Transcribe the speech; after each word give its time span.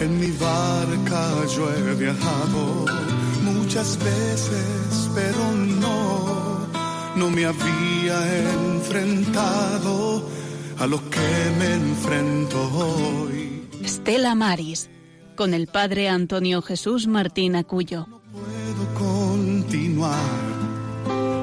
En 0.00 0.20
mi 0.20 0.30
barca 0.32 1.46
yo 1.56 1.70
he 1.72 1.94
viajado 1.94 2.84
muchas 3.42 3.98
veces, 3.98 5.10
pero 5.14 5.52
no, 5.52 6.66
no 7.16 7.30
me 7.30 7.46
había 7.46 8.42
enfrentado 8.52 10.22
a 10.78 10.86
lo 10.86 10.98
que 11.08 11.52
me 11.58 11.74
enfrento 11.74 12.58
hoy. 12.74 13.68
Estela 13.82 14.34
Maris, 14.34 14.90
con 15.34 15.54
el 15.54 15.66
padre 15.66 16.08
Antonio 16.08 16.60
Jesús 16.60 17.06
Martín 17.06 17.56
Acuyo. 17.56 18.06
No 18.08 18.20
puedo 18.32 18.94
continuar, 18.94 20.20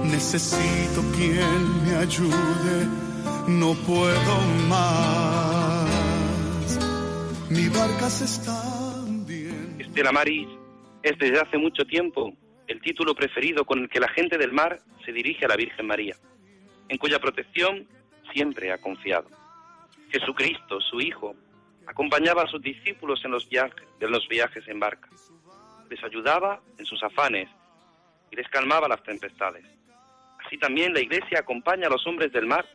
necesito 0.06 1.02
quien 1.16 1.86
me 1.86 1.96
ayude, 1.96 2.88
no 3.48 3.74
puedo 3.74 4.42
más. 4.70 5.53
Mi 7.53 7.70
barca 7.70 8.09
se 8.09 8.25
está 8.25 8.59
hundiendo. 9.05 9.84
Estela 9.84 10.12
Maris 10.12 10.48
es 11.03 11.17
desde 11.20 11.39
hace 11.39 11.59
mucho 11.59 11.85
tiempo 11.85 12.34
el 12.66 12.81
título 12.81 13.13
preferido 13.13 13.63
con 13.63 13.79
el 13.79 13.89
que 13.89 13.99
la 13.99 14.07
gente 14.07 14.39
del 14.39 14.52
mar 14.52 14.79
se 15.05 15.12
dirige 15.12 15.45
a 15.45 15.49
la 15.49 15.55
Virgen 15.55 15.85
María, 15.85 16.16
en 16.89 16.98
cuya 16.98 17.20
protección 17.20 17.88
siempre 18.34 18.71
ha 18.71 18.79
confiado. 18.79 19.29
Jesucristo, 20.09 20.81
su 20.81 20.99
Hijo, 20.99 21.35
acompañaba 21.85 22.41
a 22.41 22.48
sus 22.48 22.59
discípulos 22.59 23.21
en 23.23 23.29
los, 23.29 23.48
viajes, 23.48 23.88
en 23.99 24.12
los 24.12 24.27
viajes 24.27 24.67
en 24.67 24.79
barca, 24.79 25.09
les 25.91 26.04
ayudaba 26.04 26.59
en 26.79 26.85
sus 26.85 27.04
afanes 27.04 27.49
y 28.31 28.35
les 28.35 28.48
calmaba 28.49 28.88
las 28.88 29.04
tempestades. 29.04 29.63
Así 30.43 30.57
también 30.57 30.91
la 30.91 31.01
Iglesia 31.01 31.41
acompaña 31.41 31.85
a 31.85 31.91
los 31.91 32.07
hombres 32.07 32.31
del 32.31 32.48
mar, 32.48 32.65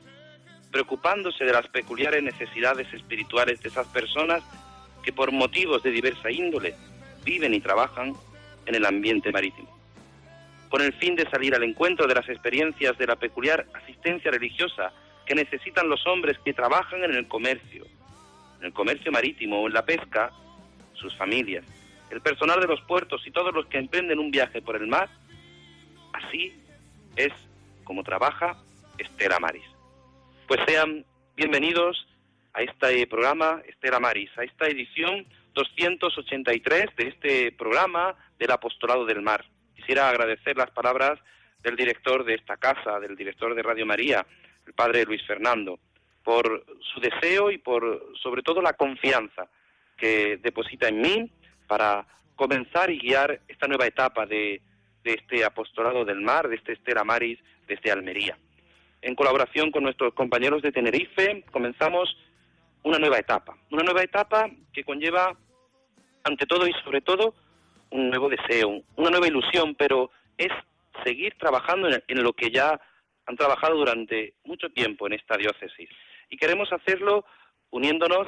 preocupándose 0.71 1.45
de 1.45 1.53
las 1.53 1.67
peculiares 1.67 2.23
necesidades 2.23 2.87
espirituales 2.95 3.61
de 3.61 3.71
esas 3.71 3.89
personas 3.89 4.45
que 5.09 5.13
por 5.15 5.33
motivos 5.33 5.83
de 5.83 5.91
diversa 5.91 6.31
índole 6.31 6.75
viven 7.25 7.55
y 7.55 7.61
trabajan 7.61 8.13
en 8.67 8.75
el 8.75 8.85
ambiente 8.85 9.33
marítimo. 9.33 9.75
Con 10.69 10.83
el 10.83 10.93
fin 10.93 11.17
de 11.17 11.27
salir 11.31 11.55
al 11.55 11.63
encuentro 11.63 12.07
de 12.07 12.15
las 12.15 12.29
experiencias 12.29 12.99
de 12.99 13.07
la 13.07 13.17
peculiar 13.17 13.65
asistencia 13.73 14.31
religiosa 14.31 14.93
que 15.25 15.35
necesitan 15.35 15.89
los 15.89 16.07
hombres 16.07 16.39
que 16.45 16.53
trabajan 16.53 17.05
en 17.05 17.15
el 17.15 17.27
comercio, 17.27 17.87
en 18.61 18.67
el 18.67 18.75
comercio 18.75 19.11
marítimo 19.11 19.63
o 19.63 19.67
en 19.67 19.73
la 19.73 19.87
pesca, 19.87 20.31
sus 20.93 21.17
familias, 21.17 21.65
el 22.11 22.21
personal 22.21 22.61
de 22.61 22.67
los 22.67 22.83
puertos 22.83 23.27
y 23.27 23.31
todos 23.31 23.55
los 23.55 23.65
que 23.65 23.79
emprenden 23.79 24.19
un 24.19 24.31
viaje 24.31 24.61
por 24.61 24.77
el 24.77 24.89
mar, 24.89 25.09
así 26.13 26.53
es 27.17 27.33
como 27.83 28.05
trabaja 28.05 28.59
Estela 28.99 29.39
Maris. 29.39 29.65
Pues 30.47 30.61
sean 30.67 31.07
bienvenidos 31.35 32.07
a 32.53 32.63
este 32.63 33.07
programa 33.07 33.63
Estela 33.67 34.01
Maris, 34.01 34.31
a 34.37 34.45
esta 34.45 34.67
edición 34.67 35.27
283 35.55 36.87
de 36.97 37.09
este 37.09 37.53
programa 37.53 38.15
del 38.39 38.51
Apostolado 38.51 39.05
del 39.05 39.23
Mar. 39.23 39.45
Quisiera 39.75 40.09
agradecer 40.09 40.57
las 40.57 40.71
palabras 40.71 41.19
del 41.63 41.77
director 41.77 42.25
de 42.25 42.35
esta 42.35 42.57
casa, 42.57 43.01
del 43.01 43.17
director 43.17 43.55
de 43.55 43.63
Radio 43.63 43.87
María, 43.87 44.27
el 44.67 44.73
padre 44.75 45.05
Luis 45.05 45.23
Fernando, 45.27 45.79
por 46.23 46.65
su 46.93 47.01
deseo 47.01 47.51
y 47.51 47.59
por 47.59 48.13
sobre 48.23 48.43
todo 48.43 48.61
la 48.61 48.75
confianza 48.75 49.49
que 49.97 50.37
deposita 50.37 50.89
en 50.89 51.01
mí 51.01 51.31
para 51.67 52.07
comenzar 52.37 52.91
y 52.91 52.99
guiar 52.99 53.41
esta 53.49 53.67
nueva 53.67 53.87
etapa 53.87 54.27
de, 54.27 54.63
de 55.03 55.15
este 55.15 55.45
apostolado 55.45 56.05
del 56.05 56.21
mar, 56.21 56.49
de 56.49 56.57
este 56.57 56.75
Estela 56.75 57.03
Maris 57.03 57.39
desde 57.67 57.91
Almería. 57.91 58.39
En 59.03 59.15
colaboración 59.15 59.71
con 59.71 59.85
nuestros 59.85 60.15
compañeros 60.15 60.63
de 60.63 60.73
Tenerife, 60.73 61.45
comenzamos 61.51 62.17
una 62.89 62.99
nueva 62.99 63.19
etapa, 63.19 63.55
una 63.71 63.83
nueva 63.83 64.03
etapa 64.03 64.49
que 64.73 64.83
conlleva 64.83 65.37
ante 66.25 66.47
todo 66.47 66.67
y 66.67 66.73
sobre 66.85 67.03
todo 67.03 67.35
un 67.91 68.09
nuevo 68.09 68.31
deseo, 68.31 68.83
una 68.97 69.11
nueva 69.11 69.29
ilusión, 69.29 69.75
pero 69.75 70.11
es 70.39 70.49
seguir 71.05 71.35
trabajando 71.39 71.87
en, 71.89 72.23
lo 72.23 72.33
que 72.33 72.51
ya 72.51 72.81
han 73.27 73.37
trabajado 73.37 73.77
durante 73.77 74.35
mucho 74.45 74.71
tiempo 74.71 75.07
en 75.07 75.13
esta 75.13 75.37
diócesis. 75.37 75.91
Y 76.31 76.39
queremos 76.39 76.73
hacerlo 76.73 77.27
uniéndonos 77.69 78.27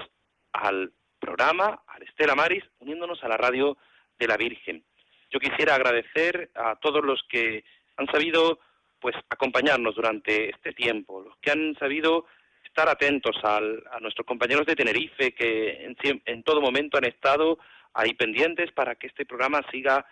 al 0.52 0.92
programa, 1.18 1.82
al 1.86 2.02
Estela 2.02 2.34
Maris, 2.34 2.64
uniéndonos 2.80 3.24
a 3.24 3.28
la 3.28 3.38
radio 3.38 3.78
de 4.18 4.28
la 4.28 4.36
Virgen. 4.36 4.84
Yo 5.30 5.40
quisiera 5.40 5.74
agradecer 5.74 6.50
a 6.54 6.76
todos 6.76 7.02
los 7.02 7.22
que 7.30 7.64
han 7.96 8.06
sabido 8.08 8.60
pues 9.00 9.16
acompañarnos 9.30 9.94
durante 9.94 10.50
este 10.50 10.74
tiempo, 10.74 11.22
los 11.22 11.38
que 11.38 11.50
han 11.50 11.74
sabido 11.78 12.26
estar 12.70 12.88
atentos 12.88 13.36
al, 13.42 13.82
a 13.90 13.98
nuestros 13.98 14.26
compañeros 14.26 14.64
de 14.64 14.76
Tenerife 14.76 15.32
que 15.32 15.84
en, 15.84 16.22
en 16.24 16.42
todo 16.44 16.60
momento 16.60 16.98
han 16.98 17.04
estado 17.04 17.58
ahí 17.92 18.14
pendientes 18.14 18.70
para 18.72 18.94
que 18.94 19.08
este 19.08 19.26
programa 19.26 19.60
siga 19.72 20.06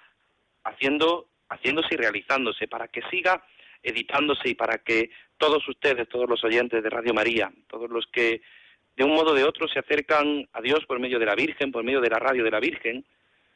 haciendo, 0.64 1.28
haciéndose 1.48 1.94
y 1.94 1.96
realizándose, 1.96 2.66
para 2.66 2.88
que 2.88 3.02
siga 3.10 3.44
editándose 3.82 4.48
y 4.48 4.54
para 4.54 4.78
que 4.78 5.10
todos 5.36 5.66
ustedes, 5.68 6.08
todos 6.08 6.28
los 6.28 6.42
oyentes 6.42 6.82
de 6.82 6.90
Radio 6.90 7.14
María, 7.14 7.52
todos 7.68 7.88
los 7.88 8.06
que 8.08 8.42
de 8.96 9.04
un 9.04 9.14
modo 9.14 9.30
o 9.30 9.34
de 9.34 9.44
otro 9.44 9.68
se 9.68 9.78
acercan 9.78 10.48
a 10.52 10.60
Dios 10.60 10.84
por 10.86 10.98
medio 10.98 11.20
de 11.20 11.26
la 11.26 11.36
Virgen, 11.36 11.70
por 11.70 11.84
medio 11.84 12.00
de 12.00 12.10
la 12.10 12.18
radio 12.18 12.42
de 12.42 12.50
la 12.50 12.58
Virgen, 12.58 13.04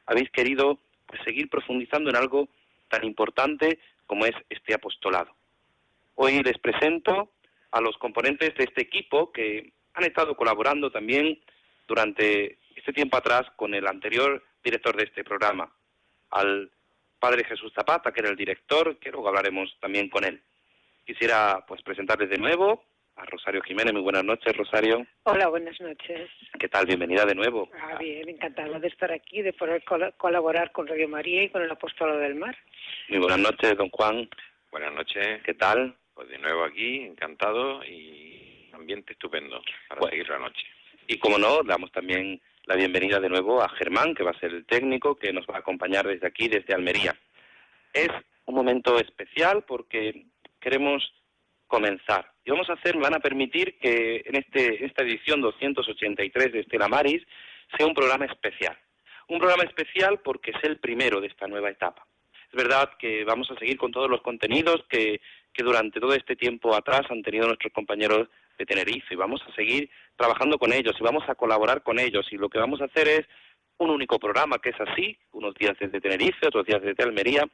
habéis 0.07 0.31
querido 0.31 0.79
pues, 1.07 1.21
seguir 1.25 1.51
profundizando 1.51 2.09
en 2.09 2.17
algo 2.17 2.49
tan 2.89 3.05
importante 3.05 3.81
como 4.07 4.27
es 4.27 4.37
este 4.49 4.75
apostolado. 4.75 5.35
Hoy 6.15 6.41
les 6.45 6.59
presento 6.59 7.31
a 7.73 7.81
los 7.81 7.97
componentes 7.97 8.55
de 8.55 8.65
este 8.65 8.83
equipo 8.83 9.33
que 9.33 9.73
han 9.95 10.05
estado 10.05 10.37
colaborando 10.37 10.91
también 10.91 11.41
durante 11.89 12.59
este 12.77 12.93
tiempo 12.93 13.17
atrás 13.17 13.43
con 13.57 13.75
el 13.75 13.87
anterior 13.87 14.43
director 14.63 14.97
de 14.97 15.05
este 15.05 15.25
programa, 15.25 15.71
al 16.31 16.71
padre 17.19 17.45
Jesús 17.45 17.73
Zapata, 17.75 18.13
que 18.13 18.21
era 18.21 18.31
el 18.31 18.37
director, 18.37 18.99
que 18.99 19.11
luego 19.11 19.29
hablaremos 19.29 19.77
también 19.81 20.09
con 20.09 20.25
él. 20.25 20.41
Quisiera 21.05 21.65
pues 21.67 21.83
presentarles 21.83 22.31
de 22.31 22.39
nuevo 22.39 22.85
a 23.17 23.25
Rosario 23.25 23.63
Jiménez. 23.63 23.93
Muy 23.93 24.03
buenas 24.03 24.25
noches, 24.25 24.57
Rosario. 24.57 25.07
Hola, 25.25 25.49
buenas 25.49 25.81
noches. 25.81 26.31
¿Qué 26.59 26.69
tal? 26.69 26.87
Bienvenida 26.87 27.25
de 27.27 27.35
nuevo. 27.35 27.69
Ah, 27.81 27.99
bien, 27.99 28.29
encantada 28.29 28.79
de 28.79 28.89
estar 28.89 29.13
aquí, 29.13 29.43
de 29.43 29.53
poder 29.53 29.85
col 29.85 30.15
colaborar 30.17 30.73
con 30.73 30.87
Radio 30.87 31.09
María 31.09 31.43
y 31.43 31.49
con 31.51 31.63
el 31.63 31.71
Apostolado 31.71 32.19
del 32.19 32.37
Mar. 32.37 32.57
Muy 33.09 33.19
buenas 33.19 33.39
noches, 33.39 33.77
don 33.77 33.91
Juan. 33.91 34.29
Buenas 34.71 34.93
noches. 34.95 35.43
¿Qué 35.45 35.55
tal? 35.55 35.95
Pues 36.15 36.29
de 36.29 36.39
nuevo 36.39 36.65
aquí, 36.65 37.01
encantado 37.01 37.85
y 37.85 38.69
ambiente 38.73 39.13
estupendo 39.13 39.63
para 39.89 40.01
Bueno. 40.01 40.11
seguir 40.11 40.29
la 40.29 40.39
noche. 40.39 40.67
Y 41.07 41.19
como 41.19 41.39
no, 41.39 41.63
damos 41.63 41.91
también 41.93 42.41
la 42.65 42.77
bienvenida 42.77 43.19
de 43.19 43.29
nuevo 43.29 43.63
a 43.63 43.69
Germán, 43.71 44.15
que 44.15 44.23
va 44.23 44.31
a 44.31 44.39
ser 44.39 44.53
el 44.53 44.67
técnico 44.67 45.17
que 45.17 45.33
nos 45.33 45.47
va 45.47 45.57
a 45.57 45.61
acompañar 45.61 46.07
desde 46.07 46.27
aquí, 46.27 46.49
desde 46.49 46.75
Almería. 46.75 47.17
Es 47.93 48.09
un 48.47 48.55
momento 48.55 48.99
especial 48.99 49.65
porque 49.65 50.27
queremos 50.61 51.03
comenzar. 51.67 52.31
Y 52.45 52.51
vamos 52.51 52.69
a 52.71 52.75
hacer, 52.75 52.97
me 52.97 53.03
van 53.03 53.15
a 53.15 53.21
permitir 53.21 53.79
que 53.79 54.23
en 54.27 54.37
este, 54.37 54.85
esta 54.85 55.03
edición 55.03 55.41
283 55.41 56.53
de 56.53 56.61
Estela 56.61 56.89
Maris 56.89 57.23
sea 57.77 57.87
un 57.87 57.95
programa 57.95 58.27
especial. 58.27 58.79
Un 59.29 59.39
programa 59.39 59.65
especial 59.65 60.21
porque 60.21 60.51
es 60.51 60.63
el 60.65 60.79
primero 60.79 61.21
de 61.21 61.29
esta 61.29 61.47
nueva 61.47 61.71
etapa. 61.71 62.07
Es 62.53 62.53
verdad 62.57 62.91
que 62.99 63.25
vamos 63.25 63.51
a 63.51 63.59
seguir 63.59 63.79
con 63.79 63.91
todos 63.91 64.11
los 64.11 64.21
contenidos 64.21 64.85
que, 64.91 65.21
que 65.53 65.63
durante 65.63 66.01
todo 66.01 66.15
este 66.15 66.37
tiempo 66.37 66.75
atrás 66.75 67.03
han 67.11 67.23
tenido 67.23 67.47
nuestros 67.47 67.73
compañeros 67.73 68.29
de 68.59 68.67
Tenerife. 68.67 69.15
Y 69.15 69.17
vamos 69.17 69.43
a 69.47 69.55
seguir 69.55 69.91
trabajando 70.17 70.59
con 70.59 70.73
ellos 70.73 70.95
y 70.99 71.05
vamos 71.05 71.29
a 71.29 71.35
colaborar 71.35 71.83
con 71.83 71.99
ellos. 71.99 72.27
Y 72.31 72.37
lo 72.37 72.49
que 72.49 72.59
vamos 72.59 72.81
a 72.81 72.87
hacer 72.87 73.09
es 73.09 73.27
un 73.79 73.91
único 73.91 74.19
programa 74.19 74.59
que 74.59 74.71
es 74.71 74.81
así, 74.81 75.17
unos 75.33 75.55
días 75.55 75.77
desde 75.79 76.01
Tenerife, 76.01 76.47
otros 76.47 76.67
días 76.67 76.83
desde 76.83 77.03
Almería, 77.03 77.45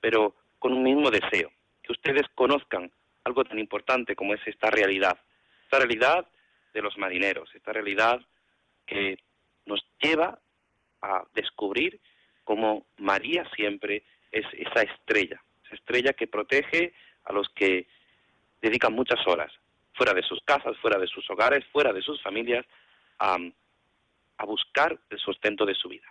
pero 0.00 0.34
con 0.58 0.72
un 0.72 0.82
mismo 0.82 1.10
deseo, 1.10 1.50
que 1.82 1.92
ustedes 1.92 2.22
conozcan 2.34 2.90
algo 3.24 3.44
tan 3.44 3.58
importante 3.58 4.16
como 4.16 4.34
es 4.34 4.40
esta 4.46 4.70
realidad, 4.70 5.18
esta 5.64 5.78
realidad 5.78 6.26
de 6.72 6.82
los 6.82 6.96
marineros, 6.98 7.54
esta 7.54 7.72
realidad 7.72 8.20
que 8.86 9.18
nos 9.64 9.84
lleva 10.00 10.38
a 11.02 11.24
descubrir 11.34 12.00
cómo 12.44 12.86
María 12.98 13.48
siempre 13.54 14.04
es 14.30 14.46
esa 14.52 14.82
estrella, 14.82 15.42
esa 15.64 15.74
estrella 15.74 16.12
que 16.12 16.26
protege 16.26 16.94
a 17.26 17.32
los 17.32 17.48
que 17.50 17.86
dedican 18.62 18.92
muchas 18.92 19.24
horas 19.26 19.52
fuera 19.94 20.12
de 20.12 20.22
sus 20.22 20.40
casas, 20.42 20.76
fuera 20.78 20.98
de 20.98 21.06
sus 21.06 21.28
hogares, 21.30 21.64
fuera 21.72 21.92
de 21.92 22.02
sus 22.02 22.22
familias, 22.22 22.66
a, 23.18 23.36
a 24.38 24.44
buscar 24.44 24.98
el 25.10 25.18
sustento 25.18 25.64
de 25.64 25.74
su 25.74 25.88
vida. 25.88 26.06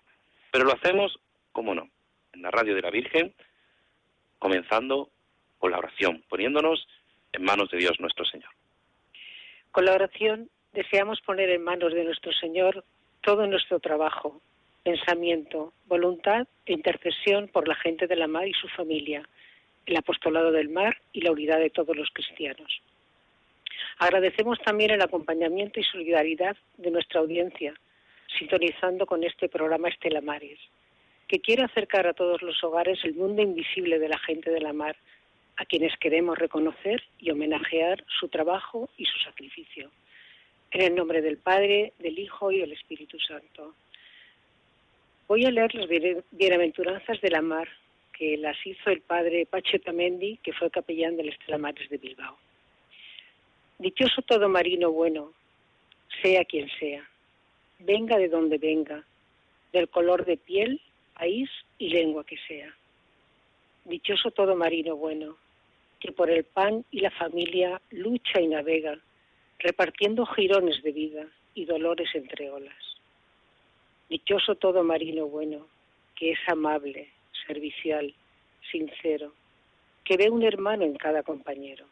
Pero 0.51 0.65
lo 0.65 0.73
hacemos, 0.73 1.19
como 1.51 1.75
no, 1.75 1.89
en 2.33 2.41
la 2.41 2.51
radio 2.51 2.75
de 2.75 2.81
la 2.81 2.89
Virgen, 2.89 3.33
comenzando 4.39 5.09
con 5.59 5.71
la 5.71 5.77
oración, 5.77 6.23
poniéndonos 6.29 6.87
en 7.31 7.43
manos 7.43 7.69
de 7.69 7.77
Dios 7.77 7.99
nuestro 7.99 8.25
Señor. 8.25 8.49
Con 9.71 9.85
la 9.85 9.93
oración 9.93 10.49
deseamos 10.73 11.21
poner 11.21 11.49
en 11.49 11.63
manos 11.63 11.93
de 11.93 12.03
nuestro 12.03 12.31
Señor 12.33 12.83
todo 13.21 13.47
nuestro 13.47 13.79
trabajo, 13.79 14.41
pensamiento, 14.83 15.73
voluntad 15.85 16.47
e 16.65 16.73
intercesión 16.73 17.47
por 17.47 17.67
la 17.67 17.75
gente 17.75 18.07
de 18.07 18.15
la 18.15 18.27
mar 18.27 18.47
y 18.47 18.53
su 18.53 18.67
familia, 18.69 19.27
el 19.85 19.97
apostolado 19.97 20.51
del 20.51 20.69
mar 20.69 20.97
y 21.13 21.21
la 21.21 21.31
unidad 21.31 21.59
de 21.59 21.69
todos 21.69 21.95
los 21.95 22.09
cristianos. 22.11 22.81
Agradecemos 23.99 24.59
también 24.59 24.91
el 24.91 25.01
acompañamiento 25.01 25.79
y 25.79 25.83
solidaridad 25.83 26.57
de 26.77 26.91
nuestra 26.91 27.21
audiencia, 27.21 27.73
sintonizando 28.37 29.05
con 29.05 29.23
este 29.23 29.47
programa 29.47 29.89
Estela 29.89 30.21
Maris, 30.21 30.59
que 31.27 31.39
quiere 31.39 31.63
acercar 31.63 32.07
a 32.07 32.13
todos 32.13 32.41
los 32.41 32.61
hogares 32.63 32.99
el 33.03 33.15
mundo 33.15 33.41
invisible 33.41 33.99
de 33.99 34.09
la 34.09 34.19
gente 34.19 34.51
de 34.51 34.61
la 34.61 34.73
mar, 34.73 34.95
a 35.57 35.65
quienes 35.65 35.95
queremos 35.97 36.37
reconocer 36.37 37.01
y 37.19 37.31
homenajear 37.31 38.03
su 38.19 38.27
trabajo 38.27 38.89
y 38.97 39.05
su 39.05 39.17
sacrificio. 39.19 39.89
En 40.71 40.81
el 40.81 40.95
nombre 40.95 41.21
del 41.21 41.37
Padre, 41.37 41.93
del 41.99 42.19
Hijo 42.19 42.51
y 42.51 42.59
del 42.59 42.73
Espíritu 42.73 43.17
Santo. 43.19 43.73
Voy 45.27 45.45
a 45.45 45.51
leer 45.51 45.73
las 45.73 45.87
bienaventuranzas 46.31 47.21
de 47.21 47.29
la 47.29 47.41
mar, 47.41 47.69
que 48.17 48.37
las 48.37 48.55
hizo 48.65 48.89
el 48.89 49.01
padre 49.01 49.45
Pacho 49.45 49.77
Tamendi, 49.79 50.37
que 50.37 50.53
fue 50.53 50.71
capellán 50.71 51.17
del 51.17 51.29
Estela 51.29 51.57
Maris 51.57 51.89
de 51.89 51.97
Bilbao. 51.97 52.37
Dichoso 53.77 54.21
todo 54.21 54.47
marino 54.47 54.91
bueno, 54.91 55.33
sea 56.21 56.45
quien 56.45 56.69
sea, 56.79 57.07
venga 57.79 58.17
de 58.17 58.29
donde 58.29 58.57
venga, 58.57 59.03
del 59.73 59.89
color 59.89 60.25
de 60.25 60.37
piel, 60.37 60.81
país 61.17 61.49
y 61.77 61.89
lengua 61.89 62.25
que 62.25 62.37
sea. 62.47 62.73
Dichoso 63.83 64.31
todo 64.31 64.55
marino 64.55 64.95
bueno, 64.95 65.37
que 65.99 66.13
por 66.13 66.29
el 66.29 66.45
pan 66.45 66.85
y 66.91 67.01
la 67.01 67.11
familia 67.11 67.81
lucha 67.91 68.39
y 68.39 68.47
navega, 68.47 68.97
repartiendo 69.59 70.25
jirones 70.25 70.81
de 70.83 70.91
vida 70.91 71.27
y 71.53 71.65
dolores 71.65 72.09
entre 72.13 72.49
olas. 72.49 72.83
Dichoso 74.09 74.55
todo 74.55 74.83
marino 74.83 75.25
bueno, 75.25 75.67
que 76.15 76.31
es 76.31 76.39
amable, 76.47 77.09
servicial, 77.47 78.13
sincero, 78.71 79.33
que 80.03 80.17
ve 80.17 80.29
un 80.29 80.43
hermano 80.43 80.83
en 80.83 80.95
cada 80.95 81.23
compañero. 81.23 81.85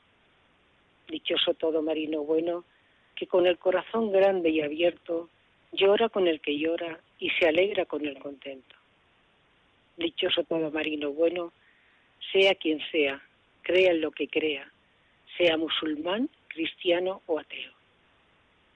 Dichoso 1.08 1.54
todo 1.54 1.82
marino 1.82 2.24
bueno, 2.24 2.64
que 3.16 3.28
con 3.28 3.46
el 3.46 3.58
corazón 3.58 4.12
grande 4.12 4.50
y 4.50 4.62
abierto 4.62 5.30
llora 5.72 6.10
con 6.10 6.28
el 6.28 6.40
que 6.40 6.58
llora 6.58 7.00
y 7.20 7.30
se 7.32 7.48
alegra 7.48 7.86
con 7.86 8.06
el 8.06 8.18
contento. 8.20 8.76
Dichoso 9.98 10.44
todo 10.44 10.72
marino 10.72 11.12
bueno, 11.12 11.52
sea 12.32 12.56
quien 12.56 12.80
sea, 12.92 13.22
crea 13.62 13.92
en 13.92 14.02
lo 14.02 14.12
que 14.12 14.28
crea, 14.28 14.72
sea 15.38 15.58
musulmán, 15.58 16.30
cristiano 16.48 17.22
o 17.26 17.40
ateo. 17.40 17.72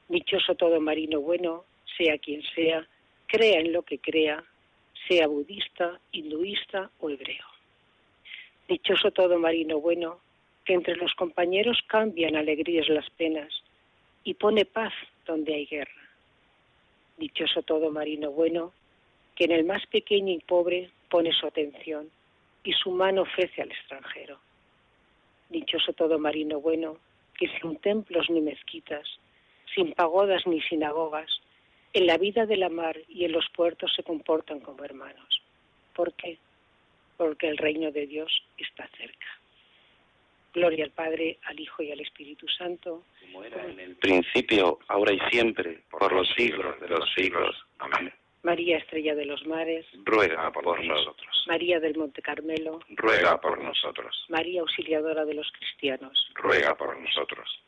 Dichoso 0.09 0.55
todo 0.55 0.79
marino 0.79 1.21
bueno, 1.21 1.65
sea 1.97 2.17
quien 2.17 2.41
sea, 2.55 2.87
crea 3.27 3.59
en 3.59 3.73
lo 3.73 3.83
que 3.83 3.99
crea, 3.99 4.43
sea 5.07 5.27
budista, 5.27 6.00
hinduista 6.12 6.89
o 7.00 7.09
hebreo. 7.09 7.45
Dichoso 8.68 9.12
todo 9.12 9.39
marino 9.39 9.80
bueno, 9.80 10.19
que 10.65 10.74
entre 10.74 10.95
los 10.98 11.13
compañeros 11.15 11.80
cambian 11.88 12.36
alegrías 12.36 12.89
las 12.89 13.09
penas 13.12 13.63
y 14.24 14.33
pone 14.33 14.65
paz 14.65 14.94
donde 15.25 15.54
hay 15.54 15.65
guerra. 15.65 16.09
Dichoso 17.18 17.62
todo 17.62 17.89
marino 17.92 18.31
bueno, 18.31 18.74
que 19.36 19.45
en 19.45 19.51
el 19.51 19.63
más 19.63 19.86
pequeño 19.88 20.33
y 20.33 20.39
pobre 20.39 20.89
pone 21.10 21.31
su 21.31 21.48
atención 21.48 22.10
y 22.63 22.74
su 22.74 22.92
mano 22.92 23.21
ofrece 23.21 23.62
al 23.62 23.71
extranjero. 23.71 24.39
Dichoso 25.50 25.94
todo 25.94 26.19
marino 26.19 26.60
bueno, 26.60 26.98
que 27.39 27.48
sin 27.60 27.77
templos 27.77 28.30
ni 28.30 28.42
mezquitas, 28.42 29.07
sin 29.74 29.94
pagodas 29.94 30.45
ni 30.45 30.60
sinagogas, 30.62 31.30
en 31.94 32.07
la 32.07 32.18
vida 32.18 32.45
de 32.45 32.57
la 32.57 32.69
mar 32.69 32.98
y 33.07 33.25
en 33.25 33.31
los 33.31 33.48
puertos 33.56 33.94
se 33.95 34.04
comportan 34.04 34.60
como 34.60 34.84
hermanos. 34.84 35.42
¿Por 35.95 36.13
qué? 36.13 36.38
Porque 37.18 37.48
el 37.48 37.57
reino 37.57 37.92
de 37.92 38.06
Dios 38.07 38.44
está 38.57 38.88
cerca. 38.98 39.28
Gloria 40.54 40.86
al 40.86 40.92
Padre, 40.92 41.38
al 41.44 41.60
Hijo 41.60 41.84
y 41.84 41.92
al 41.92 42.00
Espíritu 42.00 42.48
Santo. 42.48 43.04
Como 43.22 43.44
era 43.44 43.66
en 43.66 43.80
el 43.80 43.95
principio, 43.95 44.80
ahora 44.88 45.13
y 45.13 45.19
siempre, 45.31 45.81
por 45.89 46.12
los 46.12 46.28
siglos 46.36 46.80
de 46.80 46.88
los 46.88 47.13
siglos. 47.16 47.56
Amén. 47.80 48.12
María 48.44 48.78
Estrella 48.78 49.13
de 49.13 49.25
los 49.25 49.45
Mares, 49.45 49.86
ruega 50.06 50.51
por 50.51 50.84
nosotros. 50.84 51.44
María 51.48 51.80
del 51.80 51.98
Monte 51.98 52.22
Carmelo, 52.22 52.80
ruega 52.89 53.42
por 53.42 53.62
nosotros. 53.62 54.25
María 54.30 54.62
Auxiliadora 54.62 55.25
de 55.25 55.34
los 55.34 55.51
Cristianos, 55.51 56.31
ruega 56.36 56.75
por 56.75 56.98
nosotros. 56.98 57.62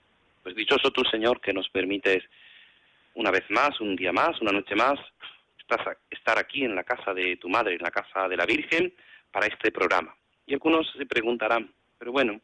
Pues 0.44 0.56
dichoso 0.56 0.92
tú, 0.92 1.04
Señor, 1.04 1.42
que 1.42 1.54
nos 1.54 1.68
permites 1.70 2.24
una 3.16 3.32
vez 3.32 3.44
más, 3.50 3.80
un 3.82 3.96
día 3.96 4.12
más, 4.12 4.40
una 4.42 4.52
noche 4.52 4.76
más, 4.76 5.00
estar 6.10 6.40
aquí 6.40 6.64
en 6.64 6.76
la 6.76 6.84
casa 6.84 7.14
de 7.14 7.38
tu 7.38 7.50
madre, 7.50 7.76
en 7.76 7.82
la 7.82 7.92
casa 7.92 8.28
de 8.28 8.38
la 8.38 8.46
Virgen, 8.46 8.94
para 9.32 9.48
este 9.48 9.72
programa. 9.72 10.16
Y 10.46 10.54
algunos 10.54 10.92
se 10.98 11.06
preguntarán, 11.06 11.72
pero 11.98 12.12
bueno, 12.12 12.42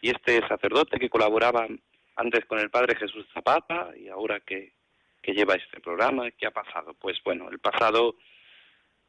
¿y 0.00 0.10
este 0.10 0.46
sacerdote 0.46 0.98
que 0.98 1.10
colaboraba 1.10 1.66
antes 2.16 2.44
con 2.46 2.58
el 2.58 2.70
Padre 2.70 2.96
Jesús 2.96 3.26
Zapata 3.32 3.90
y 3.96 4.08
ahora 4.08 4.40
que, 4.40 4.72
que 5.22 5.32
lleva 5.32 5.54
este 5.54 5.80
programa, 5.80 6.30
qué 6.30 6.46
ha 6.46 6.52
pasado? 6.52 6.94
Pues 6.94 7.18
bueno, 7.24 7.48
el 7.50 7.58
pasado, 7.58 8.16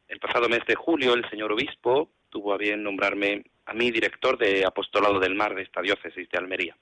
el 0.07 0.19
pasado 0.19 0.49
mes 0.49 0.65
de 0.65 0.75
julio 0.75 1.13
el 1.13 1.29
señor 1.29 1.51
obispo 1.51 2.09
tuvo 2.29 2.53
a 2.53 2.57
bien 2.57 2.81
nombrarme 2.81 3.43
a 3.65 3.73
mí 3.73 3.91
director 3.91 4.37
de 4.37 4.65
Apostolado 4.65 5.19
del 5.19 5.35
Mar 5.35 5.53
de 5.53 5.63
esta 5.63 5.81
diócesis 5.81 6.27
de 6.29 6.37
Almería. 6.37 6.75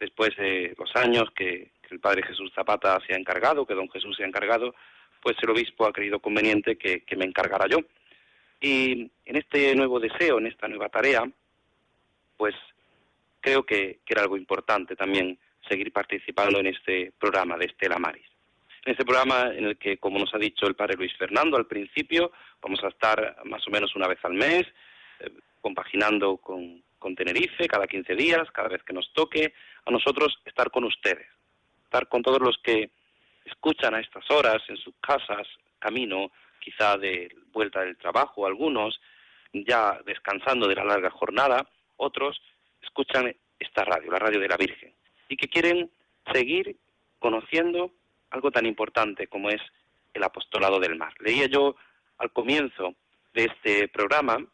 Después 0.00 0.36
de 0.36 0.74
los 0.78 0.94
años 0.96 1.30
que, 1.34 1.70
el 1.90 2.00
padre 2.00 2.22
Jesús 2.22 2.52
Zapata 2.54 2.98
se 3.06 3.14
ha 3.14 3.16
encargado, 3.16 3.66
que 3.66 3.74
don 3.74 3.90
Jesús 3.90 4.16
se 4.16 4.24
ha 4.24 4.26
encargado, 4.26 4.74
pues 5.22 5.36
el 5.42 5.50
obispo 5.50 5.86
ha 5.86 5.92
creído 5.92 6.20
conveniente 6.20 6.76
que, 6.76 7.04
me 7.16 7.24
encargara 7.24 7.66
yo. 7.68 7.78
Y 8.60 9.10
en 9.24 9.36
este 9.36 9.74
nuevo 9.74 10.00
deseo, 10.00 10.38
en 10.38 10.46
esta 10.46 10.68
nueva 10.68 10.88
tarea, 10.88 11.28
pues 12.36 12.54
creo 13.40 13.64
que, 13.64 14.00
era 14.06 14.22
algo 14.22 14.36
importante 14.36 14.96
también 14.96 15.38
seguir 15.68 15.92
participando 15.92 16.58
en 16.60 16.68
este 16.68 17.12
programa 17.18 17.56
de 17.56 17.66
Estela 17.66 17.98
Maris. 17.98 18.26
En 18.84 18.92
este 18.92 19.04
programa 19.04 19.52
en 19.54 19.64
el 19.64 19.76
que, 19.76 19.98
como 19.98 20.18
nos 20.18 20.34
ha 20.34 20.38
dicho 20.38 20.66
el 20.66 20.74
padre 20.74 20.96
Luis 20.96 21.14
Fernando 21.16 21.56
al 21.56 21.66
principio, 21.66 22.32
vamos 22.62 22.82
a 22.82 22.88
estar 22.88 23.36
más 23.44 23.66
o 23.66 23.70
menos 23.70 23.94
una 23.94 24.08
vez 24.08 24.18
al 24.24 24.34
mes, 24.34 24.66
eh, 25.20 25.30
compaginando 25.60 26.38
con, 26.38 26.82
con 26.98 27.14
Tenerife 27.14 27.66
cada 27.68 27.86
15 27.86 28.14
días, 28.14 28.50
cada 28.52 28.68
vez 28.68 28.82
que 28.82 28.92
nos 28.92 29.12
toque, 29.12 29.52
a 29.84 29.90
nosotros 29.90 30.38
estar 30.44 30.70
con 30.70 30.84
ustedes, 30.84 31.26
estar 31.88 32.06
con 32.06 32.22
todos 32.22 32.40
los 32.40 32.58
que 32.58 32.90
escuchan 33.46 33.94
a 33.94 34.00
estas 34.00 34.30
horas 34.30 34.62
en 34.68 34.76
sus 34.76 34.94
casas, 35.00 35.48
camino 35.78 36.30
quizá 36.60 36.98
de 36.98 37.34
vuelta 37.50 37.80
del 37.80 37.96
trabajo, 37.96 38.46
algunos 38.46 39.00
ya 39.54 39.98
descansando 40.04 40.68
de 40.68 40.74
la 40.74 40.84
larga 40.84 41.10
jornada, 41.10 41.66
otros 41.96 42.38
escuchan 42.82 43.34
esta 43.58 43.84
radio, 43.84 44.12
la 44.12 44.18
radio 44.18 44.38
de 44.38 44.48
la 44.48 44.58
Virgen, 44.58 44.92
y 45.30 45.36
que 45.36 45.48
quieren 45.48 45.90
seguir 46.30 46.76
conociendo 47.18 47.90
algo 48.30 48.50
tan 48.50 48.66
importante 48.66 49.26
como 49.28 49.48
es 49.48 49.62
el 50.12 50.22
apostolado 50.22 50.78
del 50.78 50.96
mar. 50.96 51.14
Leía 51.20 51.46
yo 51.46 51.74
al 52.18 52.30
comienzo 52.32 52.94
de 53.32 53.46
este 53.46 53.88
programa 53.88 54.44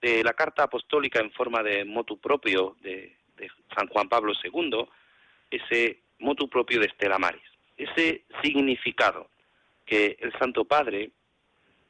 de 0.00 0.22
la 0.22 0.34
carta 0.34 0.62
apostólica 0.62 1.18
en 1.18 1.32
forma 1.32 1.64
de 1.64 1.84
motu 1.84 2.20
propio 2.20 2.76
de, 2.80 3.16
de 3.36 3.50
San 3.74 3.88
Juan 3.88 4.08
Pablo 4.08 4.32
II, 4.40 4.86
ese 5.50 6.05
motu 6.18 6.48
propio 6.48 6.80
de 6.80 6.86
Estela 6.86 7.18
Maris. 7.18 7.42
Ese 7.76 8.24
significado 8.42 9.30
que 9.84 10.16
el 10.20 10.32
Santo 10.38 10.64
Padre, 10.64 11.10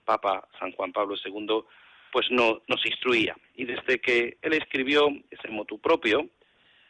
Papa 0.04 0.46
San 0.58 0.72
Juan 0.72 0.92
Pablo 0.92 1.16
II, 1.24 1.64
pues 2.12 2.26
no, 2.30 2.62
nos 2.68 2.84
instruía. 2.86 3.36
Y 3.54 3.64
desde 3.64 4.00
que 4.00 4.38
él 4.42 4.52
escribió 4.54 5.08
ese 5.30 5.48
motu 5.48 5.78
propio, 5.80 6.28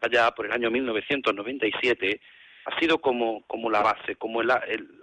allá 0.01 0.31
por 0.33 0.47
el 0.47 0.53
año 0.53 0.71
1997, 0.71 2.21
ha 2.67 2.81
sido 2.81 2.99
como, 2.99 3.43
como 3.47 3.71
la 3.71 3.81
base, 3.81 4.17
como 4.17 4.43
la 4.43 4.61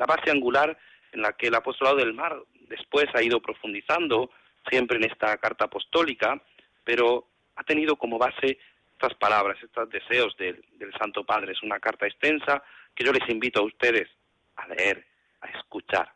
base 0.08 0.32
angular 0.32 0.78
en 1.14 1.22
la 1.22 1.34
que 1.34 1.48
el 1.48 1.56
apostolado 1.56 1.98
del 1.98 2.14
mar 2.14 2.38
después 2.68 3.06
ha 3.14 3.24
ido 3.24 3.42
profundizando, 3.42 4.32
siempre 4.70 4.98
en 4.98 5.06
esta 5.06 5.38
carta 5.38 5.66
apostólica, 5.66 6.42
pero 6.84 7.28
ha 7.56 7.64
tenido 7.64 7.96
como 7.96 8.18
base 8.18 8.58
estas 8.94 9.14
palabras, 9.16 9.58
estos 9.62 9.90
deseos 9.90 10.36
del, 10.38 10.64
Santo 10.98 11.24
Padre. 11.24 11.52
Es 11.52 11.64
una 11.64 11.80
carta 11.80 12.06
extensa 12.06 12.64
que 12.96 13.04
yo 13.04 13.12
les 13.12 13.28
invito 13.30 13.60
a 13.60 13.66
ustedes 13.66 14.08
a 14.56 14.68
leer, 14.68 15.06
a 15.42 15.48
escuchar. 15.50 16.12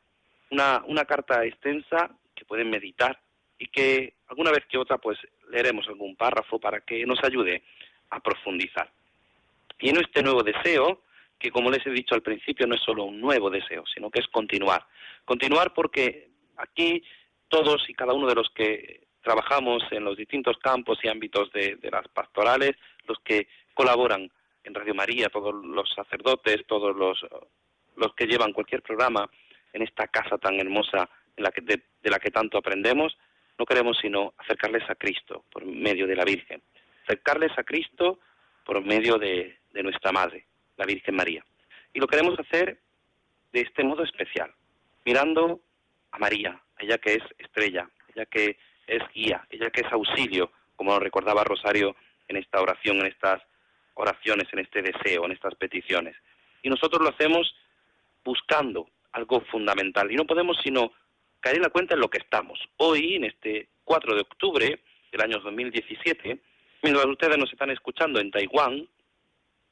Una, 0.51 0.83
una 0.87 1.05
carta 1.05 1.43
extensa 1.43 2.09
que 2.35 2.45
pueden 2.45 2.69
meditar 2.69 3.19
y 3.57 3.67
que 3.67 4.13
alguna 4.27 4.51
vez 4.51 4.65
que 4.69 4.77
otra 4.77 4.97
pues 4.97 5.17
leeremos 5.49 5.87
algún 5.87 6.15
párrafo 6.15 6.59
para 6.59 6.81
que 6.81 7.05
nos 7.05 7.23
ayude 7.23 7.63
a 8.09 8.19
profundizar. 8.19 8.89
Y 9.79 9.89
en 9.89 9.97
este 9.97 10.23
nuevo 10.23 10.43
deseo, 10.43 11.01
que 11.39 11.51
como 11.51 11.69
les 11.69 11.85
he 11.85 11.91
dicho 11.91 12.15
al 12.15 12.21
principio 12.21 12.67
no 12.67 12.75
es 12.75 12.81
solo 12.81 13.03
un 13.05 13.19
nuevo 13.19 13.49
deseo, 13.49 13.83
sino 13.93 14.09
que 14.09 14.19
es 14.19 14.27
continuar. 14.27 14.85
Continuar 15.25 15.73
porque 15.73 16.29
aquí 16.57 17.03
todos 17.47 17.89
y 17.89 17.93
cada 17.93 18.13
uno 18.13 18.27
de 18.27 18.35
los 18.35 18.49
que 18.51 19.06
trabajamos 19.21 19.83
en 19.91 20.03
los 20.03 20.17
distintos 20.17 20.57
campos 20.57 20.99
y 21.03 21.07
ámbitos 21.07 21.51
de, 21.51 21.77
las 21.91 22.07
pastorales, 22.09 22.75
los 23.07 23.19
que 23.19 23.47
colaboran 23.73 24.31
en 24.63 24.73
Radio 24.73 24.95
María, 24.95 25.29
todos 25.29 25.53
los 25.53 25.89
sacerdotes, 25.93 26.65
todos 26.67 26.95
los, 26.95 27.25
los 27.95 28.13
que 28.15 28.25
llevan 28.25 28.53
cualquier 28.53 28.81
programa 28.81 29.29
en 29.73 29.81
esta 29.81 30.07
casa 30.07 30.37
tan 30.37 30.59
hermosa 30.59 31.09
en 31.35 31.43
la 31.43 31.51
que, 31.51 31.61
de, 31.61 31.81
la 32.03 32.19
que 32.19 32.31
tanto 32.31 32.57
aprendemos, 32.57 33.17
no 33.57 33.65
queremos 33.65 33.97
sino 34.01 34.33
acercarles 34.37 34.89
a 34.89 34.95
Cristo 34.95 35.45
por 35.51 35.65
medio 35.65 36.07
de 36.07 36.15
la 36.15 36.25
Virgen, 36.25 36.61
acercarles 37.03 37.51
a 37.57 37.63
Cristo 37.63 38.19
por 38.65 38.83
medio 38.83 39.17
de, 39.17 39.57
de 39.71 39.83
nuestra 39.83 40.11
Madre, 40.11 40.45
la 40.77 40.85
Virgen 40.85 41.15
María. 41.15 41.45
Y 41.93 41.99
lo 41.99 42.07
queremos 42.07 42.37
hacer 42.39 42.79
de 43.53 43.61
este 43.61 43.83
modo 43.83 44.03
especial, 44.03 44.53
mirando 45.05 45.61
a 46.11 46.19
María, 46.19 46.61
ella 46.79 46.97
que 46.97 47.15
es 47.15 47.23
estrella, 47.37 47.89
ella 48.13 48.25
que 48.25 48.57
es 48.87 49.03
guía, 49.13 49.45
ella 49.49 49.69
que 49.69 49.81
es 49.81 49.91
auxilio, 49.91 50.51
como 50.75 50.91
nos 50.91 51.03
recordaba 51.03 51.43
Rosario 51.43 51.95
en 52.27 52.37
esta 52.37 52.61
oración, 52.61 52.99
en 53.01 53.07
estas 53.07 53.41
oraciones, 53.93 54.47
en 54.51 54.59
este 54.59 54.81
deseo, 54.81 55.25
en 55.25 55.31
estas 55.31 55.55
peticiones. 55.55 56.15
Y 56.63 56.69
nosotros 56.69 57.01
lo 57.01 57.09
hacemos 57.09 57.53
buscando 58.23 58.89
algo 59.11 59.41
fundamental. 59.41 60.11
Y 60.11 60.15
no 60.15 60.25
podemos 60.25 60.57
sino 60.63 60.91
caer 61.39 61.57
en 61.57 61.63
la 61.63 61.69
cuenta 61.69 61.95
en 61.95 62.01
lo 62.01 62.09
que 62.09 62.19
estamos. 62.19 62.59
Hoy, 62.77 63.15
en 63.15 63.25
este 63.25 63.69
4 63.83 64.15
de 64.15 64.21
octubre 64.21 64.79
del 65.11 65.21
año 65.21 65.39
2017, 65.39 66.39
mientras 66.83 67.05
ustedes 67.05 67.37
nos 67.37 67.51
están 67.51 67.71
escuchando 67.71 68.19
en 68.19 68.31
Taiwán, 68.31 68.87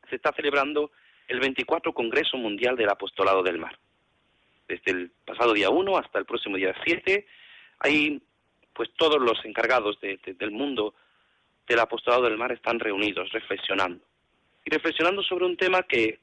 se 0.10 0.15
está 0.15 0.34
celebrando 0.34 0.91
el 1.27 1.39
24 1.39 1.93
Congreso 1.93 2.38
Mundial 2.38 2.75
del 2.75 2.89
Apostolado 2.89 3.43
del 3.43 3.60
Mar. 3.60 3.77
Desde 4.67 4.91
el 4.91 5.12
pasado 5.25 5.53
día 5.53 5.69
1 5.69 5.98
hasta 5.98 6.19
el 6.19 6.25
próximo 6.25 6.57
día 6.57 6.74
7, 6.84 7.25
hay 7.79 8.22
pues 8.75 8.89
todos 8.96 9.20
los 9.22 9.44
encargados 9.46 9.98
del 10.01 10.51
mundo 10.51 10.94
del 11.67 11.79
apostolado 11.79 12.25
del 12.25 12.38
mar 12.38 12.51
están 12.51 12.79
reunidos, 12.79 13.32
reflexionando. 13.32 14.03
Y 14.65 14.70
reflexionando 14.70 15.24
sobre 15.24 15.46
un 15.46 15.58
tema 15.58 15.84
que, 15.84 16.20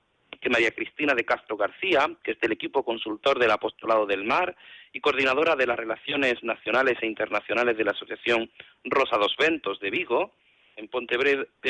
María 0.51 0.73
Cristina 0.73 1.15
de 1.15 1.25
Castro 1.25 1.57
García, 1.57 2.11
que 2.23 2.33
es 2.33 2.41
del 2.41 2.53
equipo 2.53 2.85
consultor 2.85 3.39
del 3.39 3.53
apostolado 3.53 4.07
del 4.07 4.25
mar 4.25 4.57
y 4.93 5.01
coordinadora 5.01 5.55
de 5.55 5.67
las 5.67 5.77
relaciones 5.77 6.43
nacionales 6.43 6.99
e 7.01 7.07
internacionales 7.07 7.77
de 7.77 7.85
la 7.85 7.93
Asociación 7.93 8.51
Rosa 8.85 9.17
dos 9.19 9.37
Ventos 9.39 9.79
de 9.79 9.91
Vigo, 9.91 10.35
en 10.77 10.89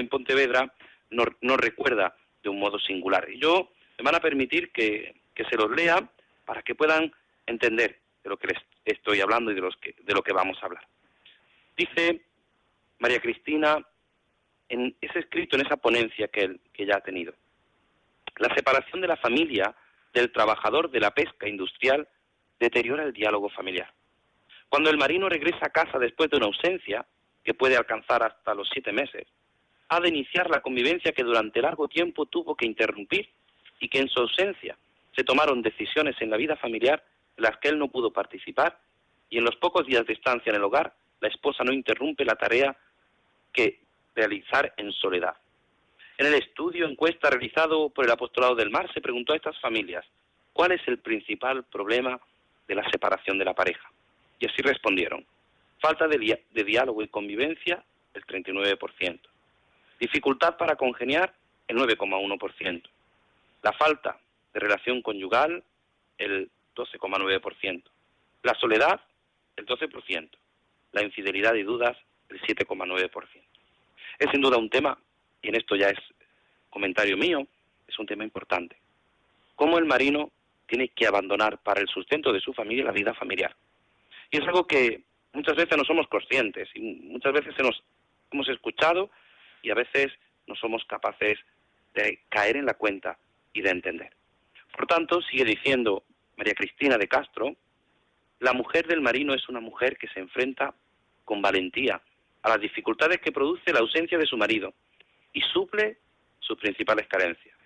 Pontevedra, 0.08 0.72
nos, 1.10 1.56
recuerda 1.58 2.16
de 2.42 2.48
un 2.48 2.58
modo 2.58 2.78
singular. 2.78 3.28
Y 3.30 3.40
yo 3.40 3.72
me 3.98 4.04
van 4.04 4.14
a 4.14 4.20
permitir 4.20 4.72
que, 4.72 5.14
que 5.34 5.44
se 5.44 5.56
los 5.56 5.70
lea 5.70 6.08
para 6.46 6.62
que 6.62 6.74
puedan 6.74 7.12
entender 7.46 8.01
de 8.22 8.30
lo 8.30 8.36
que 8.36 8.48
les 8.48 8.58
estoy 8.84 9.20
hablando 9.20 9.50
y 9.50 9.54
de, 9.54 9.60
los 9.60 9.76
que, 9.76 9.94
de 10.02 10.14
lo 10.14 10.22
que 10.22 10.32
vamos 10.32 10.58
a 10.62 10.66
hablar. 10.66 10.86
Dice 11.76 12.22
María 12.98 13.20
Cristina 13.20 13.84
en 14.68 14.94
ese 15.00 15.18
escrito, 15.18 15.56
en 15.56 15.66
esa 15.66 15.76
ponencia 15.76 16.28
que, 16.28 16.42
él, 16.42 16.60
que 16.72 16.84
ella 16.84 16.96
ha 16.96 17.00
tenido. 17.00 17.34
La 18.36 18.54
separación 18.54 19.00
de 19.00 19.08
la 19.08 19.16
familia 19.16 19.74
del 20.14 20.32
trabajador 20.32 20.90
de 20.90 21.00
la 21.00 21.10
pesca 21.10 21.48
industrial 21.48 22.08
deteriora 22.58 23.02
el 23.02 23.12
diálogo 23.12 23.50
familiar. 23.50 23.92
Cuando 24.68 24.88
el 24.88 24.96
marino 24.96 25.28
regresa 25.28 25.66
a 25.66 25.70
casa 25.70 25.98
después 25.98 26.30
de 26.30 26.38
una 26.38 26.46
ausencia, 26.46 27.04
que 27.44 27.54
puede 27.54 27.76
alcanzar 27.76 28.22
hasta 28.22 28.54
los 28.54 28.68
siete 28.72 28.92
meses, 28.92 29.26
ha 29.88 30.00
de 30.00 30.08
iniciar 30.08 30.48
la 30.48 30.62
convivencia 30.62 31.12
que 31.12 31.24
durante 31.24 31.60
largo 31.60 31.88
tiempo 31.88 32.26
tuvo 32.26 32.54
que 32.54 32.66
interrumpir 32.66 33.28
y 33.80 33.88
que 33.88 33.98
en 33.98 34.08
su 34.08 34.20
ausencia 34.20 34.76
se 35.14 35.24
tomaron 35.24 35.60
decisiones 35.60 36.16
en 36.20 36.30
la 36.30 36.36
vida 36.36 36.56
familiar 36.56 37.04
en 37.36 37.42
las 37.42 37.56
que 37.58 37.68
él 37.68 37.78
no 37.78 37.88
pudo 37.88 38.12
participar 38.12 38.78
y 39.30 39.38
en 39.38 39.44
los 39.44 39.56
pocos 39.56 39.86
días 39.86 40.06
de 40.06 40.12
estancia 40.12 40.50
en 40.50 40.56
el 40.56 40.64
hogar 40.64 40.94
la 41.20 41.28
esposa 41.28 41.64
no 41.64 41.72
interrumpe 41.72 42.24
la 42.24 42.34
tarea 42.34 42.76
que 43.52 43.80
realizar 44.14 44.74
en 44.76 44.92
soledad. 44.92 45.36
En 46.18 46.26
el 46.26 46.34
estudio 46.34 46.86
encuesta 46.86 47.30
realizado 47.30 47.88
por 47.90 48.04
el 48.04 48.10
Apostolado 48.10 48.54
del 48.54 48.70
Mar 48.70 48.92
se 48.92 49.00
preguntó 49.00 49.32
a 49.32 49.36
estas 49.36 49.58
familias 49.60 50.04
cuál 50.52 50.72
es 50.72 50.80
el 50.86 50.98
principal 50.98 51.64
problema 51.64 52.20
de 52.68 52.74
la 52.74 52.88
separación 52.90 53.38
de 53.38 53.44
la 53.44 53.54
pareja. 53.54 53.90
Y 54.38 54.46
así 54.46 54.62
respondieron. 54.62 55.24
Falta 55.80 56.06
de, 56.06 56.38
diálogo 56.64 57.02
y 57.02 57.08
convivencia, 57.08 57.82
el 58.14 58.24
39%. 58.26 59.20
Dificultad 59.98 60.56
para 60.56 60.76
congeniar, 60.76 61.32
el 61.68 61.76
9,1%. 61.76 62.82
La 63.62 63.72
falta 63.72 64.18
de 64.52 64.60
relación 64.60 65.02
conyugal, 65.02 65.62
el 66.18 66.50
12,9%. 66.74 67.82
La 68.42 68.54
soledad, 68.54 69.00
el 69.56 69.66
12%. 69.66 70.30
La 70.92 71.02
infidelidad 71.02 71.54
y 71.54 71.62
dudas, 71.62 71.96
el 72.28 72.40
7,9%. 72.42 73.10
Es 74.18 74.30
sin 74.30 74.40
duda 74.40 74.58
un 74.58 74.70
tema, 74.70 74.98
y 75.40 75.48
en 75.48 75.56
esto 75.56 75.76
ya 75.76 75.88
es 75.88 75.98
comentario 76.70 77.16
mío, 77.16 77.46
es 77.86 77.98
un 77.98 78.06
tema 78.06 78.24
importante. 78.24 78.76
Cómo 79.56 79.78
el 79.78 79.84
marino 79.84 80.30
tiene 80.66 80.88
que 80.88 81.06
abandonar 81.06 81.58
para 81.58 81.80
el 81.80 81.88
sustento 81.88 82.32
de 82.32 82.40
su 82.40 82.52
familia 82.52 82.84
la 82.84 82.92
vida 82.92 83.14
familiar. 83.14 83.54
Y 84.30 84.38
es 84.38 84.46
algo 84.46 84.66
que 84.66 85.02
muchas 85.32 85.56
veces 85.56 85.76
no 85.76 85.84
somos 85.84 86.08
conscientes 86.08 86.68
y 86.74 86.80
muchas 86.80 87.32
veces 87.32 87.54
se 87.54 87.62
nos 87.62 87.82
hemos 88.30 88.48
escuchado 88.48 89.10
y 89.62 89.70
a 89.70 89.74
veces 89.74 90.12
no 90.46 90.54
somos 90.54 90.84
capaces 90.86 91.38
de 91.94 92.20
caer 92.28 92.56
en 92.56 92.66
la 92.66 92.74
cuenta 92.74 93.18
y 93.52 93.60
de 93.60 93.70
entender. 93.70 94.10
Por 94.74 94.86
tanto, 94.86 95.20
sigue 95.22 95.44
diciendo 95.44 96.04
María 96.36 96.54
Cristina 96.54 96.96
de 96.98 97.08
Castro, 97.08 97.56
la 98.40 98.52
mujer 98.52 98.86
del 98.86 99.00
marino 99.00 99.34
es 99.34 99.48
una 99.48 99.60
mujer 99.60 99.96
que 99.96 100.08
se 100.08 100.20
enfrenta 100.20 100.74
con 101.24 101.40
valentía 101.40 102.00
a 102.42 102.48
las 102.48 102.60
dificultades 102.60 103.20
que 103.20 103.32
produce 103.32 103.72
la 103.72 103.80
ausencia 103.80 104.18
de 104.18 104.26
su 104.26 104.36
marido 104.36 104.74
y 105.32 105.40
suple 105.40 105.98
sus 106.40 106.58
principales 106.58 107.06
carencias. 107.06 107.56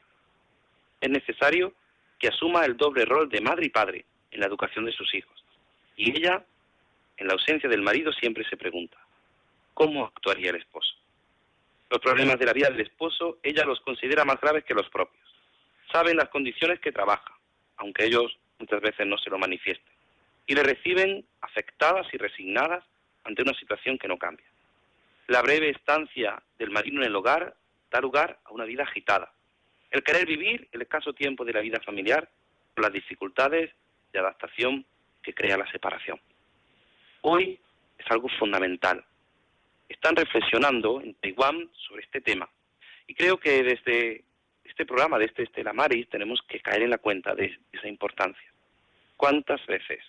Es 1.00 1.10
necesario 1.10 1.72
que 2.18 2.28
asuma 2.28 2.64
el 2.64 2.76
doble 2.76 3.04
rol 3.04 3.28
de 3.28 3.40
madre 3.40 3.66
y 3.66 3.70
padre 3.70 4.04
en 4.30 4.40
la 4.40 4.46
educación 4.46 4.84
de 4.84 4.92
sus 4.92 5.12
hijos. 5.14 5.44
Y 5.96 6.10
ella, 6.10 6.44
en 7.16 7.26
la 7.26 7.34
ausencia 7.34 7.68
del 7.68 7.82
marido, 7.82 8.12
siempre 8.12 8.44
se 8.48 8.56
pregunta, 8.56 8.98
¿cómo 9.74 10.04
actuaría 10.04 10.50
el 10.50 10.56
esposo? 10.56 10.94
Los 11.88 12.00
problemas 12.00 12.38
de 12.38 12.46
la 12.46 12.52
vida 12.52 12.68
del 12.68 12.80
esposo 12.80 13.38
ella 13.42 13.64
los 13.64 13.80
considera 13.80 14.24
más 14.24 14.40
graves 14.40 14.64
que 14.64 14.74
los 14.74 14.88
propios. 14.90 15.24
Saben 15.90 16.16
las 16.16 16.28
condiciones 16.28 16.80
que 16.80 16.92
trabaja, 16.92 17.38
aunque 17.76 18.04
ellos 18.04 18.36
muchas 18.58 18.80
veces 18.80 19.06
no 19.06 19.18
se 19.18 19.30
lo 19.30 19.38
manifiesten, 19.38 19.92
y 20.46 20.54
le 20.54 20.62
reciben 20.62 21.24
afectadas 21.40 22.06
y 22.12 22.16
resignadas 22.16 22.84
ante 23.24 23.42
una 23.42 23.54
situación 23.54 23.98
que 23.98 24.08
no 24.08 24.18
cambia. 24.18 24.46
La 25.28 25.42
breve 25.42 25.70
estancia 25.70 26.40
del 26.58 26.70
marino 26.70 27.00
en 27.00 27.08
el 27.08 27.16
hogar 27.16 27.54
da 27.90 28.00
lugar 28.00 28.38
a 28.44 28.52
una 28.52 28.64
vida 28.64 28.84
agitada. 28.84 29.32
El 29.90 30.02
querer 30.02 30.26
vivir 30.26 30.68
el 30.72 30.82
escaso 30.82 31.12
tiempo 31.12 31.44
de 31.44 31.52
la 31.52 31.60
vida 31.60 31.80
familiar 31.84 32.28
con 32.74 32.82
las 32.82 32.92
dificultades 32.92 33.72
de 34.12 34.18
adaptación 34.18 34.84
que 35.22 35.34
crea 35.34 35.56
la 35.56 35.70
separación. 35.70 36.20
Hoy 37.22 37.58
es 37.98 38.06
algo 38.10 38.28
fundamental. 38.38 39.04
Están 39.88 40.14
reflexionando 40.14 41.00
en 41.00 41.14
Taiwán 41.14 41.68
sobre 41.72 42.02
este 42.02 42.20
tema. 42.20 42.48
Y 43.08 43.14
creo 43.14 43.38
que 43.38 43.62
desde 43.62 44.24
este 44.68 44.86
programa, 44.86 45.18
de 45.18 45.26
este 45.26 45.44
Estela 45.44 45.72
Maris, 45.72 46.08
tenemos 46.08 46.40
que 46.48 46.60
caer 46.60 46.82
en 46.82 46.90
la 46.90 46.98
cuenta 46.98 47.34
de 47.34 47.58
esa 47.72 47.88
importancia. 47.88 48.52
¿Cuántas 49.16 49.64
veces 49.66 50.00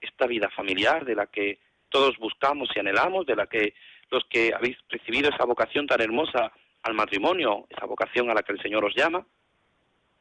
esta 0.00 0.26
vida 0.26 0.50
familiar 0.50 1.04
de 1.04 1.14
la 1.14 1.26
que 1.26 1.58
todos 1.88 2.18
buscamos 2.18 2.68
y 2.74 2.80
anhelamos, 2.80 3.26
de 3.26 3.36
la 3.36 3.46
que 3.46 3.74
los 4.10 4.24
que 4.26 4.52
habéis 4.54 4.76
recibido 4.88 5.30
esa 5.30 5.44
vocación 5.44 5.86
tan 5.86 6.00
hermosa 6.00 6.52
al 6.82 6.94
matrimonio, 6.94 7.66
esa 7.70 7.86
vocación 7.86 8.30
a 8.30 8.34
la 8.34 8.42
que 8.42 8.52
el 8.52 8.60
Señor 8.60 8.84
os 8.84 8.94
llama, 8.94 9.26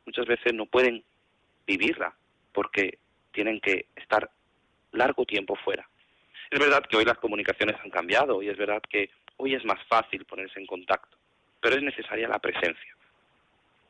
muchas 0.06 0.26
veces 0.26 0.54
no 0.54 0.66
pueden 0.66 1.04
vivirla 1.66 2.14
porque 2.54 3.00
tienen 3.32 3.60
que 3.60 3.88
estar 3.96 4.30
largo 4.92 5.26
tiempo 5.26 5.56
fuera. 5.56 5.88
Es 6.50 6.60
verdad 6.60 6.84
que 6.88 6.98
hoy 6.98 7.06
las 7.06 7.18
comunicaciones 7.18 7.76
han 7.84 7.90
cambiado 7.90 8.42
y 8.42 8.50
es 8.50 8.58
verdad 8.58 8.82
que 8.88 9.10
hoy 9.38 9.56
es 9.56 9.66
más 9.66 9.84
fácil 9.88 10.26
ponerse 10.26 10.60
en 10.60 10.68
contacto, 10.68 11.18
pero 11.60 11.76
es 11.76 11.82
necesaria 11.82 12.28
la 12.28 12.40
presencia, 12.40 12.93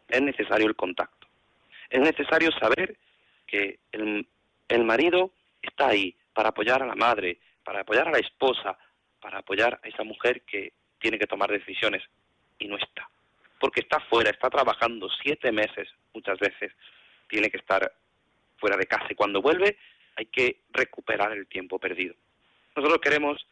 es 0.08 0.22
necesario 0.22 0.68
el 0.68 0.76
contacto, 0.76 1.28
es 1.90 2.00
necesario 2.00 2.52
saber 2.52 2.98
que 3.46 3.80
el, 3.92 4.84
marido 4.84 5.32
está 5.62 5.90
ahí 5.90 6.16
para 6.34 6.50
apoyar 6.50 6.82
a 6.82 6.88
la 6.88 6.96
madre, 6.96 7.38
para 7.64 7.82
apoyar 7.82 8.08
a 8.08 8.12
la 8.12 8.18
esposa, 8.18 8.78
para 9.22 9.40
apoyar 9.40 9.80
a 9.84 9.88
esa 9.88 10.04
mujer 10.04 10.42
que 10.42 10.74
tiene 11.00 11.20
que 11.20 11.28
tomar 11.28 11.52
decisiones 11.52 12.02
y 12.58 12.68
no 12.68 12.78
está. 12.78 13.08
Porque 13.60 13.82
está 13.82 14.00
fuera, 14.00 14.32
está 14.32 14.50
trabajando 14.50 15.08
siete 15.22 15.52
meses 15.52 15.88
muchas 16.14 16.40
veces, 16.40 16.72
tiene 17.28 17.50
que 17.50 17.58
estar 17.58 17.94
fuera 18.58 18.76
de 18.76 18.88
casa 18.88 19.08
y 19.10 19.16
cuando 19.16 19.42
vuelve 19.42 19.78
hay 20.16 20.26
que 20.26 20.62
recuperar 20.72 21.32
el 21.34 21.48
tiempo 21.48 21.80
perdido. 21.80 22.16
Nosotros 22.76 23.00
queremos 23.02 23.46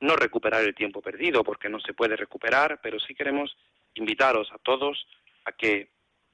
no 0.00 0.14
recuperar 0.16 0.62
el 0.62 0.74
tiempo 0.74 1.00
perdido 1.00 1.42
porque 1.42 1.68
no 1.68 1.80
se 1.80 1.94
puede 1.94 2.16
recuperar, 2.16 2.80
pero 2.82 3.00
sí 3.00 3.14
queremos 3.14 3.56
invitaros 3.94 4.50
a 4.52 4.58
todos 4.58 5.06
a 5.44 5.52
que 5.52 5.90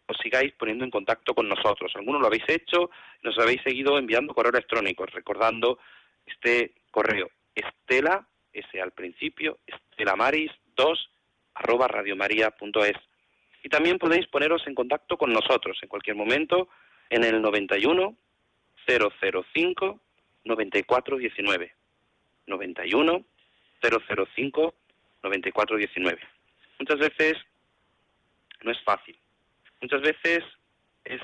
os 0.06 0.16
sigáis 0.18 0.52
poniendo 0.52 0.84
en 0.84 0.90
contacto 0.90 1.34
con 1.34 1.48
nosotros. 1.48 1.92
Algunos 1.94 2.20
lo 2.20 2.26
habéis 2.26 2.48
hecho, 2.48 2.90
nos 3.22 3.38
habéis 3.38 3.62
seguido 3.62 3.98
enviando 3.98 4.34
correos 4.34 4.54
electrónicos, 4.54 5.10
recordando 5.12 5.78
este 6.26 6.74
correo 6.90 7.30
estela 7.54 8.26
ese 8.52 8.80
al 8.80 8.92
principio, 8.92 9.58
estelamaris2 9.66 11.08
arroba 11.54 11.88
radiomaria.es. 11.88 12.96
Y 13.62 13.68
también 13.68 13.98
podéis 13.98 14.26
poneros 14.28 14.66
en 14.66 14.74
contacto 14.74 15.16
con 15.16 15.32
nosotros 15.32 15.78
en 15.82 15.88
cualquier 15.88 16.16
momento 16.16 16.68
en 17.10 17.24
el 17.24 17.40
91 17.40 18.16
005 18.86 20.00
9419. 20.44 21.74
91 22.46 23.24
005 23.80 24.74
9419. 25.22 26.20
Muchas 26.78 26.98
veces 26.98 27.34
no 28.64 28.72
es 28.72 28.80
fácil. 28.82 29.16
Muchas 29.80 30.02
veces 30.02 30.42
es 31.04 31.20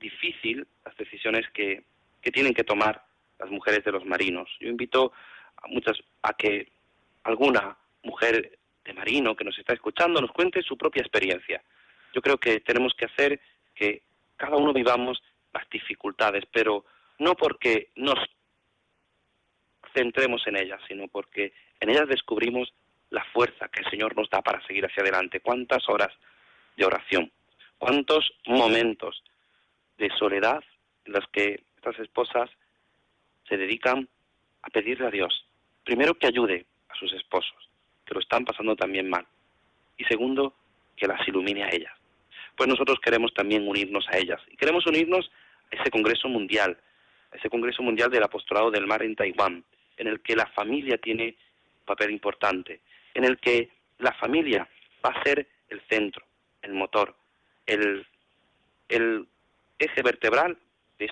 difícil 0.00 0.66
las 0.84 0.96
decisiones 0.96 1.48
que 1.50 1.84
que 2.20 2.30
tienen 2.30 2.54
que 2.54 2.64
tomar 2.64 3.02
las 3.38 3.50
mujeres 3.50 3.84
de 3.84 3.92
los 3.92 4.04
marinos. 4.04 4.48
Yo 4.60 4.68
invito 4.68 5.12
a 5.56 5.68
muchas 5.68 5.98
a 6.22 6.34
que 6.34 6.68
alguna 7.24 7.76
mujer 8.02 8.58
de 8.84 8.92
marino 8.92 9.36
que 9.36 9.44
nos 9.44 9.58
está 9.58 9.72
escuchando 9.72 10.20
nos 10.20 10.32
cuente 10.32 10.62
su 10.62 10.76
propia 10.76 11.00
experiencia. 11.00 11.62
Yo 12.12 12.20
creo 12.20 12.38
que 12.38 12.60
tenemos 12.60 12.94
que 12.94 13.06
hacer 13.06 13.40
que 13.74 14.02
cada 14.36 14.56
uno 14.56 14.72
vivamos 14.72 15.22
las 15.52 15.68
dificultades, 15.70 16.44
pero 16.52 16.84
no 17.18 17.34
porque 17.34 17.90
nos 17.96 18.18
centremos 19.94 20.46
en 20.46 20.56
ellas, 20.56 20.80
sino 20.88 21.08
porque 21.08 21.52
en 21.80 21.90
ellas 21.90 22.08
descubrimos 22.08 22.72
la 23.10 23.24
fuerza 23.32 23.68
que 23.68 23.80
el 23.80 23.90
Señor 23.90 24.16
nos 24.16 24.30
da 24.30 24.40
para 24.40 24.64
seguir 24.66 24.84
hacia 24.86 25.02
adelante. 25.02 25.40
¿Cuántas 25.40 25.88
horas 25.88 26.12
de 26.80 26.86
oración? 26.86 27.30
¿Cuántos 27.78 28.32
momentos 28.46 29.22
de 29.98 30.10
soledad 30.18 30.64
en 31.04 31.12
los 31.12 31.26
que 31.28 31.62
estas 31.76 31.98
esposas 31.98 32.50
se 33.48 33.56
dedican 33.58 34.08
a 34.62 34.68
pedirle 34.70 35.06
a 35.06 35.10
Dios, 35.10 35.46
primero 35.84 36.14
que 36.14 36.26
ayude 36.26 36.66
a 36.88 36.94
sus 36.94 37.12
esposos, 37.12 37.68
que 38.06 38.14
lo 38.14 38.20
están 38.20 38.44
pasando 38.44 38.74
también 38.76 39.10
mal, 39.10 39.26
y 39.98 40.04
segundo, 40.04 40.54
que 40.96 41.06
las 41.06 41.26
ilumine 41.28 41.64
a 41.64 41.70
ellas. 41.70 41.92
Pues 42.56 42.68
nosotros 42.68 42.98
queremos 43.02 43.32
también 43.34 43.68
unirnos 43.68 44.06
a 44.08 44.16
ellas, 44.16 44.40
y 44.50 44.56
queremos 44.56 44.86
unirnos 44.86 45.30
a 45.70 45.76
ese 45.76 45.90
Congreso 45.90 46.28
Mundial, 46.28 46.78
a 47.32 47.36
ese 47.36 47.50
Congreso 47.50 47.82
Mundial 47.82 48.10
del 48.10 48.22
Apostolado 48.22 48.70
del 48.70 48.86
Mar 48.86 49.02
en 49.02 49.16
Taiwán, 49.16 49.64
en 49.98 50.06
el 50.06 50.20
que 50.20 50.34
la 50.34 50.46
familia 50.46 50.96
tiene 50.96 51.36
un 51.80 51.84
papel 51.84 52.10
importante, 52.10 52.80
en 53.12 53.24
el 53.24 53.38
que 53.38 53.68
la 53.98 54.12
familia 54.14 54.66
va 55.04 55.10
a 55.10 55.22
ser 55.22 55.46
el 55.68 55.82
centro, 55.88 56.24
el 56.62 56.72
motor, 56.72 57.14
el, 57.66 58.06
eje 59.78 60.02
vertebral 60.02 60.58
de 60.98 61.06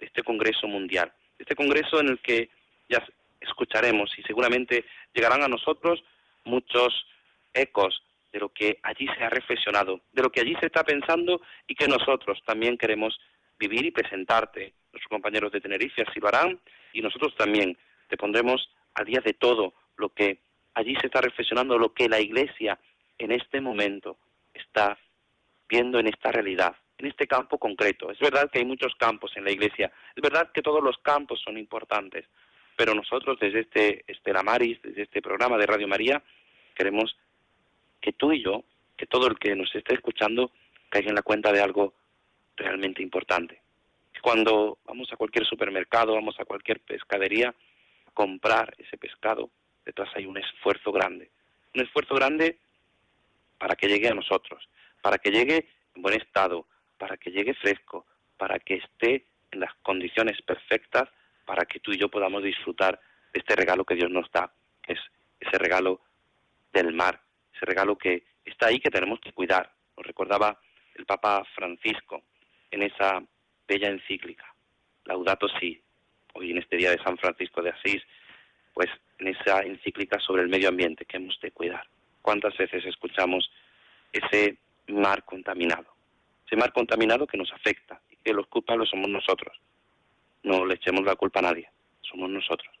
este, 0.00 0.22
Congreso 0.22 0.66
Mundial, 0.66 1.12
este 1.38 1.54
Congreso 1.54 2.00
en 2.00 2.08
el 2.08 2.18
que 2.20 2.50
ya 2.88 3.02
escucharemos 3.40 4.10
y 4.18 4.22
seguramente 4.22 4.84
llegarán 5.14 5.42
a 5.42 5.48
nosotros 5.48 6.02
muchos 6.44 7.06
ecos 7.54 8.02
de 8.32 8.40
lo 8.40 8.48
que 8.50 8.78
allí 8.82 9.06
se 9.16 9.24
ha 9.24 9.30
reflexionado, 9.30 10.00
de 10.12 10.22
lo 10.22 10.30
que 10.30 10.40
allí 10.40 10.54
se 10.60 10.66
está 10.66 10.84
pensando 10.84 11.40
y 11.66 11.74
que 11.74 11.88
nosotros 11.88 12.42
también 12.46 12.78
queremos 12.78 13.18
vivir 13.58 13.84
y 13.86 13.90
presentarte. 13.90 14.74
Nuestros 14.92 15.10
compañeros 15.10 15.52
de 15.52 15.60
Tenerife 15.60 16.04
así 16.06 16.20
lo 16.20 16.28
harán 16.28 16.58
y 16.92 17.00
nosotros 17.00 17.34
también 17.36 17.76
te 18.08 18.16
pondremos 18.16 18.70
a 18.94 19.04
día 19.04 19.20
de 19.24 19.34
todo 19.34 19.74
lo 19.96 20.10
que 20.10 20.38
allí 20.74 20.94
se 20.96 21.06
está 21.06 21.20
reflexionando, 21.20 21.78
lo 21.78 21.92
que 21.92 22.08
la 22.08 22.20
Iglesia 22.20 22.78
en 23.18 23.32
este 23.32 23.60
momento 23.60 24.18
está 24.62 24.98
viendo 25.68 25.98
en 25.98 26.06
esta 26.06 26.30
realidad, 26.30 26.74
en 26.98 27.06
este 27.06 27.26
campo 27.26 27.58
concreto. 27.58 28.10
Es 28.10 28.18
verdad 28.18 28.50
que 28.50 28.58
hay 28.58 28.64
muchos 28.64 28.94
campos 28.96 29.32
en 29.36 29.44
la 29.44 29.50
Iglesia, 29.50 29.92
es 30.14 30.22
verdad 30.22 30.50
que 30.52 30.62
todos 30.62 30.82
los 30.82 30.98
campos 30.98 31.40
son 31.44 31.56
importantes, 31.58 32.26
pero 32.76 32.94
nosotros 32.94 33.38
desde 33.40 33.60
este 33.60 34.04
Estela 34.06 34.42
Maris, 34.42 34.80
desde 34.82 35.02
este 35.02 35.22
programa 35.22 35.58
de 35.58 35.66
Radio 35.66 35.88
María, 35.88 36.22
queremos 36.74 37.16
que 38.00 38.12
tú 38.12 38.32
y 38.32 38.42
yo, 38.42 38.64
que 38.96 39.06
todo 39.06 39.26
el 39.26 39.38
que 39.38 39.54
nos 39.54 39.74
esté 39.74 39.94
escuchando, 39.94 40.50
caiga 40.88 41.08
en 41.08 41.14
la 41.14 41.22
cuenta 41.22 41.52
de 41.52 41.60
algo 41.60 41.94
realmente 42.56 43.02
importante. 43.02 43.60
Cuando 44.20 44.78
vamos 44.84 45.12
a 45.12 45.16
cualquier 45.16 45.46
supermercado, 45.46 46.14
vamos 46.14 46.38
a 46.38 46.44
cualquier 46.44 46.80
pescadería, 46.80 47.48
a 47.48 48.10
comprar 48.12 48.74
ese 48.78 48.96
pescado, 48.96 49.50
detrás 49.84 50.10
hay 50.14 50.26
un 50.26 50.36
esfuerzo 50.36 50.92
grande. 50.92 51.30
Un 51.74 51.82
esfuerzo 51.82 52.14
grande 52.14 52.58
para 53.62 53.76
que 53.76 53.86
llegue 53.86 54.08
a 54.08 54.14
nosotros, 54.14 54.68
para 55.00 55.18
que 55.18 55.30
llegue 55.30 55.68
en 55.94 56.02
buen 56.02 56.20
estado, 56.20 56.66
para 56.98 57.16
que 57.16 57.30
llegue 57.30 57.54
fresco, 57.54 58.04
para 58.36 58.58
que 58.58 58.74
esté 58.74 59.24
en 59.52 59.60
las 59.60 59.72
condiciones 59.84 60.42
perfectas 60.42 61.08
para 61.44 61.64
que 61.64 61.78
tú 61.78 61.92
y 61.92 61.96
yo 61.96 62.08
podamos 62.08 62.42
disfrutar 62.42 62.98
de 63.32 63.38
este 63.38 63.54
regalo 63.54 63.84
que 63.84 63.94
Dios 63.94 64.10
nos 64.10 64.28
da, 64.32 64.52
que 64.82 64.94
es 64.94 64.98
ese 65.38 65.58
regalo 65.58 66.00
del 66.72 66.92
mar, 66.92 67.20
ese 67.54 67.64
regalo 67.64 67.96
que 67.96 68.24
está 68.44 68.66
ahí 68.66 68.80
que 68.80 68.90
tenemos 68.90 69.20
que 69.20 69.32
cuidar. 69.32 69.72
Nos 69.96 70.06
recordaba 70.08 70.58
el 70.96 71.06
Papa 71.06 71.44
Francisco 71.54 72.24
en 72.72 72.82
esa 72.82 73.22
bella 73.68 73.90
encíclica, 73.90 74.52
Laudato 75.04 75.46
Si, 75.60 75.80
hoy 76.34 76.50
en 76.50 76.58
este 76.58 76.78
día 76.78 76.90
de 76.90 77.00
San 77.04 77.16
Francisco 77.16 77.62
de 77.62 77.70
Asís, 77.70 78.02
pues 78.74 78.90
en 79.20 79.28
esa 79.28 79.60
encíclica 79.60 80.18
sobre 80.18 80.42
el 80.42 80.48
medio 80.48 80.68
ambiente 80.68 81.04
que 81.04 81.18
hemos 81.18 81.38
de 81.40 81.52
cuidar. 81.52 81.86
¿Cuántas 82.22 82.56
veces 82.56 82.84
escuchamos 82.86 83.50
ese 84.12 84.58
mar 84.88 85.24
contaminado? 85.24 85.86
Ese 86.46 86.56
mar 86.56 86.72
contaminado 86.72 87.26
que 87.26 87.38
nos 87.38 87.52
afecta 87.52 88.00
y 88.10 88.16
que 88.16 88.32
los 88.32 88.46
culpables 88.46 88.90
somos 88.90 89.08
nosotros. 89.08 89.58
No 90.42 90.66
le 90.66 90.74
echemos 90.74 91.04
la 91.04 91.16
culpa 91.16 91.40
a 91.40 91.42
nadie, 91.42 91.70
somos 92.00 92.28
nosotros. 92.28 92.72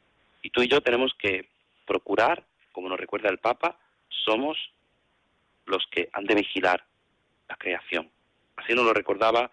Y 0.42 0.50
tú 0.50 0.62
y 0.62 0.68
yo 0.68 0.80
tenemos 0.80 1.12
que 1.18 1.48
procurar, 1.86 2.44
como 2.72 2.88
nos 2.88 2.98
recuerda 2.98 3.28
el 3.28 3.38
Papa, 3.38 3.78
somos 4.08 4.58
los 5.66 5.86
que 5.90 6.08
han 6.12 6.24
de 6.24 6.34
vigilar 6.34 6.84
la 7.48 7.56
creación. 7.56 8.10
Así 8.56 8.74
nos 8.74 8.84
lo 8.84 8.92
recordaba 8.92 9.50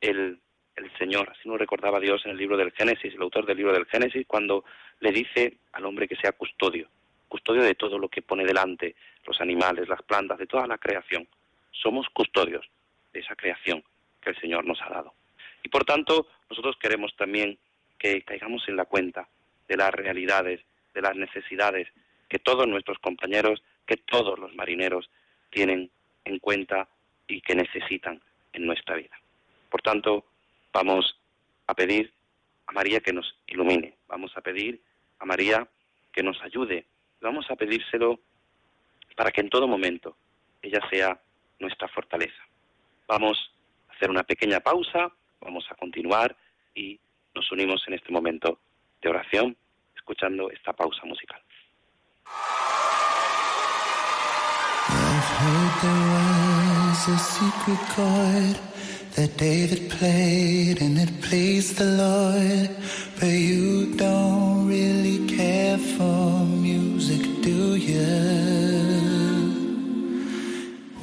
el, 0.00 0.40
el 0.76 0.98
Señor, 0.98 1.30
así 1.30 1.48
nos 1.48 1.58
recordaba 1.58 2.00
Dios 2.00 2.22
en 2.24 2.32
el 2.32 2.38
libro 2.38 2.56
del 2.56 2.72
Génesis, 2.72 3.14
el 3.14 3.22
autor 3.22 3.46
del 3.46 3.58
libro 3.58 3.72
del 3.72 3.86
Génesis, 3.86 4.26
cuando 4.26 4.64
le 5.00 5.12
dice 5.12 5.58
al 5.72 5.84
hombre 5.84 6.08
que 6.08 6.16
sea 6.16 6.32
custodio, 6.32 6.88
custodio 7.28 7.62
de 7.62 7.74
todo 7.74 7.98
lo 7.98 8.08
que 8.08 8.22
pone 8.22 8.44
delante, 8.44 8.96
los 9.26 9.40
animales, 9.40 9.88
las 9.88 10.02
plantas, 10.02 10.38
de 10.38 10.46
toda 10.46 10.66
la 10.66 10.78
creación. 10.78 11.28
Somos 11.70 12.08
custodios 12.10 12.68
de 13.12 13.20
esa 13.20 13.36
creación 13.36 13.82
que 14.20 14.30
el 14.30 14.40
Señor 14.40 14.64
nos 14.64 14.80
ha 14.82 14.88
dado. 14.88 15.14
Y 15.62 15.68
por 15.68 15.84
tanto, 15.84 16.28
nosotros 16.48 16.76
queremos 16.80 17.14
también 17.16 17.58
que 17.98 18.22
caigamos 18.22 18.66
en 18.68 18.76
la 18.76 18.86
cuenta 18.86 19.28
de 19.68 19.76
las 19.76 19.92
realidades, 19.92 20.60
de 20.94 21.02
las 21.02 21.14
necesidades 21.14 21.88
que 22.28 22.38
todos 22.38 22.66
nuestros 22.66 22.98
compañeros, 22.98 23.62
que 23.86 23.96
todos 23.96 24.38
los 24.38 24.54
marineros 24.54 25.10
tienen 25.50 25.90
en 26.24 26.38
cuenta 26.38 26.88
y 27.26 27.40
que 27.40 27.54
necesitan 27.54 28.20
en 28.52 28.66
nuestra 28.66 28.96
vida. 28.96 29.16
Por 29.68 29.82
tanto, 29.82 30.24
vamos 30.72 31.18
a 31.66 31.74
pedir 31.74 32.12
a 32.66 32.72
María 32.72 33.00
que 33.00 33.12
nos 33.12 33.36
ilumine, 33.46 33.96
vamos 34.08 34.32
a 34.36 34.40
pedir 34.40 34.80
a 35.18 35.24
María 35.24 35.68
que 36.12 36.22
nos 36.22 36.40
ayude, 36.42 36.86
vamos 37.20 37.50
a 37.50 37.56
pedírselo 37.56 38.20
para 39.16 39.30
que 39.30 39.40
en 39.40 39.50
todo 39.50 39.68
momento 39.68 40.16
ella 40.62 40.80
sea 40.90 41.20
nuestra 41.58 41.88
fortaleza. 41.88 42.42
Vamos 43.06 43.52
a 43.88 43.92
hacer 43.92 44.10
una 44.10 44.22
pequeña 44.22 44.60
pausa, 44.60 45.12
vamos 45.40 45.66
a 45.70 45.74
continuar 45.74 46.36
y 46.74 46.98
nos 47.34 47.50
unimos 47.52 47.82
en 47.86 47.94
este 47.94 48.12
momento 48.12 48.58
de 49.00 49.08
oración 49.08 49.56
escuchando 49.96 50.50
esta 50.50 50.72
pausa 50.72 51.04
musical. 51.04 51.40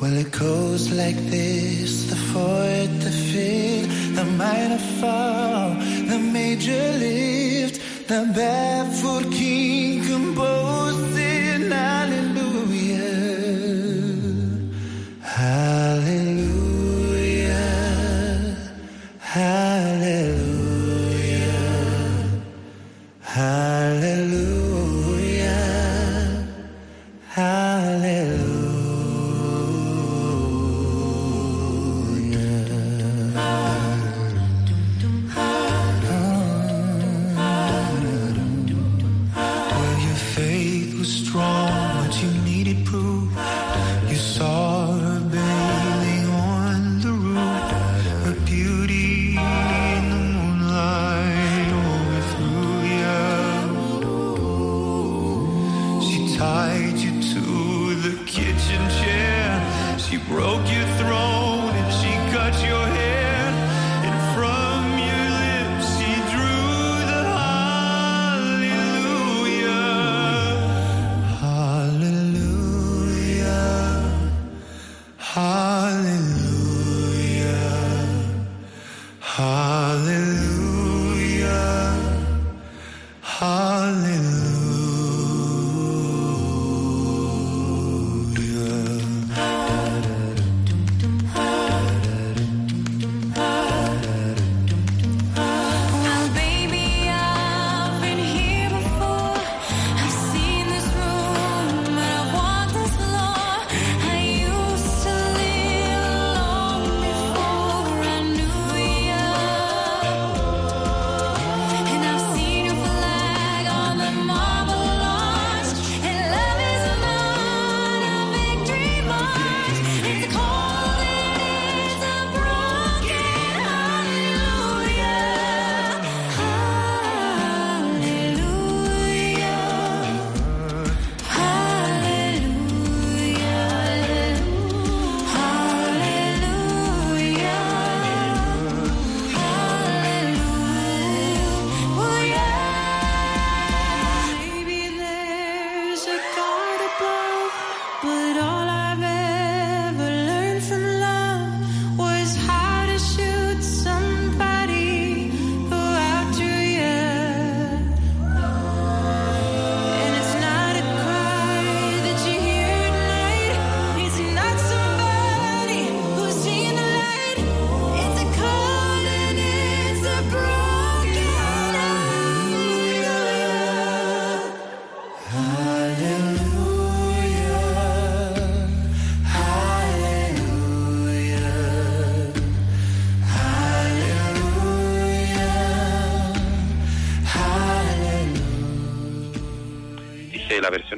Well, 0.07 0.19
it 0.19 0.31
goes 0.31 0.89
like 0.89 1.17
this. 1.29 2.09
The 2.09 2.15
fourth, 2.15 3.03
the 3.03 3.11
fifth, 3.11 4.15
the 4.15 4.23
minor 4.23 4.77
fall, 5.01 5.71
the 6.07 6.17
major 6.17 6.93
lift, 6.93 8.07
the 8.07 8.31
barefoot 8.33 9.29
king 9.33 10.05
composing 10.05 10.76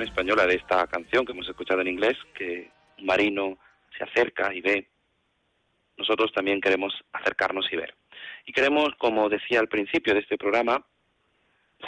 española 0.02 0.46
de 0.46 0.56
esta 0.56 0.86
canción 0.88 1.26
que 1.26 1.32
hemos 1.32 1.48
escuchado 1.48 1.82
en 1.82 1.88
inglés, 1.88 2.18
que 2.34 2.72
un 2.98 3.06
marino 3.06 3.58
se 3.98 4.04
acerca 4.04 4.54
y 4.54 4.62
ve, 4.62 4.88
nosotros 5.98 6.32
también 6.34 6.62
queremos 6.62 6.94
acercarnos 7.12 7.72
y 7.72 7.76
ver. 7.76 7.94
Y 8.46 8.54
queremos, 8.54 8.90
como 8.98 9.30
decía 9.30 9.60
al 9.60 9.68
principio 9.68 10.14
de 10.14 10.22
este 10.22 10.38
programa, 10.38 10.86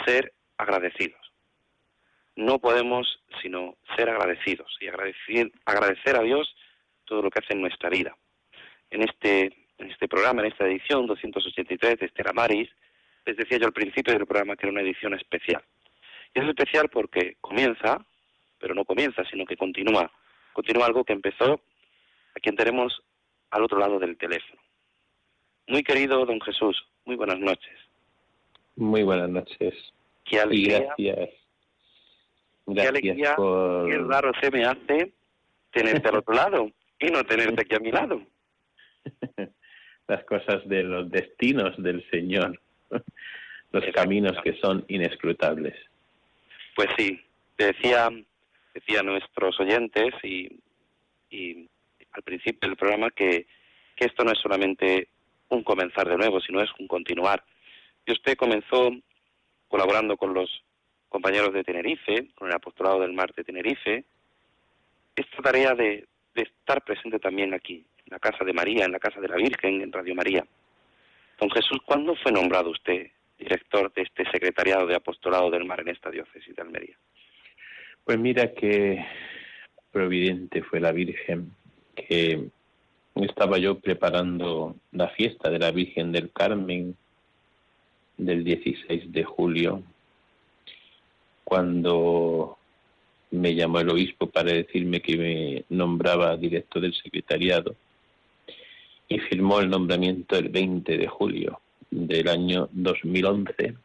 ser 0.04 0.32
agradecidos. 0.58 1.20
No 2.36 2.58
podemos 2.58 3.20
sino 3.42 3.76
ser 3.96 4.08
agradecidos 4.08 4.76
y 4.80 4.88
agradecer, 4.88 5.50
agradecer 5.64 6.16
a 6.16 6.22
Dios 6.22 6.54
todo 7.04 7.22
lo 7.22 7.30
que 7.30 7.40
hace 7.40 7.54
en 7.54 7.62
nuestra 7.62 7.90
vida. 7.90 8.16
En 8.90 9.02
este, 9.02 9.66
en 9.78 9.90
este 9.90 10.08
programa, 10.08 10.42
en 10.42 10.52
esta 10.52 10.66
edición 10.66 11.06
283 11.06 11.98
de 11.98 12.06
Estela 12.06 12.32
Maris, 12.32 12.68
les 13.24 13.36
decía 13.36 13.58
yo 13.58 13.66
al 13.66 13.72
principio 13.72 14.12
del 14.12 14.26
programa 14.26 14.56
que 14.56 14.66
era 14.66 14.72
una 14.72 14.82
edición 14.82 15.14
especial. 15.14 15.62
Es 16.34 16.44
especial 16.44 16.88
porque 16.88 17.36
comienza 17.40 18.04
pero 18.62 18.76
no 18.76 18.84
comienza, 18.84 19.24
sino 19.28 19.44
que 19.44 19.56
continúa. 19.56 20.10
Continúa 20.52 20.86
algo 20.86 21.04
que 21.04 21.12
empezó 21.12 21.60
a 22.34 22.40
quien 22.40 22.54
tenemos 22.54 23.02
al 23.50 23.64
otro 23.64 23.78
lado 23.78 23.98
del 23.98 24.16
teléfono. 24.16 24.62
Muy 25.66 25.82
querido 25.82 26.24
don 26.24 26.40
Jesús, 26.40 26.86
muy 27.04 27.16
buenas 27.16 27.40
noches. 27.40 27.76
Muy 28.76 29.02
buenas 29.02 29.28
noches. 29.28 29.74
Qué 30.24 30.40
alegría. 30.40 30.94
gracias. 30.96 31.30
Qué 32.72 32.82
alegría, 32.82 33.34
qué 33.36 33.98
raro 33.98 34.30
se 34.40 34.50
me 34.52 34.64
hace 34.64 35.12
tenerte 35.72 36.08
al 36.08 36.18
otro 36.18 36.32
lado 36.32 36.70
y 37.00 37.06
no 37.06 37.24
tenerte 37.24 37.62
aquí 37.62 37.74
a 37.74 37.80
mi 37.80 37.90
lado. 37.90 38.22
Las 40.06 40.24
cosas 40.24 40.66
de 40.68 40.84
los 40.84 41.10
destinos 41.10 41.74
del 41.82 42.08
Señor, 42.10 42.60
los 43.72 43.84
caminos 43.92 44.36
que 44.44 44.54
son 44.60 44.84
inescrutables. 44.86 45.74
Pues 46.74 46.88
sí, 46.96 47.20
decía 47.56 48.10
decía 48.74 49.02
nuestros 49.02 49.58
oyentes 49.60 50.14
y, 50.22 50.48
al 52.12 52.22
principio 52.22 52.68
del 52.68 52.76
programa 52.76 53.10
que, 53.10 53.46
que 53.96 54.04
esto 54.04 54.22
no 54.22 54.32
es 54.32 54.38
solamente 54.38 55.08
un 55.48 55.62
comenzar 55.62 56.08
de 56.08 56.16
nuevo, 56.16 56.40
sino 56.40 56.60
es 56.60 56.70
un 56.78 56.86
continuar. 56.86 57.42
Y 58.04 58.12
usted 58.12 58.36
comenzó 58.36 58.90
colaborando 59.68 60.16
con 60.16 60.34
los 60.34 60.62
compañeros 61.08 61.54
de 61.54 61.64
Tenerife, 61.64 62.28
con 62.34 62.48
el 62.48 62.54
apostolado 62.54 63.00
del 63.00 63.12
mar 63.12 63.32
de 63.34 63.44
Tenerife, 63.44 64.04
esta 65.16 65.42
tarea 65.42 65.74
de 65.74 66.06
estar 66.34 66.82
presente 66.82 67.18
también 67.18 67.54
aquí, 67.54 67.84
en 67.98 68.10
la 68.10 68.18
casa 68.18 68.44
de 68.44 68.52
María, 68.52 68.84
en 68.84 68.92
la 68.92 68.98
casa 68.98 69.20
de 69.20 69.28
la 69.28 69.36
Virgen, 69.36 69.80
en 69.80 69.92
Radio 69.92 70.14
María. 70.14 70.44
Don 71.38 71.50
Jesús, 71.50 71.78
¿cuándo 71.84 72.14
fue 72.16 72.32
nombrado 72.32 72.70
usted 72.70 73.10
director 73.42 73.92
de 73.92 74.02
este 74.02 74.24
secretariado 74.30 74.86
de 74.86 74.94
apostolado 74.94 75.50
del 75.50 75.64
mar 75.64 75.80
en 75.80 75.88
esta 75.88 76.10
diócesis 76.10 76.54
de 76.54 76.62
Almería? 76.62 76.96
Pues 78.04 78.18
mira 78.18 78.52
que 78.52 79.04
providente 79.90 80.62
fue 80.62 80.80
la 80.80 80.92
Virgen, 80.92 81.52
que 81.94 82.48
estaba 83.14 83.58
yo 83.58 83.78
preparando 83.78 84.76
la 84.92 85.08
fiesta 85.08 85.50
de 85.50 85.58
la 85.58 85.70
Virgen 85.70 86.12
del 86.12 86.30
Carmen 86.30 86.96
del 88.16 88.44
16 88.44 89.12
de 89.12 89.24
julio, 89.24 89.82
cuando 91.44 92.58
me 93.30 93.54
llamó 93.54 93.80
el 93.80 93.90
obispo 93.90 94.28
para 94.28 94.52
decirme 94.52 95.00
que 95.00 95.16
me 95.16 95.64
nombraba 95.68 96.36
director 96.36 96.82
del 96.82 96.94
secretariado 96.94 97.74
y 99.08 99.18
firmó 99.18 99.60
el 99.60 99.68
nombramiento 99.68 100.36
el 100.36 100.48
20 100.48 100.96
de 100.96 101.06
julio 101.06 101.60
del 101.92 102.26
año 102.28 102.68
2011, 102.72 103.76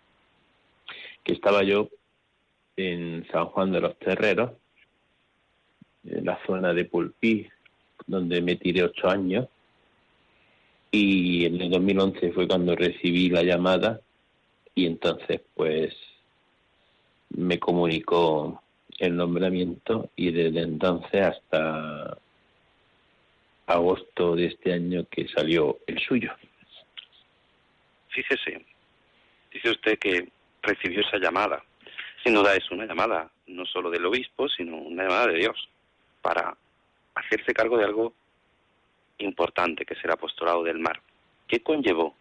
que 1.24 1.34
estaba 1.34 1.62
yo 1.64 1.90
en 2.78 3.28
San 3.32 3.48
Juan 3.48 3.72
de 3.74 3.82
los 3.82 4.00
Terreros, 4.00 4.52
en 6.06 6.26
la 6.26 6.40
zona 6.48 6.74
de 6.74 6.86
Pulpí, 6.86 7.48
donde 8.08 8.42
me 8.42 8.56
tiré 8.56 8.84
ocho 8.84 9.10
años. 9.10 9.48
Y 10.90 11.46
en 11.46 11.60
el 11.60 11.70
2011 11.70 12.32
fue 12.32 12.48
cuando 12.48 12.76
recibí 12.76 13.30
la 13.30 13.44
llamada 13.44 14.00
y 14.74 14.86
entonces 14.86 15.42
pues 15.54 15.94
me 17.32 17.60
comunicó 17.60 18.62
el 19.00 19.18
nombramiento 19.18 20.10
y 20.16 20.32
desde 20.32 20.62
entonces 20.62 21.22
hasta 21.24 22.18
agosto 23.66 24.36
de 24.38 24.46
este 24.46 24.72
año 24.72 25.06
que 25.12 25.28
salió 25.28 25.80
el 25.88 26.00
suyo. 26.00 26.32
Fíjese, 28.18 28.66
dice 29.52 29.70
usted 29.70 30.00
que 30.00 30.28
recibió 30.64 31.02
esa 31.02 31.18
llamada 31.18 31.64
sin 32.28 32.34
duda 32.34 32.56
es 32.56 32.70
una 32.72 32.86
llamada, 32.86 33.32
no 33.48 33.66
solo 33.66 33.90
del 33.90 34.06
obispo, 34.06 34.50
sino 34.50 34.76
una 34.76 35.04
llamada 35.04 35.28
de 35.28 35.38
Dios, 35.38 35.70
para 36.22 36.58
hacerse 37.16 37.54
cargo 37.54 37.78
de 37.78 37.86
algo 37.86 38.14
importante, 39.20 39.86
que 39.86 39.94
es 39.94 40.04
el 40.04 40.12
apostolado 40.12 40.62
del 40.62 40.80
mar. 40.80 41.00
¿Qué 41.48 41.62
conllevó 41.62 42.18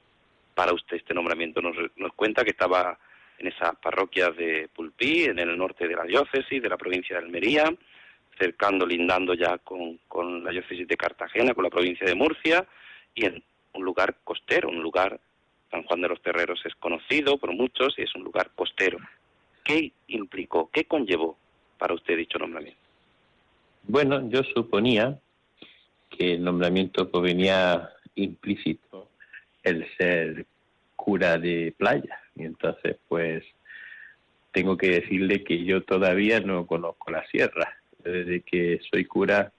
para 0.54 0.72
usted 0.72 0.98
este 0.98 1.12
nombramiento? 1.12 1.60
Nos, 1.60 1.76
nos 1.96 2.12
cuenta 2.12 2.44
que 2.44 2.50
estaba 2.50 2.96
en 3.38 3.48
esa 3.48 3.72
parroquia 3.72 4.30
de 4.30 4.68
Pulpí, 4.72 5.24
en 5.24 5.40
el 5.40 5.58
norte 5.58 5.88
de 5.88 5.96
la 5.96 6.04
diócesis, 6.04 6.62
de 6.62 6.68
la 6.68 6.76
provincia 6.76 7.18
de 7.18 7.24
Almería, 7.24 7.64
cercando, 8.38 8.86
lindando 8.86 9.34
ya 9.34 9.58
con, 9.58 9.98
con 10.06 10.44
la 10.44 10.52
diócesis 10.52 10.86
de 10.86 10.96
Cartagena, 10.96 11.52
con 11.52 11.64
la 11.64 11.70
provincia 11.70 12.06
de 12.06 12.14
Murcia, 12.14 12.64
y 13.12 13.24
en 13.24 13.42
un 13.72 13.84
lugar 13.84 14.18
costero, 14.22 14.68
un 14.68 14.82
lugar, 14.82 15.18
San 15.70 15.82
Juan 15.84 16.00
de 16.00 16.08
los 16.08 16.22
Terreros 16.22 16.60
es 16.64 16.74
conocido 16.76 17.38
por 17.38 17.52
muchos 17.52 17.94
y 17.98 18.02
es 18.02 18.14
un 18.14 18.24
lugar 18.24 18.50
costero. 18.54 18.98
¿Qué 19.64 19.92
implicó, 20.08 20.70
qué 20.72 20.84
conllevó 20.84 21.36
para 21.78 21.94
usted 21.94 22.16
dicho 22.16 22.38
nombramiento? 22.38 22.80
Bueno, 23.84 24.28
yo 24.28 24.42
suponía 24.42 25.18
que 26.10 26.34
el 26.34 26.44
nombramiento 26.44 27.10
provenía 27.10 27.90
implícito 28.14 29.08
el 29.62 29.86
ser 29.96 30.46
cura 30.94 31.38
de 31.38 31.74
playa. 31.76 32.20
Y 32.34 32.44
entonces, 32.44 32.96
pues, 33.08 33.44
tengo 34.52 34.76
que 34.76 34.90
decirle 34.90 35.44
que 35.44 35.64
yo 35.64 35.82
todavía 35.82 36.40
no 36.40 36.66
conozco 36.66 37.10
la 37.10 37.26
sierra. 37.26 37.76
Desde 38.02 38.42
que 38.42 38.80
soy 38.90 39.04
cura, 39.04 39.52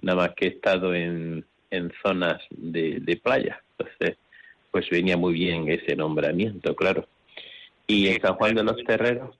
nada 0.00 0.22
más 0.22 0.34
que 0.34 0.46
he 0.46 0.48
estado 0.48 0.94
en, 0.94 1.44
en 1.70 1.92
zonas 2.02 2.42
de, 2.50 3.00
de 3.00 3.16
playa. 3.16 3.62
Entonces, 3.78 4.18
pues 4.70 4.88
venía 4.90 5.16
muy 5.16 5.34
bien 5.34 5.68
ese 5.68 5.96
nombramiento, 5.96 6.74
claro. 6.74 7.06
Y 7.86 8.08
en 8.08 8.20
San 8.20 8.34
Juan 8.34 8.54
de 8.54 8.64
los 8.64 8.82
Terreros. 8.84 9.36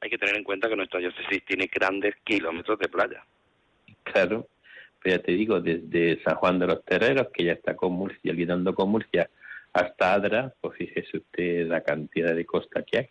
Hay 0.00 0.10
que 0.10 0.18
tener 0.18 0.36
en 0.36 0.44
cuenta 0.44 0.68
que 0.68 0.76
nuestra 0.76 0.98
diócesis 0.98 1.44
tiene 1.44 1.70
grandes 1.72 2.14
kilómetros 2.24 2.78
de 2.78 2.88
playa. 2.88 3.24
Claro, 4.02 4.48
pero 5.00 5.16
ya 5.16 5.22
te 5.22 5.32
digo, 5.32 5.60
desde 5.60 6.22
San 6.22 6.36
Juan 6.36 6.58
de 6.58 6.66
los 6.66 6.84
Terreros, 6.84 7.28
que 7.32 7.44
ya 7.44 7.52
está 7.52 7.76
con 7.76 7.92
Murcia, 7.92 8.32
olvidando 8.32 8.74
con 8.74 8.90
Murcia, 8.90 9.30
hasta 9.72 10.14
Adra, 10.14 10.52
pues 10.60 10.76
fíjese 10.76 11.18
usted 11.18 11.66
la 11.66 11.82
cantidad 11.82 12.34
de 12.34 12.44
costa 12.44 12.82
que 12.82 12.98
hay. 12.98 13.08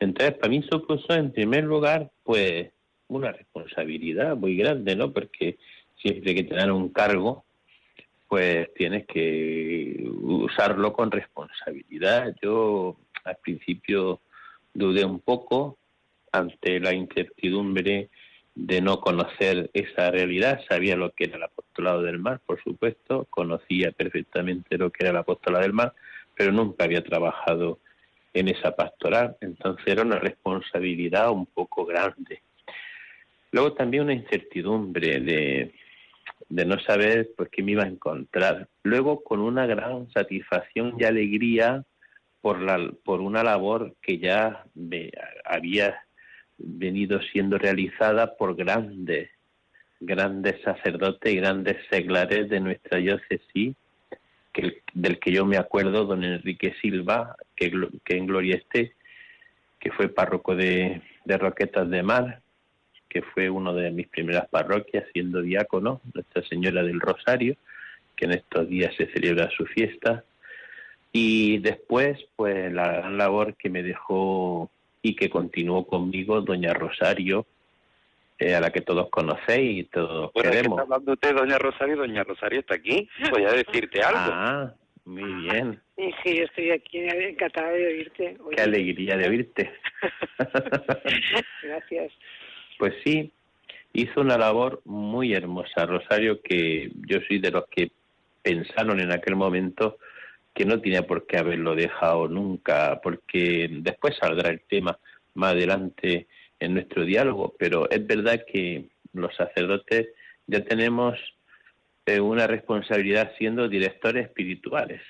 Entonces, 0.00 0.34
para 0.34 0.48
mí 0.50 0.62
supuso, 0.70 1.14
en 1.14 1.32
primer 1.32 1.64
lugar, 1.64 2.10
pues 2.22 2.70
una 3.08 3.32
responsabilidad 3.32 4.36
muy 4.36 4.56
grande, 4.56 4.96
¿no? 4.96 5.12
Porque 5.12 5.56
siempre 5.96 6.34
que 6.34 6.44
te 6.44 6.54
dan 6.54 6.70
un 6.70 6.88
cargo, 6.88 7.44
pues 8.28 8.72
tienes 8.74 9.06
que 9.06 10.04
usarlo 10.22 10.92
con 10.92 11.10
responsabilidad. 11.10 12.34
Yo 12.42 12.96
al 13.24 13.36
principio 13.36 14.20
dudé 14.72 15.04
un 15.04 15.20
poco 15.20 15.78
ante 16.32 16.80
la 16.80 16.92
incertidumbre 16.92 18.10
de 18.54 18.80
no 18.80 19.00
conocer 19.00 19.70
esa 19.72 20.10
realidad. 20.10 20.60
Sabía 20.68 20.96
lo 20.96 21.10
que 21.12 21.24
era 21.24 21.36
el 21.36 21.42
apostolado 21.42 22.02
del 22.02 22.18
mar, 22.18 22.40
por 22.44 22.62
supuesto, 22.62 23.26
conocía 23.30 23.92
perfectamente 23.92 24.78
lo 24.78 24.90
que 24.90 25.04
era 25.04 25.10
el 25.10 25.16
apostolado 25.16 25.62
del 25.62 25.72
mar, 25.72 25.92
pero 26.36 26.52
nunca 26.52 26.84
había 26.84 27.02
trabajado 27.02 27.78
en 28.32 28.48
esa 28.48 28.74
pastoral, 28.74 29.36
entonces 29.40 29.86
era 29.86 30.02
una 30.02 30.18
responsabilidad 30.18 31.30
un 31.30 31.46
poco 31.46 31.86
grande. 31.86 32.42
Luego 33.52 33.74
también 33.74 34.02
una 34.02 34.14
incertidumbre 34.14 35.20
de, 35.20 35.72
de 36.48 36.64
no 36.64 36.78
saber 36.80 37.30
pues 37.36 37.48
qué 37.50 37.62
me 37.62 37.72
iba 37.72 37.84
a 37.84 37.88
encontrar. 37.88 38.68
Luego 38.82 39.22
con 39.22 39.40
una 39.40 39.66
gran 39.66 40.10
satisfacción 40.12 40.94
y 40.98 41.04
alegría 41.04 41.84
por 42.40 42.60
la 42.60 42.92
por 43.04 43.20
una 43.20 43.42
labor 43.42 43.94
que 44.02 44.18
ya 44.18 44.64
me 44.74 45.10
había 45.44 45.98
venido 46.58 47.20
siendo 47.32 47.58
realizada 47.58 48.36
por 48.36 48.54
grandes, 48.54 49.30
grandes 50.00 50.60
sacerdotes 50.62 51.32
y 51.32 51.36
grandes 51.36 51.76
seglares 51.90 52.48
de 52.48 52.60
nuestra 52.60 52.98
diócesis, 52.98 53.74
del 54.92 55.18
que 55.18 55.32
yo 55.32 55.44
me 55.44 55.56
acuerdo, 55.56 56.04
don 56.04 56.22
Enrique 56.22 56.74
Silva, 56.80 57.36
que, 57.56 57.72
que 58.04 58.16
en 58.16 58.26
gloria 58.26 58.56
esté, 58.56 58.94
que 59.80 59.90
fue 59.90 60.08
párroco 60.08 60.54
de, 60.54 61.02
de 61.24 61.38
Roquetas 61.38 61.90
de 61.90 62.02
Mar, 62.02 62.40
que 63.14 63.22
fue 63.22 63.48
una 63.48 63.72
de 63.72 63.92
mis 63.92 64.08
primeras 64.08 64.48
parroquias 64.48 65.04
siendo 65.12 65.40
diácono, 65.40 66.00
Nuestra 66.12 66.42
Señora 66.48 66.82
del 66.82 66.98
Rosario, 66.98 67.54
que 68.16 68.24
en 68.24 68.32
estos 68.32 68.68
días 68.68 68.92
se 68.96 69.06
celebra 69.06 69.48
su 69.56 69.64
fiesta. 69.66 70.24
Y 71.12 71.58
después, 71.58 72.18
pues 72.34 72.72
la 72.72 72.88
gran 72.88 73.16
labor 73.16 73.54
que 73.54 73.70
me 73.70 73.84
dejó 73.84 74.68
y 75.00 75.14
que 75.14 75.30
continuó 75.30 75.86
conmigo 75.86 76.40
doña 76.40 76.74
Rosario, 76.74 77.46
eh, 78.40 78.56
a 78.56 78.60
la 78.60 78.70
que 78.70 78.80
todos 78.80 79.08
conocéis 79.10 79.78
y 79.78 79.84
todos 79.84 80.32
bueno, 80.32 80.50
queremos. 80.50 80.80
Está 80.80 80.82
hablando 80.82 81.12
usted, 81.12 81.36
doña 81.36 81.58
Rosario, 81.58 81.96
doña 81.96 82.24
Rosario 82.24 82.60
está 82.60 82.74
aquí. 82.74 83.08
Voy 83.30 83.44
a 83.44 83.52
decirte 83.52 84.02
algo. 84.02 84.18
Ah, 84.18 84.74
muy 85.04 85.34
bien. 85.34 85.80
Sí, 85.96 86.10
sí, 86.24 86.36
yo 86.38 86.44
estoy 86.46 86.70
aquí 86.72 86.98
encantada 86.98 87.70
de 87.70 87.86
oírte. 87.86 88.36
Qué 88.56 88.60
alegría 88.60 89.16
de 89.16 89.28
oírte. 89.28 89.72
Gracias. 91.62 92.12
Pues 92.78 92.94
sí, 93.04 93.32
hizo 93.92 94.20
una 94.20 94.36
labor 94.36 94.82
muy 94.84 95.32
hermosa, 95.32 95.86
Rosario, 95.86 96.40
que 96.42 96.90
yo 97.06 97.18
soy 97.26 97.38
de 97.38 97.50
los 97.50 97.66
que 97.68 97.92
pensaron 98.42 99.00
en 99.00 99.12
aquel 99.12 99.36
momento 99.36 99.98
que 100.52 100.64
no 100.64 100.80
tenía 100.80 101.06
por 101.06 101.26
qué 101.26 101.38
haberlo 101.38 101.74
dejado 101.74 102.28
nunca, 102.28 103.00
porque 103.02 103.68
después 103.70 104.16
saldrá 104.20 104.50
el 104.50 104.60
tema 104.60 104.98
más 105.34 105.52
adelante 105.52 106.28
en 106.60 106.74
nuestro 106.74 107.04
diálogo, 107.04 107.54
pero 107.58 107.90
es 107.90 108.06
verdad 108.06 108.44
que 108.46 108.86
los 109.12 109.34
sacerdotes 109.34 110.08
ya 110.46 110.64
tenemos 110.64 111.18
eh, 112.06 112.20
una 112.20 112.46
responsabilidad 112.46 113.32
siendo 113.38 113.68
directores 113.68 114.26
espirituales, 114.26 115.00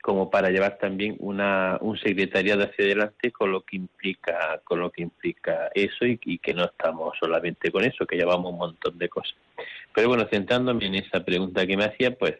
como 0.00 0.30
para 0.30 0.50
llevar 0.50 0.78
también 0.78 1.16
una, 1.18 1.78
un 1.80 1.98
secretariado 1.98 2.62
hacia 2.62 2.84
adelante 2.84 3.30
con 3.30 3.52
lo 3.52 3.62
que 3.62 3.76
implica 3.76 4.60
con 4.64 4.80
lo 4.80 4.90
que 4.90 5.02
implica 5.02 5.70
eso 5.74 6.06
y, 6.06 6.38
que 6.38 6.54
no 6.54 6.64
estamos 6.64 7.16
solamente 7.18 7.70
con 7.70 7.84
eso, 7.84 8.06
que 8.06 8.16
llevamos 8.16 8.52
un 8.52 8.58
montón 8.58 8.98
de 8.98 9.08
cosas. 9.08 9.36
Pero 9.94 10.08
bueno, 10.08 10.26
centrándome 10.30 10.86
en 10.86 10.94
esa 10.96 11.24
pregunta 11.24 11.66
que 11.66 11.76
me 11.76 11.84
hacía, 11.84 12.14
pues 12.16 12.36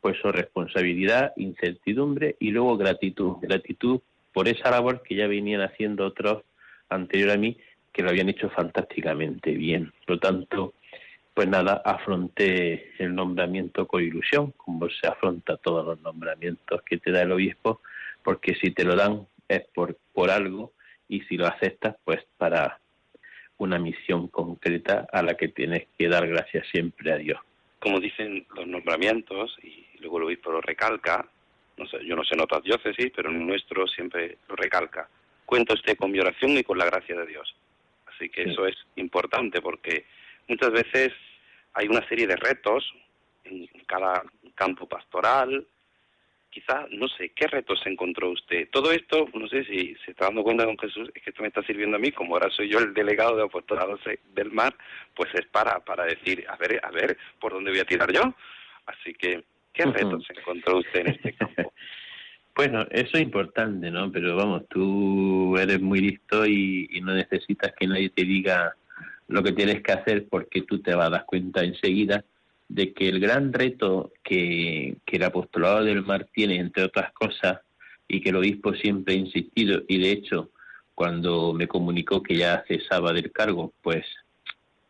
pues 0.00 0.16
su 0.20 0.30
responsabilidad, 0.30 1.32
incertidumbre 1.36 2.36
y 2.38 2.50
luego 2.50 2.76
gratitud. 2.76 3.38
Gratitud 3.40 4.00
por 4.32 4.46
esa 4.46 4.70
labor 4.70 5.02
que 5.02 5.16
ya 5.16 5.26
venían 5.26 5.60
haciendo 5.60 6.06
otros 6.06 6.44
anterior 6.88 7.30
a 7.30 7.36
mí, 7.36 7.56
que 7.92 8.02
lo 8.02 8.10
habían 8.10 8.28
hecho 8.28 8.48
fantásticamente 8.50 9.50
bien. 9.52 9.92
Por 10.06 10.16
lo 10.16 10.20
tanto, 10.20 10.74
pues 11.38 11.48
nada, 11.48 11.82
afronté 11.84 12.94
el 12.98 13.14
nombramiento 13.14 13.86
con 13.86 14.02
ilusión, 14.02 14.50
como 14.56 14.90
se 14.90 15.06
afronta 15.06 15.56
todos 15.56 15.86
los 15.86 16.00
nombramientos 16.00 16.82
que 16.82 16.96
te 16.96 17.12
da 17.12 17.22
el 17.22 17.30
obispo, 17.30 17.80
porque 18.24 18.56
si 18.56 18.72
te 18.72 18.82
lo 18.82 18.96
dan 18.96 19.24
es 19.46 19.62
por, 19.72 19.96
por 20.12 20.30
algo 20.30 20.72
y 21.08 21.20
si 21.20 21.36
lo 21.36 21.46
aceptas, 21.46 21.94
pues 22.04 22.26
para 22.38 22.80
una 23.56 23.78
misión 23.78 24.26
concreta 24.26 25.06
a 25.12 25.22
la 25.22 25.34
que 25.34 25.46
tienes 25.46 25.86
que 25.96 26.08
dar 26.08 26.26
gracias 26.26 26.66
siempre 26.72 27.12
a 27.12 27.18
Dios. 27.18 27.38
Como 27.78 28.00
dicen 28.00 28.44
los 28.56 28.66
nombramientos, 28.66 29.56
y 29.62 29.86
luego 30.00 30.18
el 30.18 30.24
obispo 30.24 30.50
lo 30.50 30.60
recalca, 30.60 31.24
no 31.76 31.86
sé, 31.86 32.04
yo 32.04 32.16
no 32.16 32.24
sé 32.24 32.34
en 32.34 32.40
otras 32.40 32.64
diócesis, 32.64 33.12
pero 33.14 33.30
en 33.30 33.46
nuestro 33.46 33.86
siempre 33.86 34.38
lo 34.48 34.56
recalca. 34.56 35.08
Cuenta 35.46 35.74
usted 35.74 35.96
con 35.96 36.10
mi 36.10 36.18
oración 36.18 36.58
y 36.58 36.64
con 36.64 36.78
la 36.78 36.86
gracia 36.86 37.16
de 37.16 37.28
Dios. 37.28 37.54
Así 38.06 38.28
que 38.28 38.42
Sí. 38.42 38.50
eso 38.50 38.66
es 38.66 38.74
importante 38.96 39.60
porque 39.60 40.04
muchas 40.48 40.72
veces 40.72 41.12
hay 41.78 41.86
una 41.86 42.06
serie 42.08 42.26
de 42.26 42.36
retos 42.36 42.92
en 43.44 43.68
cada 43.86 44.24
campo 44.56 44.88
pastoral. 44.88 45.64
Quizá, 46.50 46.86
no 46.90 47.06
sé, 47.08 47.30
¿qué 47.36 47.46
retos 47.46 47.80
encontró 47.86 48.30
usted? 48.30 48.68
Todo 48.70 48.90
esto, 48.90 49.28
no 49.34 49.46
sé 49.46 49.64
si 49.64 49.94
se 50.04 50.10
está 50.10 50.24
dando 50.24 50.42
cuenta, 50.42 50.64
don 50.64 50.78
Jesús, 50.78 51.08
es 51.14 51.22
que 51.22 51.30
esto 51.30 51.42
me 51.42 51.48
está 51.48 51.62
sirviendo 51.62 51.96
a 51.96 52.00
mí, 52.00 52.10
como 52.10 52.34
ahora 52.34 52.50
soy 52.50 52.68
yo 52.68 52.80
el 52.80 52.94
delegado 52.94 53.36
de 53.36 53.44
apostolado 53.44 53.96
del 54.34 54.50
mar, 54.50 54.74
pues 55.14 55.32
es 55.34 55.46
para, 55.46 55.78
para 55.80 56.04
decir, 56.04 56.44
a 56.48 56.56
ver, 56.56 56.80
a 56.82 56.90
ver, 56.90 57.16
¿por 57.38 57.52
dónde 57.52 57.70
voy 57.70 57.80
a 57.80 57.84
tirar 57.84 58.12
yo? 58.12 58.34
Así 58.86 59.14
que, 59.14 59.44
¿qué 59.72 59.84
retos 59.84 60.26
encontró 60.36 60.78
usted 60.78 61.00
en 61.00 61.08
este 61.08 61.32
campo? 61.34 61.72
Bueno, 62.56 62.84
eso 62.90 63.10
es 63.16 63.22
importante, 63.22 63.88
¿no? 63.88 64.10
Pero 64.10 64.34
vamos, 64.34 64.68
tú 64.68 65.56
eres 65.56 65.80
muy 65.80 66.00
listo 66.00 66.44
y, 66.44 66.88
y 66.90 67.00
no 67.00 67.14
necesitas 67.14 67.72
que 67.78 67.86
nadie 67.86 68.10
te 68.10 68.24
diga 68.24 68.74
lo 69.28 69.42
que 69.42 69.52
tienes 69.52 69.82
que 69.82 69.92
hacer 69.92 70.26
porque 70.28 70.62
tú 70.62 70.80
te 70.80 70.94
vas 70.94 71.06
a 71.06 71.10
dar 71.10 71.26
cuenta 71.26 71.62
enseguida 71.62 72.24
de 72.68 72.92
que 72.92 73.08
el 73.08 73.20
gran 73.20 73.52
reto 73.52 74.12
que, 74.22 74.96
que 75.06 75.16
el 75.16 75.22
apostolado 75.22 75.84
del 75.84 76.02
mar 76.02 76.26
tiene, 76.34 76.56
entre 76.56 76.84
otras 76.84 77.12
cosas, 77.12 77.60
y 78.08 78.20
que 78.20 78.30
el 78.30 78.36
obispo 78.36 78.74
siempre 78.74 79.14
ha 79.14 79.18
insistido, 79.18 79.82
y 79.86 79.98
de 79.98 80.10
hecho, 80.12 80.50
cuando 80.94 81.52
me 81.52 81.68
comunicó 81.68 82.22
que 82.22 82.36
ya 82.36 82.64
cesaba 82.66 83.12
del 83.12 83.30
cargo, 83.32 83.72
pues 83.82 84.04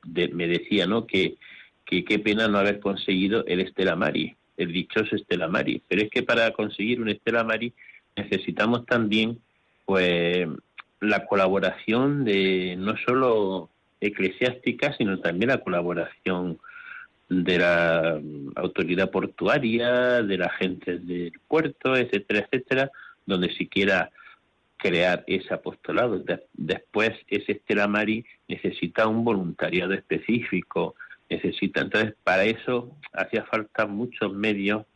de- 0.04 0.28
me 0.28 0.46
decía, 0.46 0.86
¿no? 0.86 1.06
Que, 1.06 1.36
que 1.84 2.04
qué 2.04 2.18
pena 2.18 2.48
no 2.48 2.58
haber 2.58 2.80
conseguido 2.80 3.44
el 3.46 3.60
Estela 3.60 3.96
Mari, 3.96 4.36
el 4.56 4.72
dichoso 4.72 5.16
Estela 5.16 5.48
Mari. 5.48 5.82
Pero 5.88 6.02
es 6.02 6.10
que 6.10 6.22
para 6.22 6.52
conseguir 6.52 7.00
un 7.00 7.08
Estela 7.08 7.44
Mari 7.44 7.72
necesitamos 8.16 8.86
también, 8.86 9.38
pues, 9.84 10.46
la 11.00 11.26
colaboración 11.26 12.24
de 12.24 12.76
no 12.78 12.96
solo 13.06 13.70
eclesiástica, 14.00 14.94
sino 14.96 15.18
también 15.20 15.50
la 15.50 15.62
colaboración 15.62 16.58
de 17.28 17.58
la 17.58 18.20
mm, 18.22 18.52
autoridad 18.56 19.10
portuaria, 19.10 20.22
de 20.22 20.38
la 20.38 20.50
gente 20.50 20.98
del 20.98 21.32
puerto, 21.46 21.96
etcétera, 21.96 22.40
etcétera, 22.40 22.90
donde 23.26 23.52
se 23.54 23.68
quiera 23.68 24.10
crear 24.76 25.24
ese 25.26 25.52
apostolado. 25.52 26.18
De- 26.20 26.44
después, 26.54 27.12
ese 27.28 27.52
Estela 27.52 27.86
Mari 27.86 28.24
necesita 28.46 29.06
un 29.06 29.24
voluntariado 29.24 29.92
específico, 29.92 30.94
necesita. 31.28 31.82
Entonces, 31.82 32.14
para 32.24 32.44
eso 32.44 32.96
hacía 33.12 33.44
falta 33.44 33.86
muchos 33.86 34.32
medios 34.32 34.86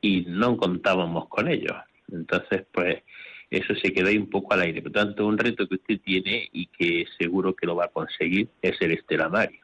y 0.00 0.24
no 0.28 0.56
contábamos 0.56 1.28
con 1.28 1.48
ellos. 1.48 1.76
Entonces, 2.12 2.64
pues, 2.70 3.02
eso 3.50 3.74
se 3.76 3.92
quedó 3.92 4.08
ahí 4.08 4.18
un 4.18 4.28
poco 4.28 4.54
al 4.54 4.62
aire. 4.62 4.82
Por 4.82 4.92
tanto, 4.92 5.26
un 5.26 5.38
reto 5.38 5.68
que 5.68 5.76
usted 5.76 6.00
tiene 6.00 6.48
y 6.52 6.66
que 6.66 7.06
seguro 7.18 7.54
que 7.54 7.66
lo 7.66 7.76
va 7.76 7.84
a 7.84 7.88
conseguir 7.88 8.48
es 8.60 8.80
el 8.80 8.92
Estela 8.92 9.28
Mari. 9.28 9.60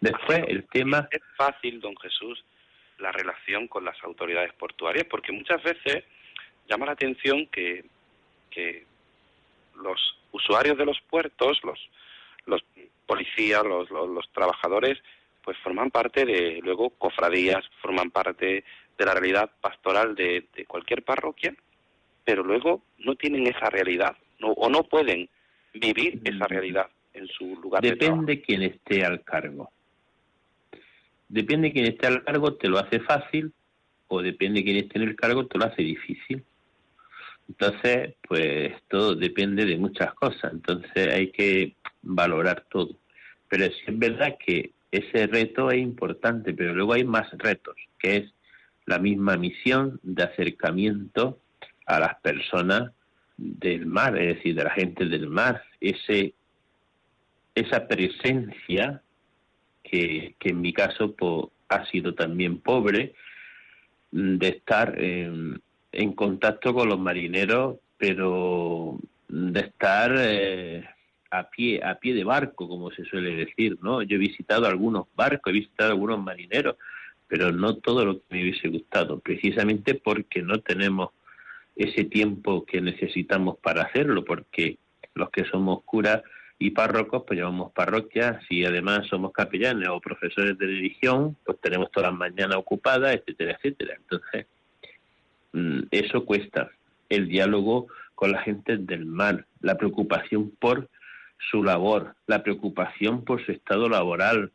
Después, 0.00 0.44
el 0.48 0.64
tema. 0.68 1.08
Es 1.10 1.22
fácil, 1.36 1.80
don 1.80 1.96
Jesús, 1.96 2.44
la 2.98 3.12
relación 3.12 3.66
con 3.66 3.84
las 3.84 4.02
autoridades 4.04 4.52
portuarias, 4.52 5.06
porque 5.10 5.32
muchas 5.32 5.62
veces 5.62 6.04
llama 6.68 6.86
la 6.86 6.92
atención 6.92 7.46
que, 7.46 7.84
que 8.50 8.84
los 9.76 10.18
usuarios 10.32 10.78
de 10.78 10.86
los 10.86 11.00
puertos, 11.08 11.58
los, 11.64 11.80
los 12.46 12.64
policías, 13.06 13.64
los, 13.64 13.90
los, 13.90 14.30
trabajadores, 14.32 14.98
pues 15.42 15.56
forman 15.58 15.90
parte 15.90 16.24
de, 16.24 16.60
luego, 16.62 16.90
cofradías, 16.90 17.64
forman 17.80 18.10
parte 18.10 18.64
de 18.98 19.04
la 19.04 19.14
realidad 19.14 19.50
pastoral 19.60 20.14
de 20.14 20.46
cualquier 20.66 21.02
parroquia, 21.02 21.54
pero 22.26 22.42
luego 22.42 22.82
no 22.98 23.14
tienen 23.14 23.46
esa 23.46 23.70
realidad, 23.70 24.16
no, 24.40 24.48
o 24.48 24.68
no 24.68 24.82
pueden 24.82 25.30
vivir 25.72 26.20
esa 26.24 26.46
realidad 26.48 26.86
en 27.14 27.28
su 27.28 27.56
lugar 27.56 27.80
Depende 27.82 28.34
de 28.34 28.42
quién 28.42 28.62
esté 28.62 29.04
al 29.04 29.22
cargo. 29.22 29.70
Depende 31.28 31.72
quién 31.72 31.86
esté 31.86 32.08
al 32.08 32.24
cargo, 32.24 32.54
te 32.54 32.68
lo 32.68 32.78
hace 32.78 32.98
fácil, 33.00 33.52
o 34.08 34.20
depende 34.20 34.64
quién 34.64 34.76
esté 34.76 34.98
en 34.98 35.08
el 35.08 35.16
cargo, 35.16 35.46
te 35.46 35.56
lo 35.56 35.66
hace 35.66 35.82
difícil. 35.82 36.44
Entonces, 37.48 38.14
pues 38.26 38.74
todo 38.88 39.14
depende 39.14 39.64
de 39.64 39.76
muchas 39.76 40.12
cosas, 40.14 40.52
entonces 40.52 41.06
hay 41.06 41.30
que 41.30 41.76
valorar 42.02 42.66
todo. 42.68 42.98
Pero 43.48 43.66
sí 43.66 43.82
es 43.86 43.98
verdad 43.98 44.36
que 44.44 44.72
ese 44.90 45.28
reto 45.28 45.70
es 45.70 45.78
importante, 45.78 46.52
pero 46.54 46.74
luego 46.74 46.94
hay 46.94 47.04
más 47.04 47.30
retos, 47.38 47.76
que 48.00 48.16
es 48.16 48.34
la 48.84 48.98
misma 48.98 49.36
misión 49.36 50.00
de 50.02 50.24
acercamiento 50.24 51.38
a 51.86 52.00
las 52.00 52.20
personas 52.20 52.92
del 53.36 53.86
mar, 53.86 54.16
es 54.18 54.36
decir, 54.36 54.54
de 54.54 54.64
la 54.64 54.70
gente 54.70 55.06
del 55.06 55.28
mar, 55.28 55.62
ese 55.80 56.34
esa 57.54 57.88
presencia 57.88 59.02
que, 59.82 60.34
que 60.38 60.50
en 60.50 60.60
mi 60.60 60.72
caso 60.72 61.14
pues, 61.14 61.46
ha 61.68 61.86
sido 61.86 62.14
también 62.14 62.60
pobre 62.60 63.14
de 64.10 64.48
estar 64.48 65.00
en, 65.02 65.60
en 65.92 66.12
contacto 66.12 66.74
con 66.74 66.88
los 66.88 66.98
marineros, 66.98 67.76
pero 67.96 68.98
de 69.28 69.60
estar 69.60 70.14
eh, 70.18 70.84
a 71.30 71.48
pie 71.48 71.82
a 71.82 71.98
pie 71.98 72.14
de 72.14 72.24
barco, 72.24 72.68
como 72.68 72.90
se 72.90 73.04
suele 73.04 73.34
decir, 73.34 73.78
¿no? 73.82 74.02
Yo 74.02 74.16
he 74.16 74.18
visitado 74.18 74.66
algunos 74.66 75.06
barcos, 75.14 75.50
he 75.50 75.60
visitado 75.60 75.92
algunos 75.92 76.22
marineros, 76.22 76.76
pero 77.26 77.52
no 77.52 77.76
todo 77.76 78.04
lo 78.04 78.18
que 78.18 78.24
me 78.30 78.42
hubiese 78.42 78.68
gustado, 78.68 79.18
precisamente 79.18 79.94
porque 79.94 80.42
no 80.42 80.60
tenemos 80.60 81.10
ese 81.76 82.04
tiempo 82.04 82.64
que 82.64 82.80
necesitamos 82.80 83.58
para 83.58 83.82
hacerlo, 83.82 84.24
porque 84.24 84.78
los 85.14 85.30
que 85.30 85.44
somos 85.44 85.84
curas 85.84 86.22
y 86.58 86.70
párrocos, 86.70 87.24
pues 87.26 87.38
llevamos 87.38 87.72
parroquias 87.72 88.42
y 88.48 88.64
además 88.64 89.06
somos 89.08 89.32
capellanes 89.32 89.88
o 89.88 90.00
profesores 90.00 90.56
de 90.58 90.66
religión, 90.66 91.36
pues 91.44 91.60
tenemos 91.60 91.90
todas 91.90 92.10
las 92.10 92.18
mañanas 92.18 92.56
ocupadas, 92.56 93.14
etcétera, 93.14 93.52
etcétera. 93.52 93.94
Entonces, 93.96 94.46
mm, 95.52 95.80
eso 95.90 96.24
cuesta. 96.24 96.70
El 97.10 97.28
diálogo 97.28 97.88
con 98.14 98.32
la 98.32 98.40
gente 98.40 98.78
del 98.78 99.04
mar, 99.04 99.44
la 99.60 99.76
preocupación 99.76 100.50
por 100.58 100.88
su 101.50 101.62
labor, 101.62 102.14
la 102.26 102.42
preocupación 102.42 103.22
por 103.24 103.44
su 103.44 103.52
estado 103.52 103.90
laboral, 103.90 104.50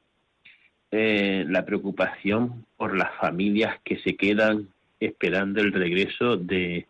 eh, 0.89 1.45
la 1.47 1.63
preocupación 1.65 2.65
por 2.75 2.97
las 2.97 3.15
familias 3.17 3.79
que 3.83 3.99
se 3.99 4.15
quedan 4.15 4.69
esperando 4.99 5.61
el 5.61 5.71
regreso 5.71 6.35
de, 6.35 6.87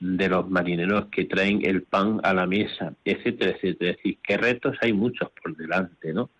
de 0.00 0.28
los 0.30 0.48
marineros 0.48 1.06
que 1.06 1.26
traen 1.26 1.64
el 1.64 1.82
pan 1.82 2.20
a 2.24 2.32
la 2.32 2.46
mesa, 2.46 2.94
etcétera, 3.04 3.52
etcétera. 3.52 3.90
Es 3.90 3.96
decir, 3.98 4.18
que 4.22 4.36
retos 4.38 4.76
hay 4.80 4.94
muchos 4.94 5.30
por 5.30 5.54
delante, 5.54 6.12
¿no? 6.14 6.30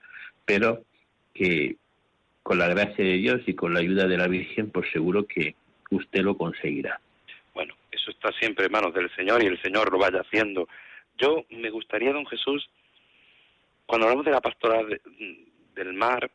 Pero 0.47 0.83
que 1.35 1.77
con 2.43 2.59
la 2.59 2.69
gracia 2.69 3.05
de 3.05 3.19
Dios 3.19 3.43
y 3.47 3.55
con 3.55 3.75
la 3.75 3.81
ayuda 3.81 4.09
de 4.09 4.17
la 4.17 4.29
Virgen, 4.29 4.71
pues 4.71 4.91
seguro 4.91 5.27
que 5.27 5.55
usted 5.91 6.23
lo 6.23 6.39
conseguirá. 6.39 7.01
Bueno, 7.55 7.75
eso 7.93 8.11
está 8.11 8.33
siempre 8.33 8.65
en 8.67 8.73
manos 8.73 8.95
del 8.95 9.15
Señor 9.15 9.43
y 9.43 9.47
el 9.47 9.61
Señor 9.61 9.93
lo 9.93 9.99
vaya 9.99 10.21
haciendo. 10.21 10.67
Yo 11.19 11.45
me 11.51 11.69
gustaría, 11.69 12.15
don 12.15 12.27
Jesús, 12.27 12.69
cuando 13.85 14.07
hablamos 14.07 14.25
de 14.25 14.33
la 14.33 14.41
pastoral 14.41 15.01
del 15.75 15.93
mar, 15.93 16.31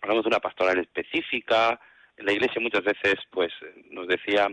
hablamos 0.00 0.24
de 0.24 0.28
una 0.28 0.40
pastoral 0.40 0.78
específica. 0.78 1.78
En 2.16 2.24
la 2.24 2.32
iglesia 2.32 2.60
muchas 2.60 2.84
veces, 2.84 3.16
pues, 3.30 3.52
nos 3.90 4.08
decía 4.08 4.48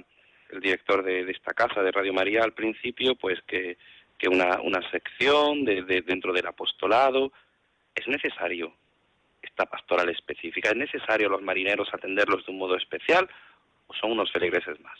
el 0.49 0.59
director 0.59 1.03
de, 1.03 1.29
esta 1.31 1.53
casa 1.53 1.81
de 1.81 1.91
Radio 1.91 2.13
María 2.13 2.43
al 2.43 2.53
principio, 2.53 3.15
pues 3.15 3.39
que, 3.47 3.77
una, 4.29 4.61
una 4.61 4.81
sección 4.91 5.63
de, 5.63 5.83
dentro 6.05 6.33
del 6.33 6.47
apostolado 6.47 7.31
es 7.93 8.07
necesario 8.07 8.73
esta 9.41 9.65
pastoral 9.65 10.09
específica, 10.09 10.69
es 10.69 10.75
necesario 10.75 11.29
los 11.29 11.41
marineros 11.41 11.87
atenderlos 11.93 12.45
de 12.45 12.51
un 12.51 12.59
modo 12.59 12.75
especial 12.75 13.27
o 13.87 13.93
son 13.93 14.11
unos 14.11 14.31
feligreses 14.31 14.79
más. 14.81 14.99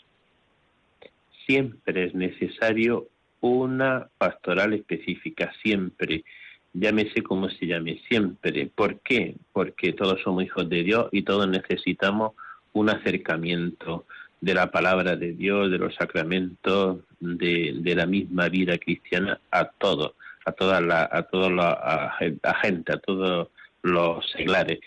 Siempre 1.46 2.04
es 2.04 2.14
necesario 2.14 3.08
una 3.40 4.08
pastoral 4.18 4.72
específica, 4.74 5.52
siempre, 5.62 6.24
llámese 6.72 7.22
como 7.22 7.48
se 7.50 7.66
llame, 7.66 8.00
siempre. 8.08 8.66
¿Por 8.74 9.00
qué? 9.00 9.34
Porque 9.52 9.92
todos 9.92 10.20
somos 10.22 10.44
hijos 10.44 10.68
de 10.68 10.82
Dios 10.82 11.08
y 11.12 11.22
todos 11.22 11.48
necesitamos 11.48 12.32
un 12.72 12.90
acercamiento, 12.90 14.06
de 14.40 14.54
la 14.54 14.70
palabra 14.70 15.16
de 15.16 15.32
Dios, 15.32 15.70
de 15.70 15.78
los 15.78 15.94
sacramentos, 15.94 17.00
de, 17.20 17.74
de 17.76 17.94
la 17.94 18.06
misma 18.06 18.48
vida 18.48 18.78
cristiana 18.78 19.40
a 19.50 19.64
todos, 19.64 20.14
a 20.44 20.52
toda 20.52 20.80
la, 20.80 21.08
a 21.10 21.22
toda 21.24 21.50
la 21.50 22.16
gente, 22.62 22.92
a 22.92 22.98
todos 22.98 23.48
los 23.82 24.30
seglares. 24.30 24.80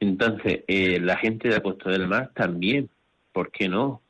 Entonces, 0.00 0.60
eh, 0.66 0.98
la 1.00 1.16
gente 1.16 1.48
de 1.48 1.56
Apóstol 1.56 1.92
del 1.92 2.08
Mar 2.08 2.30
también, 2.34 2.88
¿por 3.32 3.50
qué 3.50 3.68
no? 3.68 4.00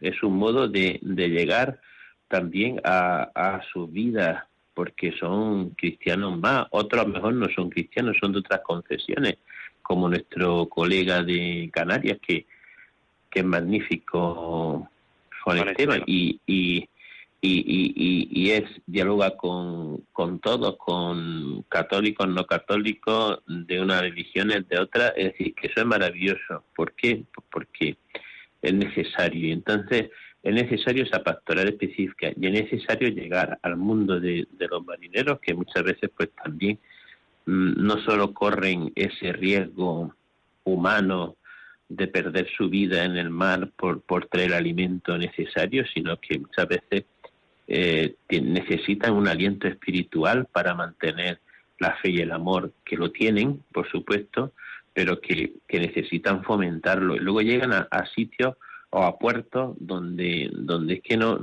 Es 0.00 0.22
un 0.22 0.36
modo 0.36 0.68
de, 0.68 0.98
de 1.02 1.28
llegar 1.28 1.80
también 2.28 2.80
a, 2.84 3.30
a 3.34 3.62
su 3.72 3.86
vida, 3.86 4.48
porque 4.74 5.12
son 5.18 5.70
cristianos 5.70 6.38
más, 6.38 6.66
otros 6.70 7.02
a 7.02 7.06
lo 7.06 7.14
mejor 7.14 7.34
no 7.34 7.48
son 7.54 7.70
cristianos, 7.70 8.16
son 8.20 8.32
de 8.32 8.40
otras 8.40 8.60
confesiones, 8.60 9.38
como 9.82 10.08
nuestro 10.08 10.68
colega 10.68 11.22
de 11.22 11.70
Canarias, 11.72 12.18
que, 12.20 12.46
es 13.40 13.44
magnífico 13.44 14.88
Juan 15.42 15.68
Esteban, 15.68 16.02
y, 16.06 16.40
y, 16.46 16.88
y, 17.40 18.28
y, 18.30 18.50
es 18.50 18.64
dialoga 18.86 19.36
con, 19.36 19.98
con 20.12 20.40
todos, 20.40 20.76
con 20.76 21.62
católicos, 21.68 22.26
no 22.28 22.44
católicos, 22.46 23.40
de 23.46 23.80
unas 23.80 24.00
religiones, 24.00 24.68
de 24.68 24.80
otras, 24.80 25.12
es 25.16 25.32
decir, 25.32 25.54
que 25.54 25.68
eso 25.68 25.80
es 25.80 25.86
maravilloso. 25.86 26.64
¿Por 26.74 26.92
qué? 26.94 27.22
Porque 27.50 27.96
es 28.62 28.74
necesario. 28.74 29.48
Y 29.48 29.52
entonces 29.52 30.10
es 30.42 30.54
necesario 30.54 31.04
esa 31.04 31.22
pastoral 31.22 31.68
específica 31.68 32.32
y 32.36 32.46
es 32.46 32.52
necesario 32.52 33.08
llegar 33.08 33.58
al 33.62 33.76
mundo 33.76 34.20
de, 34.20 34.46
de 34.50 34.68
los 34.68 34.84
marineros 34.84 35.40
que 35.40 35.54
muchas 35.54 35.82
veces 35.82 36.10
pues 36.16 36.30
también 36.42 36.78
mm, 37.46 37.84
no 37.84 37.98
solo 38.04 38.32
corren 38.32 38.92
ese 38.94 39.32
riesgo 39.32 40.14
humano 40.64 41.36
de 41.88 42.08
perder 42.08 42.48
su 42.56 42.68
vida 42.68 43.04
en 43.04 43.16
el 43.16 43.30
mar 43.30 43.70
por, 43.76 44.00
por 44.02 44.26
traer 44.26 44.54
alimento 44.54 45.16
necesario, 45.16 45.84
sino 45.94 46.18
que 46.18 46.38
muchas 46.38 46.66
veces 46.68 47.04
eh, 47.68 48.14
necesitan 48.30 49.14
un 49.14 49.28
aliento 49.28 49.68
espiritual 49.68 50.46
para 50.46 50.74
mantener 50.74 51.40
la 51.78 51.96
fe 51.96 52.10
y 52.10 52.20
el 52.20 52.32
amor, 52.32 52.72
que 52.84 52.96
lo 52.96 53.10
tienen, 53.10 53.62
por 53.72 53.88
supuesto, 53.90 54.52
pero 54.94 55.20
que, 55.20 55.54
que 55.68 55.78
necesitan 55.78 56.42
fomentarlo. 56.42 57.16
Y 57.16 57.20
luego 57.20 57.42
llegan 57.42 57.72
a, 57.72 58.06
sitios 58.14 58.56
o 58.90 59.02
a 59.02 59.18
puertos 59.18 59.76
donde, 59.78 60.48
donde 60.52 60.94
es 60.94 61.02
que 61.02 61.16
no, 61.16 61.38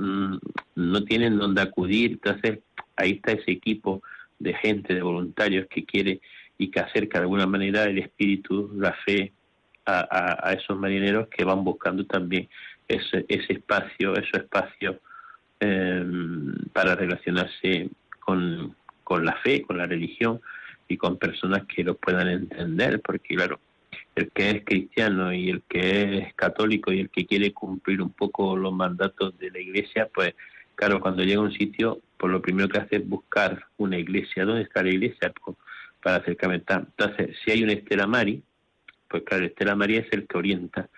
no 0.74 1.04
tienen 1.04 1.38
donde 1.38 1.62
acudir. 1.62 2.12
Entonces, 2.12 2.58
ahí 2.96 3.12
está 3.12 3.32
ese 3.32 3.52
equipo 3.52 4.02
de 4.38 4.54
gente, 4.54 4.94
de 4.94 5.02
voluntarios 5.02 5.68
que 5.68 5.84
quiere 5.84 6.20
y 6.58 6.68
que 6.70 6.80
acerca 6.80 7.18
de 7.18 7.24
alguna 7.24 7.46
manera 7.46 7.84
el 7.84 7.98
espíritu, 7.98 8.72
la 8.74 8.92
fe, 9.06 9.32
a, 9.86 10.52
esos 10.52 10.78
marineros 10.78 11.28
que 11.28 11.44
van 11.44 11.64
buscando 11.64 12.04
también 12.06 12.48
ese, 12.88 13.24
ese 13.28 13.54
espacio, 13.54 14.14
esos 14.14 14.34
espacios 14.34 14.96
em, 15.60 16.54
para 16.72 16.94
relacionarse 16.94 17.90
con, 18.20 18.74
con 19.02 19.24
la 19.24 19.36
fe, 19.36 19.62
con 19.62 19.78
la 19.78 19.86
religión 19.86 20.40
y 20.88 20.96
con 20.96 21.18
personas 21.18 21.64
que 21.66 21.84
lo 21.84 21.94
puedan 21.96 22.28
entender, 22.28 23.00
porque 23.00 23.34
claro, 23.34 23.60
el 24.14 24.30
que 24.30 24.50
es 24.50 24.64
cristiano 24.64 25.32
y 25.32 25.50
el 25.50 25.62
que 25.68 26.18
es 26.18 26.34
católico 26.34 26.92
y 26.92 27.00
el 27.00 27.10
que 27.10 27.26
quiere 27.26 27.52
cumplir 27.52 28.00
un 28.00 28.10
poco 28.10 28.56
los 28.56 28.72
mandatos 28.72 29.36
de 29.38 29.50
la 29.50 29.58
iglesia, 29.58 30.08
pues 30.14 30.34
claro, 30.74 31.00
cuando 31.00 31.22
llega 31.22 31.40
a 31.40 31.44
un 31.44 31.52
sitio, 31.52 32.00
pues 32.16 32.32
lo 32.32 32.40
primero 32.40 32.68
que 32.68 32.78
hace 32.78 32.96
es 32.96 33.08
buscar 33.08 33.66
una 33.76 33.98
iglesia. 33.98 34.44
¿Dónde 34.44 34.62
está 34.62 34.82
la 34.82 34.90
iglesia? 34.90 35.32
Pues, 35.44 35.56
para 36.02 36.16
acercarme. 36.16 36.56
Entonces, 36.56 37.36
si 37.44 37.50
hay 37.50 37.64
una 37.64 37.72
Estela 37.72 38.06
Mari, 38.06 38.42
pues 39.14 39.22
claro, 39.22 39.44
Estela 39.44 39.76
María 39.76 40.00
es 40.00 40.12
el 40.12 40.26
que 40.26 40.36
orienta 40.36 40.88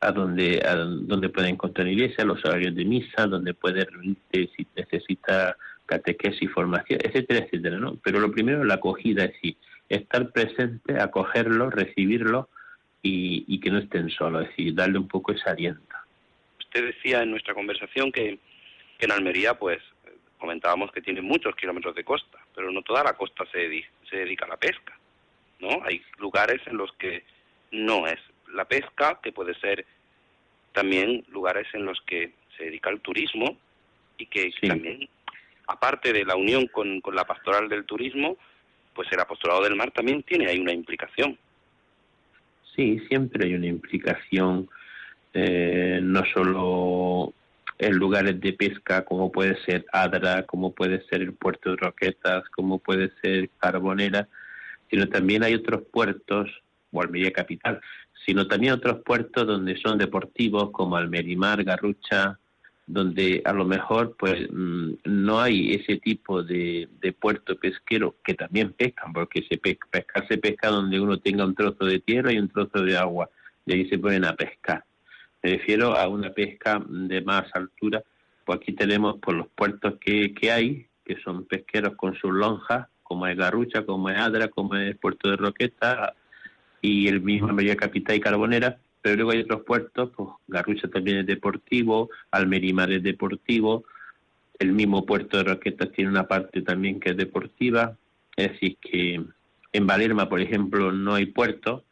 a 0.00 0.12
donde, 0.12 0.62
a 0.66 0.74
donde 0.74 1.30
puede 1.30 1.48
encontrar 1.48 1.88
iglesia, 1.88 2.22
los 2.26 2.44
horarios 2.44 2.74
de 2.74 2.84
misa, 2.84 3.26
donde 3.26 3.54
puede 3.54 3.86
reunirse 3.86 4.50
si 4.54 4.66
necesita 4.76 5.56
catequesis, 5.86 6.50
formación, 6.52 7.00
etcétera, 7.02 7.46
etcétera, 7.46 7.78
¿no? 7.78 7.96
Pero 8.04 8.20
lo 8.20 8.30
primero 8.30 8.64
la 8.64 8.74
acogida, 8.74 9.24
es 9.24 9.32
decir, 9.32 9.56
estar 9.88 10.30
presente, 10.30 11.00
acogerlo, 11.00 11.70
recibirlo 11.70 12.50
y, 13.00 13.58
que 13.60 13.70
no 13.70 13.78
estén 13.78 14.10
solos, 14.10 14.42
es 14.42 14.48
decir, 14.50 14.74
darle 14.74 14.98
un 14.98 15.08
poco 15.08 15.32
ese 15.32 15.48
aliento. 15.48 15.96
Usted 16.58 16.84
decía 16.84 17.22
en 17.22 17.30
nuestra 17.30 17.54
conversación 17.54 18.12
que, 18.12 18.38
en 18.98 19.10
Almería, 19.10 19.54
pues, 19.54 19.78
comentábamos 20.36 20.92
que 20.92 21.00
tiene 21.00 21.22
muchos 21.22 21.56
kilómetros 21.56 21.94
de 21.94 22.04
costa, 22.04 22.36
pero 22.54 22.70
no 22.70 22.82
toda 22.82 23.04
la 23.04 23.14
costa 23.14 23.46
se, 23.50 23.86
se 24.10 24.16
dedica 24.16 24.44
a 24.44 24.48
la 24.48 24.58
pesca, 24.58 24.98
¿no? 25.60 25.82
Hay 25.86 26.02
lugares 26.18 26.60
en 26.66 26.76
los 26.76 26.92
que 26.98 27.24
no 27.70 28.06
es 28.06 28.18
la 28.52 28.64
pesca, 28.64 29.20
que 29.22 29.32
puede 29.32 29.54
ser 29.54 29.84
también 30.72 31.24
lugares 31.30 31.66
en 31.74 31.84
los 31.84 32.00
que 32.06 32.32
se 32.56 32.64
dedica 32.64 32.90
al 32.90 33.00
turismo 33.00 33.56
y 34.16 34.26
que 34.26 34.50
también, 34.66 35.08
aparte 35.66 36.12
de 36.12 36.24
la 36.24 36.36
unión 36.36 36.66
con, 36.66 37.00
con 37.00 37.14
la 37.14 37.24
pastoral 37.24 37.68
del 37.68 37.84
turismo, 37.84 38.36
pues 38.94 39.10
el 39.12 39.20
apostolado 39.20 39.62
del 39.62 39.76
mar 39.76 39.92
también 39.92 40.22
tiene 40.22 40.48
ahí 40.48 40.58
una 40.58 40.72
implicación. 40.72 41.38
Sí, 42.74 43.00
siempre 43.08 43.46
hay 43.46 43.54
una 43.54 43.66
implicación, 43.66 44.68
eh, 45.34 46.00
no 46.02 46.24
solo 46.32 47.32
en 47.78 47.96
lugares 47.96 48.40
de 48.40 48.52
pesca 48.52 49.04
como 49.04 49.30
puede 49.30 49.56
ser 49.64 49.86
Adra, 49.92 50.44
como 50.44 50.72
puede 50.72 51.04
ser 51.06 51.22
el 51.22 51.32
puerto 51.32 51.70
de 51.70 51.76
Roquetas, 51.76 52.48
como 52.50 52.78
puede 52.78 53.12
ser 53.22 53.50
Carbonera, 53.58 54.28
sino 54.90 55.08
también 55.08 55.44
hay 55.44 55.54
otros 55.54 55.82
puertos, 55.92 56.50
o 56.92 57.02
Almería 57.02 57.32
Capital, 57.32 57.80
sino 58.26 58.46
también 58.46 58.74
otros 58.74 59.02
puertos 59.04 59.46
donde 59.46 59.76
son 59.78 59.98
deportivos 59.98 60.70
como 60.70 60.96
Almerimar, 60.96 61.64
Garrucha, 61.64 62.38
donde 62.86 63.42
a 63.44 63.52
lo 63.52 63.66
mejor 63.66 64.16
pues 64.18 64.48
mm, 64.50 64.92
no 65.04 65.40
hay 65.40 65.74
ese 65.74 65.98
tipo 65.98 66.42
de, 66.42 66.88
puerto 67.20 67.56
pesquero 67.56 68.16
que 68.24 68.34
también 68.34 68.72
pescan, 68.72 69.12
porque 69.12 69.42
se 69.48 69.58
pesca, 69.58 69.86
pescar 69.90 70.26
se 70.26 70.38
pesca 70.38 70.68
donde 70.68 70.98
uno 70.98 71.18
tenga 71.18 71.44
un 71.44 71.54
trozo 71.54 71.84
de 71.84 72.00
tierra 72.00 72.32
y 72.32 72.38
un 72.38 72.48
trozo 72.48 72.82
de 72.82 72.96
agua, 72.96 73.28
y 73.66 73.74
ahí 73.74 73.88
se 73.88 73.98
ponen 73.98 74.24
a 74.24 74.34
pescar. 74.34 74.84
Me 75.42 75.50
refiero 75.50 75.94
a 75.96 76.08
una 76.08 76.30
pesca 76.32 76.82
de 76.88 77.20
más 77.20 77.44
altura, 77.54 78.02
pues 78.44 78.58
aquí 78.60 78.72
tenemos 78.72 79.18
por 79.18 79.34
los 79.34 79.48
puertos 79.48 79.94
que, 80.00 80.32
que 80.32 80.50
hay, 80.50 80.86
que 81.04 81.16
son 81.20 81.44
pesqueros 81.44 81.94
con 81.94 82.14
sus 82.14 82.32
lonjas, 82.32 82.88
como 83.02 83.26
es 83.26 83.36
Garrucha, 83.36 83.84
como 83.84 84.08
es 84.08 84.18
Adra, 84.18 84.48
como 84.48 84.74
es 84.76 84.96
Puerto 84.96 85.30
de 85.30 85.36
Roqueta 85.36 86.14
y 86.80 87.08
el 87.08 87.20
mismo 87.20 87.48
María 87.48 87.76
Capital 87.76 88.16
y 88.16 88.20
Carbonera, 88.20 88.78
pero 89.02 89.16
luego 89.16 89.30
hay 89.30 89.40
otros 89.40 89.62
puertos, 89.62 90.10
pues 90.16 90.28
Garrucha 90.46 90.88
también 90.88 91.18
es 91.18 91.26
deportivo, 91.26 92.10
Almerimar 92.30 92.90
es 92.92 93.02
deportivo, 93.02 93.84
el 94.58 94.72
mismo 94.72 95.06
puerto 95.06 95.36
de 95.36 95.44
Roquetas 95.44 95.92
tiene 95.92 96.10
una 96.10 96.26
parte 96.26 96.62
también 96.62 97.00
que 97.00 97.10
es 97.10 97.16
deportiva, 97.16 97.96
es 98.36 98.52
decir, 98.52 98.76
que 98.80 99.22
en 99.72 99.86
Valerma, 99.86 100.28
por 100.28 100.40
ejemplo, 100.40 100.92
no 100.92 101.14
hay 101.14 101.26
puerto, 101.26 101.84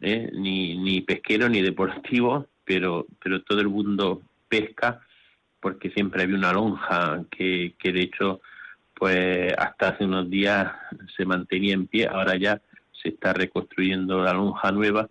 ¿eh? 0.00 0.30
ni, 0.32 0.76
ni 0.78 1.00
pesquero 1.00 1.48
ni 1.48 1.62
deportivo, 1.62 2.48
pero, 2.64 3.06
pero 3.22 3.42
todo 3.42 3.60
el 3.60 3.68
mundo 3.68 4.22
pesca 4.48 5.00
porque 5.60 5.90
siempre 5.90 6.24
había 6.24 6.36
una 6.36 6.52
lonja 6.52 7.24
que, 7.30 7.74
que 7.78 7.92
de 7.92 8.02
hecho 8.02 8.40
pues 8.94 9.52
hasta 9.56 9.88
hace 9.88 10.04
unos 10.04 10.28
días 10.28 10.72
se 11.16 11.24
mantenía 11.24 11.74
en 11.74 11.86
pie, 11.86 12.06
ahora 12.06 12.36
ya 12.36 12.60
se 13.02 13.10
está 13.10 13.32
reconstruyendo 13.32 14.22
la 14.22 14.32
lonja 14.32 14.70
nueva 14.72 15.08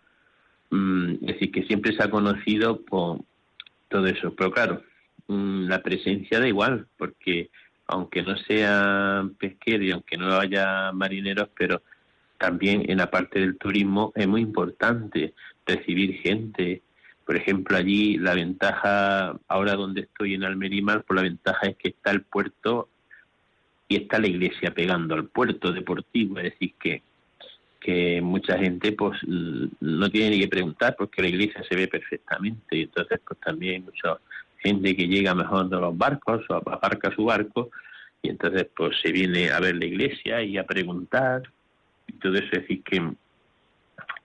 Mm, 0.72 1.16
es 1.22 1.34
decir, 1.34 1.52
que 1.52 1.64
siempre 1.64 1.96
se 1.96 2.04
ha 2.04 2.10
conocido 2.10 2.82
por 2.82 3.20
todo 3.90 4.08
eso. 4.08 4.34
Pero 4.36 4.52
claro, 4.52 4.84
mm, 5.28 5.68
la 5.68 5.84
presencia 5.84 6.40
da 6.40 6.48
igual, 6.48 6.88
porque 6.98 7.50
aunque 7.88 8.24
no 8.24 8.38
sea 8.38 9.28
pesquero 9.38 9.84
y 9.84 9.92
aunque 9.92 10.18
no 10.18 10.34
haya 10.40 10.92
marineros, 10.94 11.50
pero 11.58 11.84
también 12.38 12.90
en 12.90 12.98
la 12.98 13.12
parte 13.12 13.40
del 13.40 13.58
turismo 13.58 14.14
es 14.16 14.28
muy 14.28 14.42
importante 14.42 15.34
recibir 15.66 16.16
gente. 16.22 16.82
Por 17.26 17.36
ejemplo, 17.36 17.78
allí 17.78 18.18
la 18.18 18.34
ventaja, 18.34 19.38
ahora 19.48 19.76
donde 19.76 20.02
estoy 20.02 20.36
en 20.36 20.44
Almerimar, 20.44 21.04
pues 21.04 21.16
la 21.18 21.24
ventaja 21.24 21.68
es 21.68 21.76
que 21.78 21.90
está 21.90 22.12
el 22.12 22.24
puerto 22.24 22.90
y 23.90 23.98
está 23.98 24.20
la 24.20 24.28
iglesia 24.28 24.74
pegando 24.74 25.16
al 25.16 25.28
puerto 25.28 25.74
deportivo, 25.74 26.38
es 26.40 26.46
decir, 26.46 26.74
que 26.80 27.04
que 27.82 28.22
mucha 28.22 28.58
gente 28.58 28.92
pues 28.94 29.20
no 29.26 30.10
tiene 30.10 30.30
ni 30.30 30.40
que 30.40 30.48
preguntar 30.48 30.96
porque 30.96 31.24
la 31.24 31.30
iglesia 31.30 31.64
se 31.68 31.76
ve 31.76 31.88
perfectamente. 31.88 32.78
Y 32.78 32.84
entonces 32.84 33.20
pues 33.28 33.40
también 33.42 33.84
mucha 33.84 34.18
gente 34.60 34.96
que 34.96 35.08
llega 35.08 35.34
mejor 35.36 35.68
de 35.68 35.78
los 35.78 35.98
barcos 35.98 36.46
o 36.50 36.56
aparca 36.56 37.14
su 37.16 37.26
barco 37.26 37.72
y 38.22 38.30
entonces 38.30 38.68
pues 38.78 38.96
se 39.02 39.12
viene 39.12 39.50
a 39.50 39.60
ver 39.60 39.76
la 39.76 39.86
iglesia 39.86 40.44
y 40.44 40.58
a 40.58 40.66
preguntar. 40.66 41.42
Y 42.08 42.14
todo 42.14 42.36
eso 42.36 42.48
es 42.52 42.62
decir 42.62 42.84
que 42.84 43.02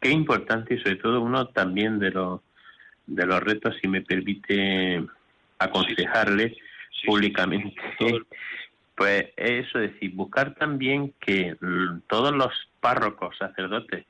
que 0.00 0.11
importante 0.11 0.74
y 0.74 0.78
sobre 0.78 0.96
todo 0.96 1.22
uno 1.22 1.48
también 1.48 1.98
de 1.98 2.11
los 2.11 2.40
de 3.07 3.24
los 3.24 3.40
retos 3.40 3.74
si 3.80 3.88
me 3.88 4.02
permite 4.02 5.02
aconsejarle 5.59 6.57
públicamente 7.07 7.74
pues 8.97 9.26
eso 9.36 9.78
es 9.78 9.92
decir 9.92 10.14
buscar 10.14 10.55
también 10.55 11.12
que 11.20 11.57
todos 12.09 12.34
los 12.34 12.53
párrocos, 12.80 13.36
sacerdotes 13.36 14.07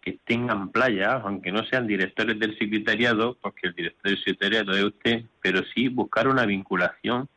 que 0.00 0.18
tengan 0.24 0.70
playa, 0.70 1.20
aunque 1.22 1.52
no 1.52 1.64
sean 1.66 1.86
directores 1.86 2.38
del 2.38 2.58
secretariado, 2.58 3.36
porque 3.40 3.68
el 3.68 3.74
director 3.74 4.10
del 4.10 4.18
secretariado 4.18 4.72
es 4.72 4.84
usted, 4.84 5.24
pero 5.42 5.62
sí 5.74 5.88
buscar 5.88 6.26
una 6.26 6.46
vinculación 6.46 7.28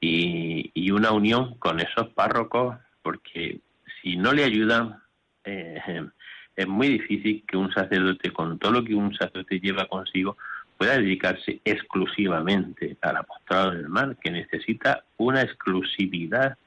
y, 0.00 0.90
una 0.90 1.12
unión 1.12 1.54
con 1.58 1.80
esos 1.80 2.08
párrocos, 2.10 2.76
porque 3.02 3.60
si 4.00 4.16
no 4.16 4.32
le 4.32 4.44
ayudan, 4.44 5.00
eh, 5.44 5.80
es 6.56 6.66
muy 6.66 6.88
difícil 6.88 7.44
que 7.46 7.56
un 7.56 7.72
sacerdote, 7.72 8.30
con 8.30 8.58
todo 8.58 8.72
lo 8.72 8.84
que 8.84 8.94
un 8.94 9.14
sacerdote 9.14 9.60
lleva 9.60 9.86
consigo, 9.86 10.36
pueda 10.82 10.98
dedicarse 10.98 11.60
exclusivamente 11.64 12.96
al 13.02 13.18
apostolado 13.18 13.70
del 13.70 13.88
mal, 13.88 14.16
que 14.20 14.32
necesita 14.32 15.04
una 15.16 15.42
exclusividad. 15.42 16.58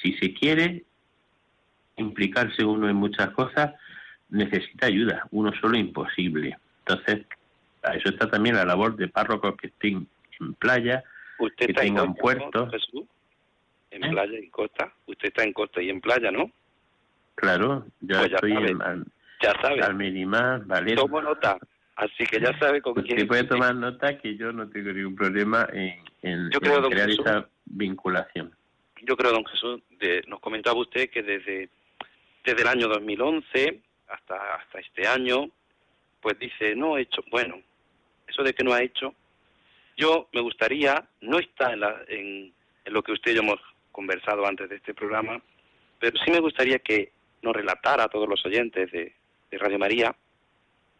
Si 0.00 0.14
se 0.14 0.32
quiere, 0.32 0.82
implicarse 1.96 2.64
uno 2.64 2.88
en 2.88 2.96
muchas 2.96 3.28
cosas, 3.32 3.74
necesita 4.30 4.86
ayuda, 4.86 5.28
uno 5.30 5.52
solo 5.60 5.76
imposible. 5.76 6.56
Entonces, 6.86 7.26
a 7.82 7.94
eso 7.94 8.08
está 8.08 8.30
también 8.30 8.56
la 8.56 8.64
labor 8.64 8.96
de 8.96 9.08
párrocos 9.08 9.58
que 9.58 9.66
estén 9.66 10.08
en 10.40 10.54
playa, 10.54 11.04
¿Usted 11.38 11.66
que 11.66 11.74
tengan 11.74 12.14
puertos. 12.14 12.72
En 13.90 14.04
¿Eh? 14.04 14.08
playa 14.08 14.38
y 14.38 14.48
costa. 14.48 14.90
Usted 15.04 15.28
está 15.28 15.44
en 15.44 15.52
costa 15.52 15.82
y 15.82 15.90
en 15.90 16.00
playa, 16.00 16.30
¿no? 16.30 16.50
Claro, 17.34 17.84
yo 18.00 18.20
pues 18.20 18.32
estoy 18.32 18.52
en, 18.52 19.04
ya 19.42 19.52
sabe. 19.60 19.82
al 19.82 19.96
minimar, 19.96 20.64
¿vale? 20.64 20.94
Tomo 20.94 21.20
nota. 21.20 21.58
Así 21.96 22.24
que 22.26 22.40
ya 22.40 22.56
sabe 22.58 22.82
con 22.82 22.94
quién. 22.94 23.26
puede 23.26 23.44
tomar 23.44 23.74
nota 23.74 24.18
que 24.18 24.36
yo 24.36 24.52
no 24.52 24.68
tengo 24.68 24.92
ningún 24.92 25.14
problema 25.14 25.68
en, 25.72 26.00
en, 26.22 26.50
crear 26.50 27.10
esa 27.10 27.48
vinculación. 27.66 28.52
Yo 29.02 29.16
creo, 29.16 29.32
don 29.32 29.44
Jesús, 29.46 29.80
de, 30.00 30.24
nos 30.26 30.40
comentaba 30.40 30.80
usted 30.80 31.10
que 31.10 31.22
desde 31.22 31.68
desde 32.44 32.60
el 32.60 32.68
año 32.68 32.88
2011 32.88 33.80
hasta, 34.08 34.54
hasta 34.56 34.78
este 34.78 35.08
año, 35.08 35.48
pues 36.20 36.38
dice, 36.38 36.76
no 36.76 36.96
he 36.96 37.02
hecho, 37.02 37.24
bueno, 37.30 37.60
eso 38.28 38.42
de 38.42 38.52
que 38.52 38.62
no 38.62 38.74
ha 38.74 38.82
hecho, 38.82 39.14
yo 39.96 40.28
me 40.32 40.40
gustaría, 40.40 41.08
no 41.22 41.38
está 41.38 41.72
en, 41.72 41.82
en, 42.08 42.52
lo 42.92 43.02
que 43.02 43.12
usted 43.12 43.32
y 43.32 43.36
yo 43.36 43.40
hemos 43.40 43.60
conversado 43.92 44.46
antes 44.46 44.68
de 44.68 44.76
este 44.76 44.92
programa, 44.92 45.40
pero 45.98 46.18
sí 46.22 46.30
me 46.30 46.40
gustaría 46.40 46.78
que 46.80 47.12
nos 47.42 47.54
relatara 47.54 48.04
a 48.04 48.08
todos 48.08 48.28
los 48.28 48.44
oyentes 48.44 48.90
de, 48.92 49.14
de 49.50 49.58
Radio 49.58 49.78
María 49.78 50.14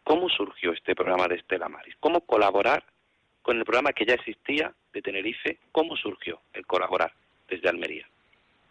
cómo 0.05 0.29
surgió 0.29 0.71
este 0.71 0.95
programa 0.95 1.27
de 1.27 1.35
Estela 1.35 1.67
Maris, 1.67 1.95
cómo 1.99 2.21
colaborar 2.21 2.85
con 3.41 3.57
el 3.57 3.65
programa 3.65 3.91
que 3.91 4.05
ya 4.05 4.13
existía 4.13 4.71
de 4.93 5.01
Tenerife, 5.01 5.59
cómo 5.71 5.97
surgió 5.97 6.39
el 6.53 6.65
colaborar 6.65 7.11
desde 7.49 7.67
Almería. 7.67 8.07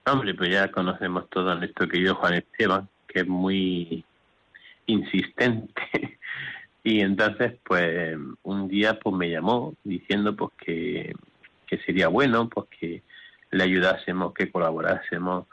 Hombre, 0.07 0.35
pues 0.35 0.51
ya 0.51 0.71
conocemos 0.71 1.29
todo 1.31 1.51
a 1.51 1.57
nuestro 1.57 1.89
querido 1.89 2.15
Juan 2.15 2.35
Esteban, 2.35 2.89
que 3.09 3.21
es 3.21 3.27
muy 3.27 4.05
insistente. 4.87 5.83
y 6.85 7.01
entonces, 7.01 7.55
pues, 7.65 8.17
un 8.43 8.69
día 8.69 8.99
pues 9.01 9.15
me 9.17 9.29
llamó 9.29 9.75
diciendo 9.83 10.37
pues 10.37 10.53
que, 10.59 11.15
que 11.67 11.79
sería 11.79 12.09
bueno, 12.09 12.49
pues 12.49 12.69
que 12.79 13.03
le 13.51 13.65
ayudásemos, 13.65 14.35
que 14.35 14.53
colaborásemos 14.53 15.47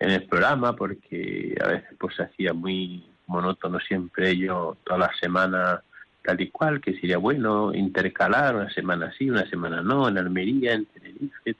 en 0.00 0.10
el 0.10 0.26
programa, 0.26 0.74
porque 0.74 1.54
a 1.62 1.68
veces 1.68 1.90
pues 1.98 2.16
se 2.16 2.24
hacía 2.24 2.52
muy 2.52 3.04
monótono 3.30 3.78
siempre 3.80 4.36
yo 4.36 4.76
todas 4.84 5.00
las 5.00 5.18
semanas 5.18 5.80
tal 6.22 6.40
y 6.40 6.50
cual, 6.50 6.80
que 6.80 6.94
sería 6.94 7.18
bueno 7.18 7.72
intercalar 7.72 8.56
una 8.56 8.70
semana 8.70 9.12
sí, 9.16 9.30
una 9.30 9.48
semana 9.48 9.82
no, 9.82 10.08
en 10.08 10.18
Almería, 10.18 10.74
en 10.74 10.84
Tenerife 10.86 11.56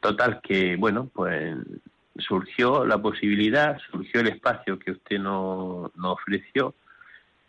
Total 0.00 0.40
que, 0.42 0.76
bueno, 0.76 1.10
pues 1.12 1.56
surgió 2.18 2.84
la 2.84 2.98
posibilidad, 2.98 3.78
surgió 3.90 4.20
el 4.20 4.28
espacio 4.28 4.78
que 4.78 4.92
usted 4.92 5.18
nos 5.18 5.94
no 5.96 6.12
ofreció 6.12 6.74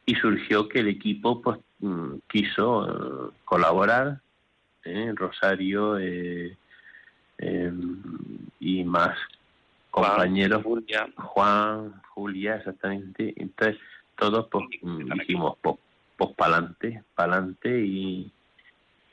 y 0.06 0.16
surgió 0.16 0.68
que 0.68 0.80
el 0.80 0.88
equipo 0.88 1.42
pues 1.42 1.60
mm, 1.80 2.16
quiso 2.28 2.86
eh, 2.88 3.32
colaborar, 3.44 4.22
¿eh? 4.84 5.12
Rosario 5.16 5.98
eh, 6.00 6.56
em, 7.38 8.02
y 8.60 8.84
más 8.84 9.18
compañeros, 9.96 10.64
Juan, 10.64 10.76
Julia. 10.76 11.08
Juan, 11.16 12.02
Julia, 12.14 12.56
exactamente. 12.56 13.34
Entonces 13.38 13.78
todos 14.18 14.48
pues 14.50 14.66
dijimos 14.72 15.58
pues, 15.62 15.78
pues 16.18 16.32
para 16.36 16.58
adelante, 16.58 17.04
para 17.16 17.34
adelante 17.34 17.82
y, 17.86 18.32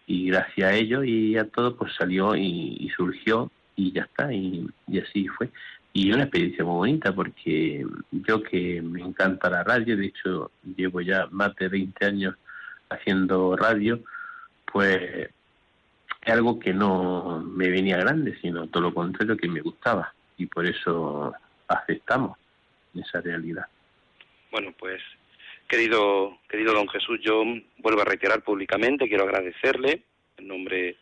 y 0.07 0.29
gracias 0.29 0.71
a 0.71 0.75
ello 0.75 1.05
y 1.05 1.37
a 1.37 1.49
todo 1.49 1.77
pues 1.77 1.93
salió 1.95 2.35
y, 2.37 2.91
surgió 2.97 3.51
y 3.77 3.93
ya 3.93 4.03
está 4.03 4.33
y, 4.33 4.69
y, 4.87 5.01
así 5.01 5.27
fue 5.29 5.51
y 5.93 6.13
una 6.13 6.25
experiencia 6.25 6.65
muy 6.65 6.75
bonita 6.75 7.15
porque 7.15 7.87
yo 8.11 8.43
que 8.43 8.81
me 8.83 9.03
encanta 9.03 9.51
la 9.51 9.65
radio 9.65 9.97
de 9.97 10.07
hecho 10.07 10.51
llevo 10.77 11.01
ya 11.01 11.27
más 11.31 11.55
de 11.57 11.69
20 11.69 12.07
años 12.07 12.35
haciendo 12.91 13.57
radio 13.57 14.01
pues 14.71 15.31
es 16.23 16.33
algo 16.33 16.59
que 16.59 16.73
no 16.73 17.41
me 17.41 17.69
venía 17.69 17.97
grande 17.97 18.39
sino 18.41 18.67
todo 18.69 18.85
lo 18.85 18.95
contrario 18.95 19.37
que 19.37 19.49
me 19.49 19.61
gustaba 19.61 20.13
y 20.37 20.47
por 20.47 20.67
eso 20.67 21.35
aceptamos 21.69 22.39
esa 22.95 23.21
realidad 23.21 23.67
bueno 24.51 24.73
pues 24.79 25.01
Querido, 25.73 26.39
querido 26.51 26.75
don 26.75 26.87
Jesús, 26.87 27.19
yo 27.23 27.45
vuelvo 27.79 28.03
a 28.03 28.05
reiterar 28.05 28.43
públicamente, 28.43 29.09
quiero 29.09 29.25
agradecerle 29.25 30.03
en 30.37 30.47
nombre, 30.47 30.97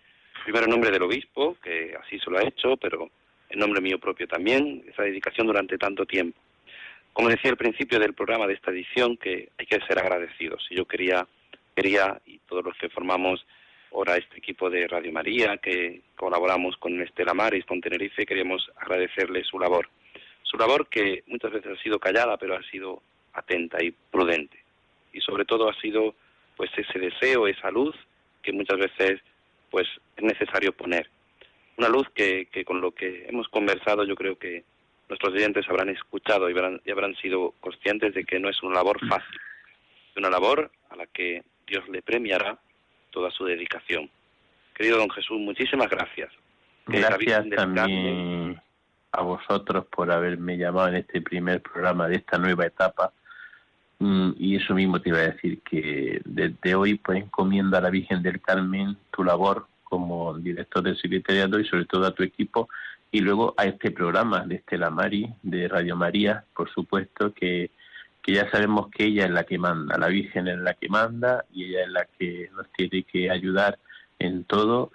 primero 0.44 0.66
en 0.66 0.70
nombre 0.70 0.92
del 0.92 1.02
obispo, 1.02 1.56
que 1.60 1.96
así 2.00 2.20
se 2.20 2.30
lo 2.30 2.38
ha 2.38 2.44
hecho, 2.44 2.76
pero 2.76 3.10
en 3.48 3.58
nombre 3.58 3.80
mío 3.80 3.98
propio 3.98 4.28
también, 4.28 4.84
esa 4.86 5.02
dedicación 5.02 5.48
durante 5.48 5.76
tanto 5.76 6.06
tiempo. 6.06 6.38
Como 7.12 7.30
decía 7.30 7.50
al 7.50 7.56
principio 7.56 7.98
del 7.98 8.14
programa 8.14 8.46
de 8.46 8.54
esta 8.54 8.70
edición, 8.70 9.16
que 9.16 9.48
hay 9.58 9.66
que 9.66 9.80
ser 9.88 9.98
agradecidos. 9.98 10.64
Y 10.70 10.76
yo 10.76 10.84
quería, 10.84 11.26
quería, 11.74 12.20
y 12.24 12.38
todos 12.48 12.64
los 12.64 12.76
que 12.76 12.88
formamos 12.90 13.44
ahora 13.92 14.16
este 14.16 14.38
equipo 14.38 14.70
de 14.70 14.86
Radio 14.86 15.12
María, 15.12 15.56
que 15.58 16.02
colaboramos 16.16 16.76
con 16.76 17.00
Estela 17.00 17.34
Maris, 17.34 17.64
con 17.64 17.80
Tenerife, 17.80 18.26
queríamos 18.26 18.70
agradecerle 18.76 19.44
su 19.44 19.58
labor. 19.58 19.88
Su 20.42 20.56
labor 20.56 20.88
que 20.88 21.22
muchas 21.26 21.52
veces 21.52 21.78
ha 21.78 21.82
sido 21.82 21.98
callada, 21.98 22.36
pero 22.36 22.56
ha 22.56 22.62
sido 22.70 23.02
atenta 23.32 23.82
y 23.82 23.92
prudente. 24.10 24.58
Y 25.12 25.20
sobre 25.20 25.44
todo 25.44 25.68
ha 25.68 25.74
sido 25.80 26.14
pues 26.56 26.70
ese 26.76 26.98
deseo, 26.98 27.46
esa 27.46 27.70
luz 27.70 27.96
que 28.42 28.52
muchas 28.52 28.78
veces 28.78 29.20
pues 29.70 29.86
es 30.16 30.24
necesario 30.24 30.72
poner. 30.72 31.08
Una 31.76 31.88
luz 31.88 32.08
que, 32.14 32.48
con 32.66 32.80
lo 32.80 32.92
que 32.92 33.26
hemos 33.28 33.48
conversado 33.48 34.04
yo 34.04 34.14
creo 34.14 34.38
que 34.38 34.64
nuestros 35.08 35.32
oyentes 35.34 35.68
habrán 35.68 35.88
escuchado 35.88 36.48
y 36.48 36.52
habrán, 36.52 36.80
y 36.84 36.90
habrán 36.90 37.16
sido 37.16 37.54
conscientes 37.60 38.14
de 38.14 38.24
que 38.24 38.38
no 38.38 38.48
es 38.48 38.62
una 38.62 38.76
labor 38.76 38.98
fácil, 39.08 39.40
es 40.10 40.16
una 40.16 40.30
labor 40.30 40.70
a 40.90 40.96
la 40.96 41.06
que 41.06 41.42
Dios 41.66 41.88
le 41.88 42.02
premiará 42.02 42.58
toda 43.10 43.30
su 43.30 43.44
dedicación. 43.44 44.10
Querido 44.74 44.98
don 44.98 45.10
Jesús, 45.10 45.38
muchísimas 45.38 45.90
gracias. 45.90 46.30
Gracias 46.86 47.48
también 47.50 48.60
a 49.12 49.22
vosotros 49.22 49.86
por 49.86 50.10
haberme 50.10 50.56
llamado 50.56 50.88
en 50.88 50.96
este 50.96 51.20
primer 51.20 51.60
programa 51.60 52.08
de 52.08 52.16
esta 52.16 52.38
nueva 52.38 52.66
etapa 52.66 53.12
Mm, 54.00 54.32
y 54.38 54.56
eso 54.56 54.74
mismo 54.74 54.98
te 55.00 55.10
iba 55.10 55.18
a 55.18 55.30
decir 55.30 55.60
que 55.60 56.22
desde 56.24 56.74
hoy 56.74 56.94
pues 56.94 57.22
encomienda 57.22 57.78
a 57.78 57.80
la 57.82 57.90
Virgen 57.90 58.22
del 58.22 58.40
Carmen 58.40 58.96
tu 59.10 59.22
labor 59.22 59.66
como 59.84 60.32
director 60.38 60.82
del 60.82 60.98
secretariado 60.98 61.60
y 61.60 61.66
sobre 61.66 61.84
todo 61.84 62.06
a 62.06 62.14
tu 62.14 62.22
equipo 62.22 62.70
y 63.12 63.20
luego 63.20 63.52
a 63.58 63.66
este 63.66 63.90
programa 63.90 64.46
de 64.46 64.54
Estela 64.54 64.88
Mari 64.88 65.30
de 65.42 65.68
Radio 65.68 65.96
María, 65.96 66.44
por 66.56 66.72
supuesto 66.72 67.34
que, 67.34 67.70
que 68.22 68.32
ya 68.32 68.50
sabemos 68.50 68.88
que 68.90 69.04
ella 69.04 69.24
es 69.24 69.30
la 69.30 69.44
que 69.44 69.58
manda, 69.58 69.96
la 69.98 70.08
Virgen 70.08 70.48
es 70.48 70.58
la 70.58 70.74
que 70.74 70.88
manda 70.88 71.44
y 71.52 71.64
ella 71.64 71.82
es 71.82 71.88
la 71.88 72.04
que 72.18 72.50
nos 72.54 72.70
tiene 72.72 73.02
que 73.04 73.30
ayudar 73.30 73.78
en 74.18 74.44
todo 74.44 74.92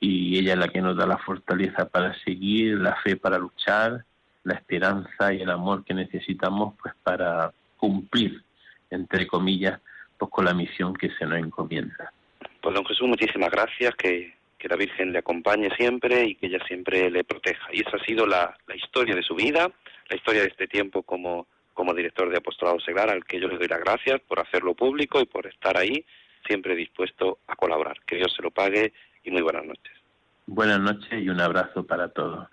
y 0.00 0.38
ella 0.38 0.52
es 0.52 0.58
la 0.58 0.68
que 0.68 0.80
nos 0.80 0.96
da 0.96 1.06
la 1.06 1.18
fortaleza 1.18 1.88
para 1.88 2.14
seguir, 2.22 2.78
la 2.78 2.96
fe 2.96 3.16
para 3.16 3.38
luchar, 3.38 4.04
la 4.44 4.54
esperanza 4.54 5.32
y 5.32 5.42
el 5.42 5.50
amor 5.50 5.84
que 5.84 5.94
necesitamos 5.94 6.74
pues 6.80 6.94
para 7.02 7.52
cumplir 7.76 8.42
entre 8.90 9.26
comillas, 9.26 9.80
pues 10.16 10.30
con 10.30 10.44
la 10.44 10.54
misión 10.54 10.94
que 10.94 11.10
se 11.10 11.26
nos 11.26 11.38
encomienda. 11.38 12.12
Pues 12.60 12.74
don 12.74 12.84
Jesús, 12.84 13.08
muchísimas 13.08 13.50
gracias, 13.50 13.94
que, 13.96 14.34
que 14.58 14.68
la 14.68 14.76
Virgen 14.76 15.12
le 15.12 15.18
acompañe 15.18 15.68
siempre 15.76 16.24
y 16.24 16.34
que 16.34 16.46
ella 16.46 16.64
siempre 16.66 17.10
le 17.10 17.24
proteja. 17.24 17.68
Y 17.72 17.80
esa 17.80 17.96
ha 17.96 18.04
sido 18.04 18.26
la, 18.26 18.56
la 18.66 18.76
historia 18.76 19.14
de 19.14 19.22
su 19.22 19.34
vida, 19.34 19.70
la 20.08 20.16
historia 20.16 20.42
de 20.42 20.48
este 20.48 20.66
tiempo 20.66 21.02
como, 21.02 21.46
como 21.78 21.94
director 21.94 22.28
de 22.28 22.38
Apostolado 22.38 22.80
Seglar, 22.80 23.08
al 23.08 23.24
que 23.24 23.38
yo 23.38 23.46
le 23.46 23.56
doy 23.56 23.68
las 23.68 23.78
gracias 23.78 24.20
por 24.22 24.40
hacerlo 24.40 24.74
público 24.74 25.20
y 25.20 25.26
por 25.26 25.46
estar 25.46 25.76
ahí, 25.76 26.04
siempre 26.44 26.74
dispuesto 26.74 27.38
a 27.46 27.54
colaborar. 27.54 28.00
Que 28.04 28.16
Dios 28.16 28.34
se 28.34 28.42
lo 28.42 28.50
pague 28.50 28.92
y 29.22 29.30
muy 29.30 29.42
buenas 29.42 29.64
noches. 29.64 29.92
Buenas 30.48 30.80
noches 30.80 31.22
y 31.22 31.28
un 31.28 31.40
abrazo 31.40 31.86
para 31.86 32.08
todos. 32.08 32.48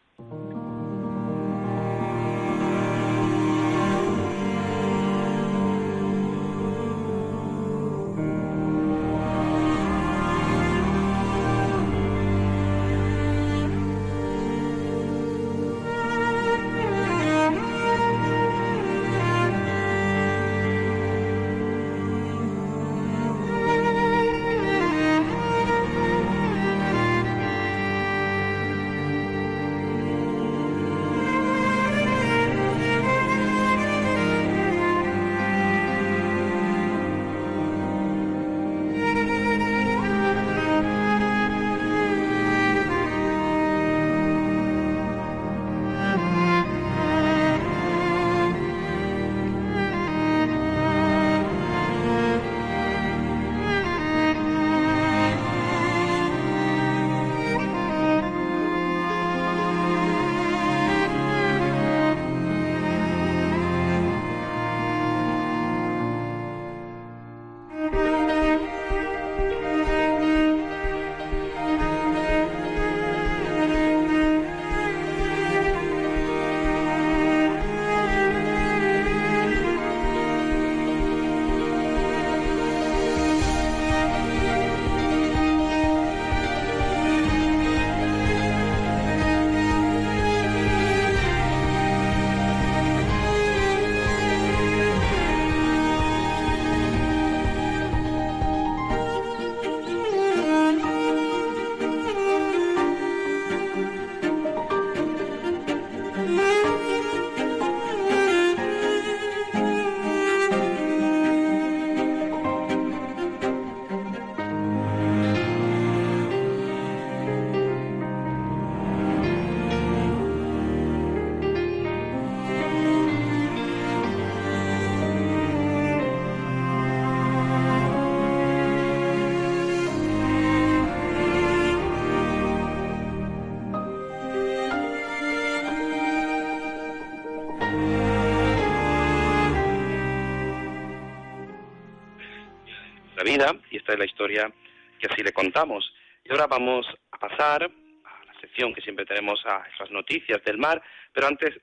Que 145.00 145.08
así 145.12 145.24
le 145.24 145.34
contamos. 145.34 145.94
Y 146.24 146.32
ahora 146.32 146.48
vamos 146.48 146.88
a 147.12 147.18
pasar 147.18 147.64
a 147.64 148.26
la 148.26 148.40
sección 148.42 148.74
que 148.74 148.82
siempre 148.82 149.06
tenemos 149.06 149.46
a 149.46 149.64
esas 149.74 149.92
noticias 149.92 150.44
del 150.44 150.58
mar, 150.58 150.82
pero 151.14 151.28
antes 151.28 151.54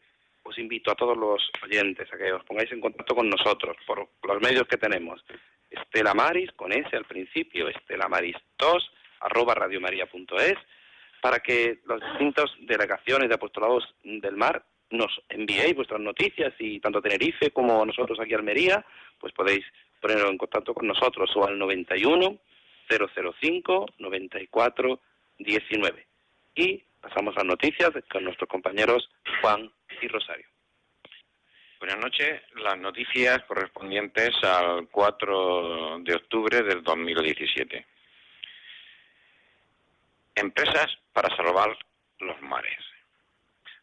os 0.45 0.59
invito 0.59 0.91
a 0.91 0.95
todos 0.95 1.17
los 1.17 1.43
oyentes 1.63 2.13
a 2.13 2.17
que 2.17 2.33
os 2.33 2.45
pongáis 2.45 2.71
en 2.73 2.81
contacto 2.81 3.15
con 3.15 3.29
nosotros 3.29 3.77
por 3.87 4.09
los 4.23 4.41
medios 4.41 4.67
que 4.67 4.77
tenemos. 4.77 5.25
Estela 5.71 6.15
Maris, 6.15 6.51
con 6.53 6.73
S 6.73 6.95
al 6.97 7.05
principio, 7.05 7.69
Estela 7.69 8.09
Maris 8.09 8.37
2, 8.59 8.93
arroba 9.21 9.55
radiomaria.es, 9.55 10.59
para 11.21 11.39
que 11.39 11.81
las 11.87 12.01
distintas 12.01 12.51
delegaciones 12.61 13.29
de 13.29 13.35
apostolados 13.35 13.95
del 14.03 14.37
mar 14.37 14.65
nos 14.91 15.23
enviéis 15.29 15.75
vuestras 15.75 16.01
noticias 16.01 16.53
y 16.59 16.81
tanto 16.81 17.01
Tenerife 17.01 17.51
como 17.51 17.85
nosotros 17.87 18.19
aquí 18.21 18.35
Almería, 18.35 18.85
pues 19.19 19.33
podéis 19.33 19.65
poneros 20.01 20.31
en 20.31 20.39
contacto 20.39 20.75
con 20.75 20.87
nosotros 20.87 21.31
o 21.37 21.47
al 21.47 21.59
91 21.59 22.39
005 22.89 23.87
94 23.99 25.01
19. 25.39 26.07
Y 26.55 26.83
pasamos 27.01 27.35
las 27.35 27.45
noticias 27.45 27.91
con 28.11 28.25
nuestros 28.25 28.49
compañeros 28.49 29.09
Juan 29.41 29.71
y 30.01 30.09
Rosario. 30.09 30.47
Buenas 31.79 31.99
noches. 31.99 32.43
Las 32.55 32.79
noticias 32.79 33.43
correspondientes 33.45 34.31
al 34.45 34.89
4 34.89 35.99
de 36.05 36.15
octubre 36.15 36.63
del 36.63 36.83
2017. 36.83 37.87
Empresas 40.37 40.87
para 41.13 41.35
salvar 41.35 41.77
los 42.21 42.41
mares. 42.43 42.79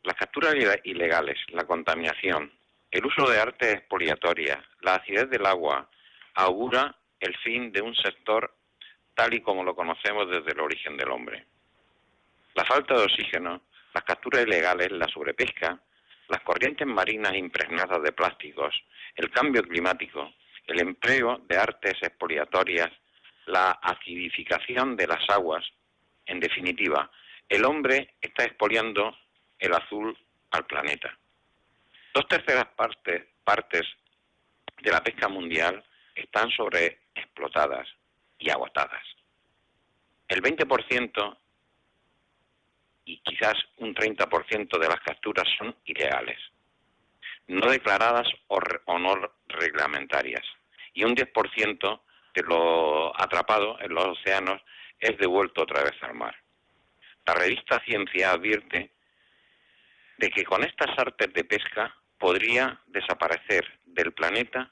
Las 0.03 0.15
capturas 0.15 0.55
ilegales, 0.85 1.37
la 1.49 1.65
contaminación, 1.65 2.53
el 2.89 3.05
uso 3.05 3.29
de 3.29 3.39
artes 3.39 3.73
expoliatorias, 3.75 4.59
la 4.81 4.95
acidez 4.95 5.29
del 5.29 5.45
agua, 5.45 5.89
augura 6.35 6.95
el 7.19 7.35
fin 7.39 7.71
de 7.71 7.81
un 7.81 7.93
sector 7.95 8.55
tal 9.19 9.33
y 9.33 9.41
como 9.41 9.65
lo 9.65 9.75
conocemos 9.75 10.29
desde 10.29 10.53
el 10.53 10.61
origen 10.61 10.95
del 10.95 11.11
hombre. 11.11 11.45
La 12.55 12.63
falta 12.63 12.93
de 12.93 13.03
oxígeno, 13.03 13.63
las 13.93 14.03
capturas 14.05 14.43
ilegales, 14.43 14.93
la 14.93 15.09
sobrepesca, 15.09 15.77
las 16.29 16.41
corrientes 16.41 16.87
marinas 16.87 17.35
impregnadas 17.35 18.01
de 18.01 18.13
plásticos, 18.13 18.73
el 19.17 19.29
cambio 19.29 19.61
climático, 19.63 20.31
el 20.67 20.79
empleo 20.79 21.41
de 21.49 21.57
artes 21.57 21.95
expoliatorias, 22.01 22.89
la 23.47 23.71
acidificación 23.71 24.95
de 24.95 25.07
las 25.07 25.29
aguas, 25.29 25.65
en 26.25 26.39
definitiva, 26.39 27.11
el 27.49 27.65
hombre 27.65 28.15
está 28.21 28.45
expoliando 28.45 29.17
el 29.57 29.73
azul 29.73 30.17
al 30.51 30.65
planeta. 30.65 31.13
Dos 32.13 32.25
terceras 32.29 32.67
partes, 32.67 33.25
partes 33.43 33.83
de 34.81 34.91
la 34.91 35.03
pesca 35.03 35.27
mundial 35.27 35.83
están 36.15 36.49
sobreexplotadas 36.51 37.98
y 38.39 38.49
agotadas. 38.49 39.03
El 40.27 40.41
20% 40.41 41.37
y 43.05 43.19
quizás 43.21 43.55
un 43.77 43.95
30% 43.95 44.77
de 44.77 44.87
las 44.87 44.99
capturas 45.01 45.45
son 45.57 45.75
ilegales, 45.85 46.37
no 47.47 47.71
declaradas 47.71 48.27
o, 48.47 48.59
no 48.99 49.15
reglamentarias, 49.47 50.45
y 50.93 51.03
un 51.03 51.15
10% 51.15 52.01
de 52.35 52.43
lo 52.43 53.19
atrapado 53.19 53.79
en 53.81 53.93
los 53.93 54.19
océanos 54.19 54.61
es 54.99 55.17
devuelto 55.17 55.63
otra 55.63 55.83
vez 55.83 55.95
al 56.01 56.13
mar. 56.13 56.35
La 57.25 57.33
revista 57.33 57.81
Ciencia 57.83 58.31
advierte 58.31 58.91
de 60.17 60.29
que 60.29 60.43
con 60.43 60.63
estas 60.63 60.97
artes 60.97 61.33
de 61.33 61.43
pesca 61.43 61.95
podría 62.19 62.79
desaparecer 62.87 63.65
del 63.85 64.11
planeta 64.13 64.71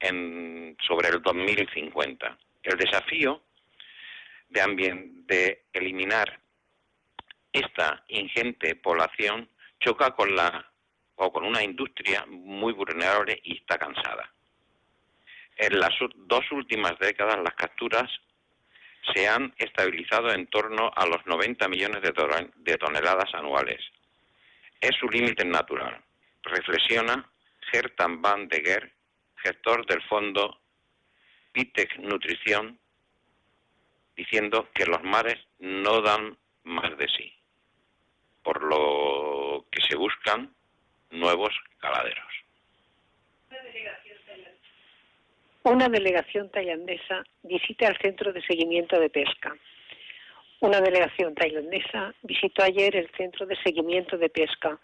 en, 0.00 0.76
sobre 0.86 1.08
el 1.08 1.20
2050. 1.20 2.38
El 2.62 2.78
desafío 2.78 3.42
de, 4.48 5.10
de 5.26 5.66
eliminar 5.72 6.40
esta 7.52 8.04
ingente 8.08 8.76
población 8.76 9.48
choca 9.80 10.10
con 10.12 10.34
la 10.34 10.70
o 11.16 11.32
con 11.32 11.44
una 11.44 11.62
industria 11.62 12.24
muy 12.26 12.72
vulnerable 12.72 13.40
y 13.42 13.56
está 13.56 13.76
cansada. 13.76 14.32
En 15.56 15.80
las 15.80 15.90
dos 16.14 16.44
últimas 16.52 16.96
décadas 17.00 17.38
las 17.42 17.54
capturas 17.54 18.08
se 19.12 19.26
han 19.26 19.52
estabilizado 19.58 20.30
en 20.32 20.46
torno 20.46 20.92
a 20.94 21.06
los 21.06 21.26
90 21.26 21.68
millones 21.68 22.02
de, 22.02 22.76
toneladas 22.76 23.34
anuales. 23.34 23.80
Es 24.80 24.94
su 24.96 25.08
límite 25.08 25.44
natural, 25.44 26.00
reflexiona 26.42 27.28
Gertan 27.72 28.22
van 28.22 28.48
de 28.48 28.60
Geer, 28.60 28.92
gestor 29.42 29.84
del 29.86 30.02
fondo 30.02 30.60
Pitec 31.52 31.98
Nutrición, 31.98 32.78
diciendo 34.16 34.68
que 34.74 34.86
los 34.86 35.02
mares 35.02 35.38
no 35.58 36.00
dan 36.02 36.36
más 36.64 36.96
de 36.98 37.08
sí 37.08 37.38
por 38.48 38.62
lo 38.62 39.66
que 39.70 39.82
se 39.86 39.94
buscan 39.94 40.50
nuevos 41.10 41.54
caladeros. 41.80 42.32
Una 45.64 45.86
delegación 45.90 46.50
tailandesa 46.50 47.24
visita 47.42 47.88
el 47.88 47.98
centro 47.98 48.32
de 48.32 48.40
seguimiento 48.40 48.98
de 48.98 49.10
pesca. 49.10 49.54
Una 50.60 50.80
delegación 50.80 51.34
tailandesa 51.34 52.14
visitó 52.22 52.62
ayer 52.62 52.96
el 52.96 53.10
centro 53.18 53.44
de 53.44 53.56
seguimiento 53.62 54.16
de 54.16 54.30
pesca, 54.30 54.78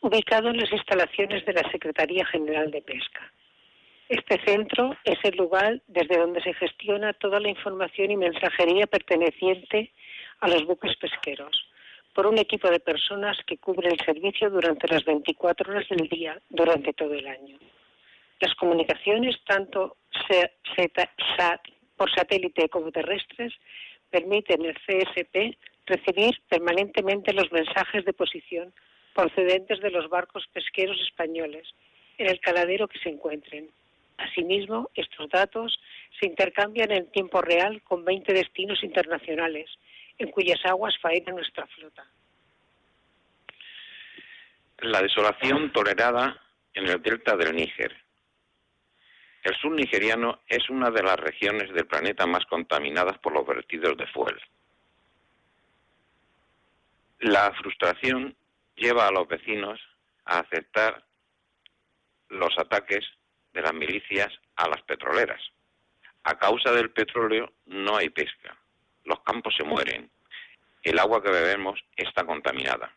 ubicado 0.00 0.48
en 0.48 0.56
las 0.56 0.72
instalaciones 0.72 1.46
de 1.46 1.52
la 1.52 1.70
Secretaría 1.70 2.26
General 2.26 2.68
de 2.72 2.82
Pesca. 2.82 3.32
Este 4.08 4.38
centro 4.44 4.96
es 5.04 5.18
el 5.22 5.36
lugar 5.36 5.80
desde 5.86 6.18
donde 6.18 6.42
se 6.42 6.52
gestiona 6.54 7.14
toda 7.14 7.40
la 7.40 7.48
información 7.48 8.10
y 8.10 8.16
mensajería 8.16 8.86
perteneciente 8.86 9.92
a 10.40 10.48
los 10.48 10.64
buques 10.66 10.94
pesqueros 10.96 11.68
por 12.14 12.26
un 12.26 12.38
equipo 12.38 12.70
de 12.70 12.80
personas 12.80 13.36
que 13.46 13.58
cubre 13.58 13.88
el 13.88 13.98
servicio 14.04 14.48
durante 14.48 14.86
las 14.86 15.04
24 15.04 15.72
horas 15.72 15.88
del 15.88 16.08
día, 16.08 16.40
durante 16.48 16.92
todo 16.92 17.12
el 17.12 17.26
año. 17.26 17.58
Las 18.40 18.54
comunicaciones, 18.54 19.36
tanto 19.44 19.96
por 21.96 22.14
satélite 22.14 22.68
como 22.68 22.92
terrestres, 22.92 23.52
permiten 24.10 24.64
al 24.64 24.74
CSP 24.74 25.56
recibir 25.86 26.40
permanentemente 26.48 27.32
los 27.32 27.50
mensajes 27.50 28.04
de 28.04 28.12
posición 28.12 28.72
procedentes 29.14 29.80
de 29.80 29.90
los 29.90 30.08
barcos 30.08 30.46
pesqueros 30.52 31.00
españoles 31.00 31.66
en 32.18 32.28
el 32.28 32.38
caladero 32.40 32.86
que 32.86 32.98
se 32.98 33.08
encuentren. 33.08 33.70
Asimismo, 34.16 34.90
estos 34.94 35.28
datos 35.28 35.80
se 36.20 36.26
intercambian 36.26 36.90
en 36.92 37.10
tiempo 37.10 37.42
real 37.42 37.82
con 37.82 38.04
20 38.04 38.32
destinos 38.32 38.82
internacionales 38.82 39.68
en 40.18 40.30
cuyas 40.30 40.64
aguas 40.64 40.94
faena 41.00 41.32
nuestra 41.32 41.66
flota. 41.66 42.06
La 44.78 45.02
desolación 45.02 45.72
tolerada 45.72 46.40
en 46.74 46.88
el 46.88 47.02
delta 47.02 47.36
del 47.36 47.56
Níger. 47.56 47.96
El 49.42 49.54
sur 49.56 49.72
nigeriano 49.72 50.40
es 50.48 50.70
una 50.70 50.90
de 50.90 51.02
las 51.02 51.16
regiones 51.16 51.72
del 51.74 51.86
planeta 51.86 52.26
más 52.26 52.46
contaminadas 52.46 53.18
por 53.18 53.32
los 53.32 53.46
vertidos 53.46 53.96
de 53.96 54.06
fuel. 54.06 54.40
La 57.18 57.52
frustración 57.54 58.34
lleva 58.76 59.06
a 59.06 59.10
los 59.10 59.28
vecinos 59.28 59.80
a 60.24 60.40
aceptar 60.40 61.04
los 62.28 62.58
ataques 62.58 63.04
de 63.54 63.62
las 63.62 63.72
milicias 63.72 64.28
a 64.56 64.68
las 64.68 64.82
petroleras. 64.82 65.40
A 66.24 66.36
causa 66.38 66.72
del 66.72 66.90
petróleo 66.90 67.52
no 67.66 67.96
hay 67.96 68.10
pesca 68.10 68.58
los 69.04 69.20
campos 69.20 69.54
se 69.56 69.64
mueren, 69.64 70.10
el 70.82 70.98
agua 70.98 71.22
que 71.22 71.30
bebemos 71.30 71.80
está 71.96 72.24
contaminada. 72.24 72.92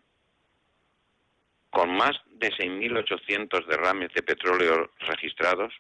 Con 1.70 1.96
más 1.96 2.20
de 2.32 2.50
6.800 2.52 3.66
derrames 3.68 4.14
de 4.14 4.24
petróleo 4.24 4.92
registrados, 5.00 5.74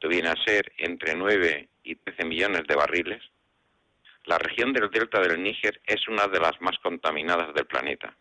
que 0.00 0.08
viene 0.08 0.28
a 0.28 0.44
ser 0.44 0.72
entre 0.76 1.14
9 1.14 1.68
y 1.84 1.94
13 1.96 2.24
millones 2.24 2.62
de 2.68 2.76
barriles, 2.76 3.22
la 4.24 4.38
región 4.38 4.72
del 4.72 4.90
delta 4.90 5.20
del 5.20 5.42
Níger 5.42 5.80
es 5.86 6.06
una 6.08 6.26
de 6.26 6.40
las 6.40 6.60
más 6.60 6.78
contaminadas 6.82 7.54
del 7.54 7.66
planeta. 7.66 8.14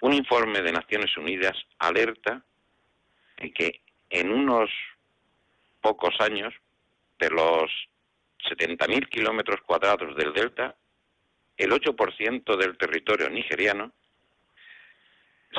Un 0.00 0.12
informe 0.12 0.60
de 0.60 0.72
Naciones 0.72 1.16
Unidas 1.16 1.56
alerta 1.78 2.44
de 3.38 3.52
que 3.52 3.80
en 4.10 4.32
unos 4.32 4.70
pocos 5.80 6.14
años, 6.20 6.54
de 7.18 7.30
los 7.30 7.70
70.000 8.50 9.08
kilómetros 9.08 9.60
cuadrados 9.62 10.16
del 10.16 10.32
delta, 10.32 10.76
el 11.56 11.70
8% 11.70 12.56
del 12.56 12.76
territorio 12.76 13.30
nigeriano, 13.30 13.92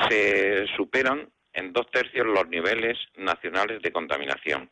se 0.08 0.66
superan 0.76 1.30
en 1.52 1.72
dos 1.72 1.90
tercios 1.90 2.26
los 2.26 2.46
niveles 2.48 2.98
nacionales 3.16 3.80
de 3.80 3.92
contaminación, 3.92 4.70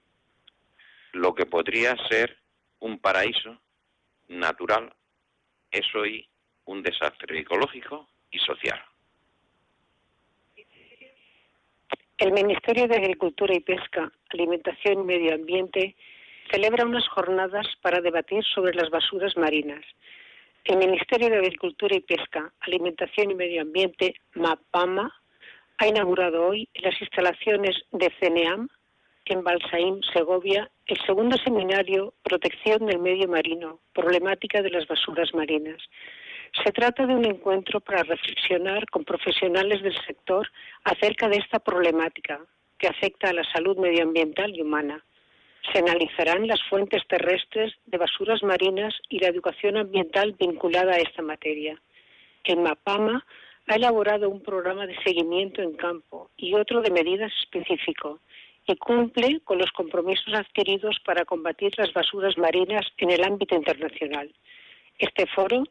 lo 1.12 1.34
que 1.34 1.46
podría 1.46 1.96
ser 2.08 2.36
un 2.80 2.98
paraíso 2.98 3.58
natural 4.28 4.94
es 5.70 5.86
hoy 5.94 6.28
un 6.66 6.82
desastre 6.82 7.38
ecológico 7.38 8.08
y 8.30 8.38
social. 8.38 8.82
El 12.16 12.32
Ministerio 12.32 12.86
de 12.86 12.94
Agricultura 12.94 13.54
y 13.56 13.60
Pesca, 13.60 14.12
Alimentación 14.30 15.00
y 15.00 15.04
Medio 15.04 15.34
Ambiente 15.34 15.96
celebra 16.48 16.84
unas 16.84 17.08
jornadas 17.08 17.66
para 17.82 18.00
debatir 18.00 18.44
sobre 18.44 18.72
las 18.74 18.88
basuras 18.88 19.36
marinas. 19.36 19.84
El 20.64 20.76
Ministerio 20.76 21.28
de 21.28 21.38
Agricultura 21.38 21.96
y 21.96 22.00
Pesca, 22.00 22.52
Alimentación 22.60 23.32
y 23.32 23.34
Medio 23.34 23.62
Ambiente, 23.62 24.14
MAPAMA, 24.34 25.12
ha 25.78 25.86
inaugurado 25.88 26.46
hoy 26.46 26.68
en 26.74 26.82
las 26.82 27.00
instalaciones 27.00 27.76
de 27.90 28.12
CENEAM, 28.20 28.68
en 29.24 29.42
Balsaín, 29.42 30.00
Segovia, 30.12 30.70
el 30.86 30.98
segundo 31.06 31.36
seminario 31.38 32.14
Protección 32.22 32.86
del 32.86 33.00
Medio 33.00 33.26
Marino, 33.26 33.80
Problemática 33.92 34.62
de 34.62 34.70
las 34.70 34.86
Basuras 34.86 35.34
Marinas. 35.34 35.82
Se 36.62 36.70
trata 36.70 37.04
de 37.04 37.14
un 37.14 37.24
encuentro 37.24 37.80
para 37.80 38.04
reflexionar 38.04 38.86
con 38.86 39.04
profesionales 39.04 39.82
del 39.82 39.96
sector 40.06 40.48
acerca 40.84 41.28
de 41.28 41.38
esta 41.38 41.58
problemática 41.58 42.40
que 42.78 42.86
afecta 42.86 43.30
a 43.30 43.32
la 43.32 43.44
salud 43.52 43.76
medioambiental 43.76 44.54
y 44.54 44.62
humana. 44.62 45.04
Se 45.72 45.78
analizarán 45.78 46.46
las 46.46 46.62
fuentes 46.68 47.02
terrestres 47.08 47.72
de 47.86 47.98
basuras 47.98 48.42
marinas 48.42 48.94
y 49.08 49.18
la 49.18 49.28
educación 49.28 49.76
ambiental 49.78 50.36
vinculada 50.38 50.92
a 50.92 50.98
esta 50.98 51.22
materia. 51.22 51.80
En 52.44 52.62
MAPAMA 52.62 53.26
ha 53.66 53.74
elaborado 53.74 54.28
un 54.28 54.42
programa 54.42 54.86
de 54.86 54.96
seguimiento 55.02 55.60
en 55.60 55.74
campo 55.74 56.30
y 56.36 56.54
otro 56.54 56.82
de 56.82 56.90
medidas 56.90 57.32
específico 57.42 58.20
y 58.66 58.76
cumple 58.76 59.40
con 59.40 59.58
los 59.58 59.72
compromisos 59.72 60.32
adquiridos 60.34 61.00
para 61.04 61.24
combatir 61.24 61.72
las 61.78 61.92
basuras 61.92 62.38
marinas 62.38 62.86
en 62.98 63.10
el 63.10 63.24
ámbito 63.24 63.54
internacional. 63.56 64.30
Este 64.98 65.26
foro 65.26 65.64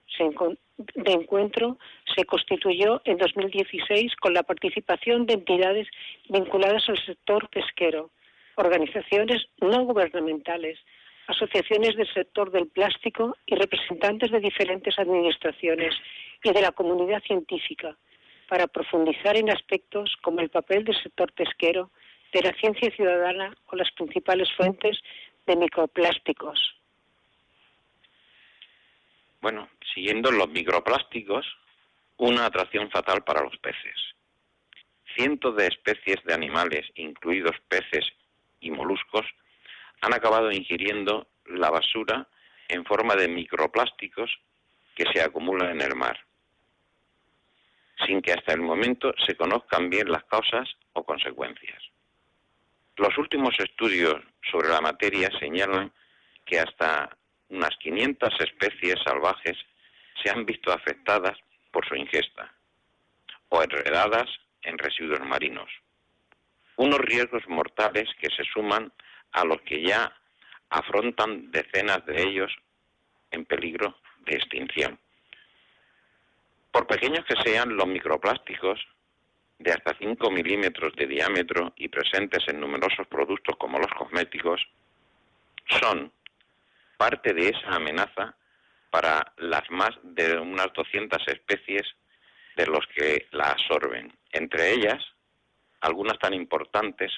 de 0.77 1.11
encuentro 1.11 1.77
se 2.15 2.25
constituyó 2.25 3.01
en 3.05 3.17
2016 3.17 4.15
con 4.17 4.33
la 4.33 4.43
participación 4.43 5.25
de 5.25 5.35
entidades 5.35 5.87
vinculadas 6.29 6.87
al 6.89 7.03
sector 7.05 7.49
pesquero, 7.49 8.09
organizaciones 8.55 9.45
no 9.61 9.85
gubernamentales, 9.85 10.77
asociaciones 11.27 11.95
del 11.95 12.11
sector 12.13 12.51
del 12.51 12.67
plástico 12.67 13.37
y 13.45 13.55
representantes 13.55 14.31
de 14.31 14.41
diferentes 14.41 14.99
administraciones 14.99 15.95
y 16.43 16.51
de 16.51 16.61
la 16.61 16.71
comunidad 16.71 17.21
científica 17.23 17.95
para 18.49 18.67
profundizar 18.67 19.37
en 19.37 19.49
aspectos 19.49 20.15
como 20.21 20.41
el 20.41 20.49
papel 20.49 20.83
del 20.83 21.01
sector 21.01 21.31
pesquero, 21.31 21.91
de 22.33 22.41
la 22.41 22.53
ciencia 22.53 22.91
ciudadana 22.91 23.55
o 23.67 23.75
las 23.75 23.91
principales 23.91 24.49
fuentes 24.57 24.99
de 25.47 25.55
microplásticos. 25.55 26.72
Bueno, 29.43 29.67
siguiendo 29.93 30.31
los 30.31 30.47
microplásticos, 30.47 31.45
una 32.15 32.45
atracción 32.45 32.89
fatal 32.89 33.25
para 33.25 33.43
los 33.43 33.57
peces. 33.57 34.15
Cientos 35.17 35.57
de 35.57 35.67
especies 35.67 36.23
de 36.23 36.33
animales, 36.33 36.89
incluidos 36.95 37.51
peces 37.67 38.05
y 38.61 38.71
moluscos, 38.71 39.25
han 39.99 40.13
acabado 40.13 40.49
ingiriendo 40.49 41.27
la 41.45 41.69
basura 41.69 42.25
en 42.69 42.85
forma 42.85 43.15
de 43.15 43.27
microplásticos 43.27 44.31
que 44.95 45.03
se 45.11 45.21
acumulan 45.21 45.71
en 45.71 45.81
el 45.81 45.95
mar, 45.97 46.17
sin 48.07 48.21
que 48.21 48.31
hasta 48.31 48.53
el 48.53 48.61
momento 48.61 49.13
se 49.27 49.35
conozcan 49.35 49.89
bien 49.89 50.09
las 50.09 50.23
causas 50.23 50.69
o 50.93 51.03
consecuencias. 51.03 51.83
Los 52.95 53.17
últimos 53.17 53.59
estudios 53.59 54.23
sobre 54.49 54.69
la 54.69 54.79
materia 54.79 55.29
señalan 55.37 55.91
que 56.45 56.61
hasta 56.61 57.17
unas 57.53 57.77
500 57.77 58.33
especies 58.39 58.95
salvajes 59.05 59.57
se 60.21 60.29
han 60.31 60.45
visto 60.45 60.71
afectadas 60.71 61.37
por 61.71 61.87
su 61.87 61.95
ingesta 61.95 62.51
o 63.49 63.61
enredadas 63.61 64.29
en 64.63 64.77
residuos 64.77 65.21
marinos. 65.21 65.69
Unos 66.77 66.99
riesgos 66.99 67.47
mortales 67.47 68.09
que 68.19 68.29
se 68.35 68.43
suman 68.43 68.91
a 69.31 69.45
los 69.45 69.61
que 69.61 69.81
ya 69.83 70.11
afrontan 70.69 71.51
decenas 71.51 72.03
de 72.07 72.23
ellos 72.23 72.51
en 73.29 73.45
peligro 73.45 73.97
de 74.25 74.35
extinción. 74.35 74.99
Por 76.71 76.87
pequeños 76.87 77.23
que 77.25 77.35
sean 77.43 77.75
los 77.75 77.85
microplásticos, 77.85 78.79
de 79.59 79.71
hasta 79.71 79.95
5 79.97 80.31
milímetros 80.31 80.93
de 80.95 81.05
diámetro 81.05 81.73
y 81.77 81.87
presentes 81.87 82.43
en 82.47 82.59
numerosos 82.59 83.07
productos 83.07 83.55
como 83.57 83.77
los 83.77 83.91
cosméticos, 83.93 84.59
son 85.79 86.11
parte 86.97 87.33
de 87.33 87.49
esa 87.49 87.75
amenaza 87.75 88.35
para 88.89 89.33
las 89.37 89.69
más 89.71 89.91
de 90.03 90.39
unas 90.39 90.71
200 90.73 91.27
especies 91.27 91.83
de 92.55 92.67
los 92.67 92.85
que 92.95 93.27
la 93.31 93.51
absorben. 93.51 94.13
Entre 94.31 94.71
ellas, 94.73 95.03
algunas 95.81 96.19
tan 96.19 96.33
importantes 96.33 97.11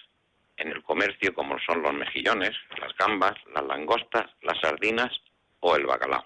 en 0.58 0.70
el 0.70 0.82
comercio 0.84 1.34
como 1.34 1.58
son 1.60 1.82
los 1.82 1.94
mejillones, 1.94 2.52
las 2.80 2.96
gambas, 2.98 3.36
las 3.54 3.64
langostas, 3.66 4.32
las 4.42 4.60
sardinas 4.62 5.12
o 5.60 5.76
el 5.76 5.86
bacalao. 5.86 6.26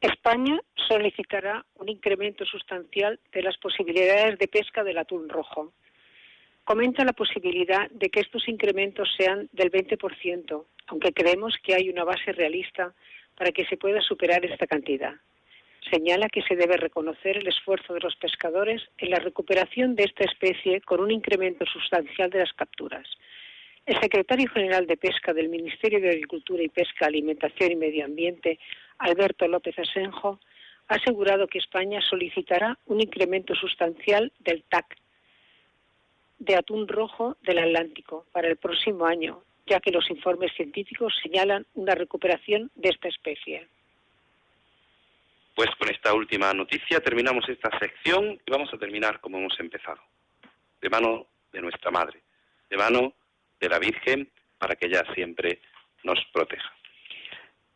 España 0.00 0.58
solicitará 0.88 1.64
un 1.74 1.88
incremento 1.88 2.44
sustancial 2.44 3.18
de 3.32 3.42
las 3.42 3.56
posibilidades 3.58 4.38
de 4.38 4.48
pesca 4.48 4.84
del 4.84 4.98
atún 4.98 5.28
rojo. 5.28 5.72
Comenta 6.68 7.02
la 7.02 7.14
posibilidad 7.14 7.88
de 7.92 8.10
que 8.10 8.20
estos 8.20 8.46
incrementos 8.46 9.08
sean 9.16 9.48
del 9.52 9.70
20%, 9.70 10.66
aunque 10.88 11.14
creemos 11.14 11.56
que 11.62 11.74
hay 11.74 11.88
una 11.88 12.04
base 12.04 12.30
realista 12.32 12.92
para 13.34 13.52
que 13.52 13.64
se 13.64 13.78
pueda 13.78 14.02
superar 14.02 14.44
esta 14.44 14.66
cantidad. 14.66 15.14
Señala 15.90 16.28
que 16.28 16.42
se 16.42 16.56
debe 16.56 16.76
reconocer 16.76 17.38
el 17.38 17.46
esfuerzo 17.46 17.94
de 17.94 18.00
los 18.00 18.16
pescadores 18.16 18.82
en 18.98 19.08
la 19.08 19.18
recuperación 19.18 19.94
de 19.94 20.02
esta 20.02 20.24
especie 20.24 20.82
con 20.82 21.00
un 21.00 21.10
incremento 21.10 21.64
sustancial 21.64 22.28
de 22.28 22.40
las 22.40 22.52
capturas. 22.52 23.08
El 23.86 23.98
secretario 24.02 24.50
general 24.50 24.86
de 24.86 24.98
Pesca 24.98 25.32
del 25.32 25.48
Ministerio 25.48 26.02
de 26.02 26.10
Agricultura 26.10 26.62
y 26.62 26.68
Pesca, 26.68 27.06
Alimentación 27.06 27.72
y 27.72 27.76
Medio 27.76 28.04
Ambiente, 28.04 28.58
Alberto 28.98 29.48
López 29.48 29.78
Asenjo, 29.78 30.38
ha 30.88 30.96
asegurado 30.96 31.46
que 31.46 31.60
España 31.60 32.02
solicitará 32.02 32.78
un 32.84 33.00
incremento 33.00 33.54
sustancial 33.54 34.30
del 34.40 34.64
TAC 34.64 34.98
de 36.38 36.56
atún 36.56 36.86
rojo 36.88 37.36
del 37.42 37.58
Atlántico 37.58 38.26
para 38.32 38.48
el 38.48 38.56
próximo 38.56 39.06
año, 39.06 39.42
ya 39.66 39.80
que 39.80 39.90
los 39.90 40.08
informes 40.10 40.52
científicos 40.54 41.14
señalan 41.22 41.66
una 41.74 41.94
recuperación 41.94 42.70
de 42.74 42.90
esta 42.90 43.08
especie. 43.08 43.66
Pues 45.54 45.70
con 45.76 45.90
esta 45.90 46.14
última 46.14 46.54
noticia 46.54 47.00
terminamos 47.00 47.48
esta 47.48 47.76
sección 47.78 48.40
y 48.46 48.50
vamos 48.50 48.72
a 48.72 48.78
terminar 48.78 49.20
como 49.20 49.38
hemos 49.38 49.58
empezado, 49.58 50.00
de 50.80 50.88
mano 50.88 51.26
de 51.52 51.60
nuestra 51.60 51.90
Madre, 51.90 52.20
de 52.70 52.76
mano 52.76 53.12
de 53.58 53.68
la 53.68 53.78
Virgen, 53.78 54.30
para 54.58 54.76
que 54.76 54.86
ella 54.86 55.02
siempre 55.14 55.60
nos 56.04 56.18
proteja. 56.32 56.72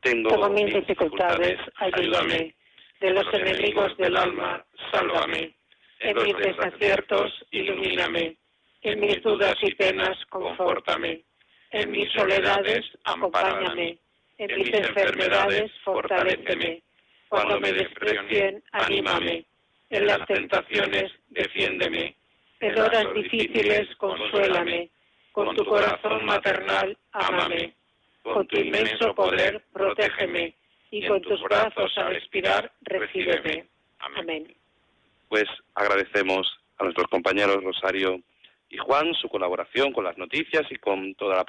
Tengo, 0.01 0.49
mis 0.51 0.75
dificultades, 0.75 1.59
ayúdame. 1.77 2.55
De 3.01 3.11
los 3.11 3.35
enemigos 3.35 3.97
del 3.97 4.17
alma, 4.17 4.65
sálvame. 4.91 5.55
En 6.01 6.17
mis 6.23 6.37
desaciertos, 6.37 7.33
ilumíname. 7.51 8.37
En 8.83 9.01
mis 9.01 9.22
dudas 9.22 9.55
y 9.62 9.74
penas, 9.74 10.16
confórtame. 10.28 11.22
En 11.70 11.91
mis 11.91 12.11
soledades, 12.12 12.80
acompáñame. 13.05 13.99
En 14.39 14.57
mis 14.57 14.72
enfermedades, 14.74 15.70
fortaléceme. 15.85 16.83
Cuando 17.28 17.61
me 17.61 17.72
desprecien, 17.72 18.62
anímame. 18.72 19.45
En 19.91 20.07
las 20.07 20.26
tentaciones, 20.26 21.12
defiéndeme. 21.30 22.14
En 22.61 22.78
horas 22.78 23.07
difíciles, 23.14 23.89
consuélame. 23.97 24.91
Con 25.33 25.57
tu 25.57 25.64
corazón 25.64 26.24
maternal, 26.26 26.97
ámame 27.12 27.74
con 28.22 28.47
tu 28.47 28.59
inmenso 28.59 29.14
poder, 29.14 29.62
protégeme, 29.72 30.55
y 30.91 31.07
con 31.07 31.20
tus 31.22 31.41
brazos 31.43 31.93
al 31.97 32.14
respirar, 32.14 32.70
recíbeme. 32.83 33.66
Amén. 33.99 34.55
Pues 35.28 35.45
agradecemos 35.74 36.47
a 36.78 36.85
nuestros 36.85 37.07
compañeros 37.09 37.62
Rosario 37.62 38.20
y 38.73 38.79
Juan 38.79 39.12
su 39.14 39.29
colaboración 39.29 39.93
con 39.93 40.05
las 40.05 40.16
noticias 40.16 40.64
y 40.70 40.77
con 40.77 41.14
toda 41.14 41.37
la 41.37 41.45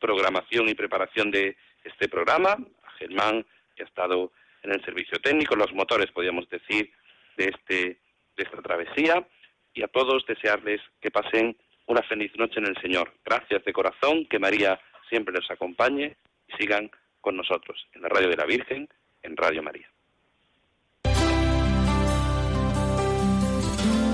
programación 0.00 0.66
y 0.68 0.74
preparación 0.74 1.30
de 1.30 1.56
este 1.84 2.08
programa, 2.08 2.52
a 2.52 2.90
Germán, 2.98 3.44
que 3.76 3.82
ha 3.82 3.86
estado 3.86 4.32
en 4.62 4.72
el 4.72 4.82
servicio 4.82 5.18
técnico, 5.20 5.56
los 5.56 5.74
motores, 5.74 6.10
podríamos 6.10 6.48
decir, 6.48 6.90
de, 7.36 7.52
este, 7.54 8.00
de 8.36 8.42
esta 8.42 8.62
travesía, 8.62 9.28
y 9.74 9.82
a 9.82 9.88
todos 9.88 10.24
desearles 10.26 10.80
que 11.02 11.10
pasen 11.10 11.54
una 11.86 12.00
feliz 12.02 12.32
noche 12.36 12.60
en 12.60 12.66
el 12.66 12.80
Señor. 12.80 13.12
Gracias 13.22 13.62
de 13.62 13.72
corazón, 13.74 14.24
que 14.24 14.38
María 14.38 14.80
siempre 15.10 15.34
les 15.34 15.50
acompañe 15.50 16.16
y 16.48 16.52
sigan 16.54 16.90
con 17.20 17.36
nosotros 17.36 17.86
en 17.92 18.02
la 18.02 18.08
Radio 18.08 18.28
de 18.30 18.36
la 18.36 18.46
Virgen, 18.46 18.88
en 19.22 19.36
Radio 19.36 19.62
María. 19.62 19.93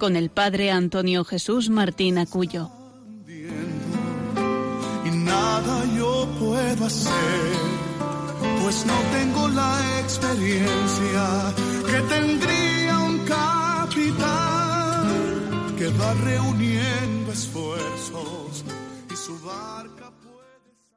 con 0.00 0.16
el 0.16 0.30
padre 0.30 0.72
Antonio 0.72 1.24
Jesús 1.24 1.68
Martín 1.68 2.16
Acuyo. 2.18 2.70
Y 3.28 5.10
nada 5.10 5.84
yo 5.96 6.26
puedo 6.40 6.86
hacer, 6.86 7.52
pues 8.62 8.86
no 8.86 8.94
tengo 9.12 9.48
la 9.48 10.00
experiencia 10.00 11.54
que 11.86 12.00
tendría 12.14 12.98
un 12.98 13.18
capital 13.18 15.06
que 15.78 15.88
va 15.88 16.14
reuniendo 16.14 17.32
esfuerzos. 17.32 18.64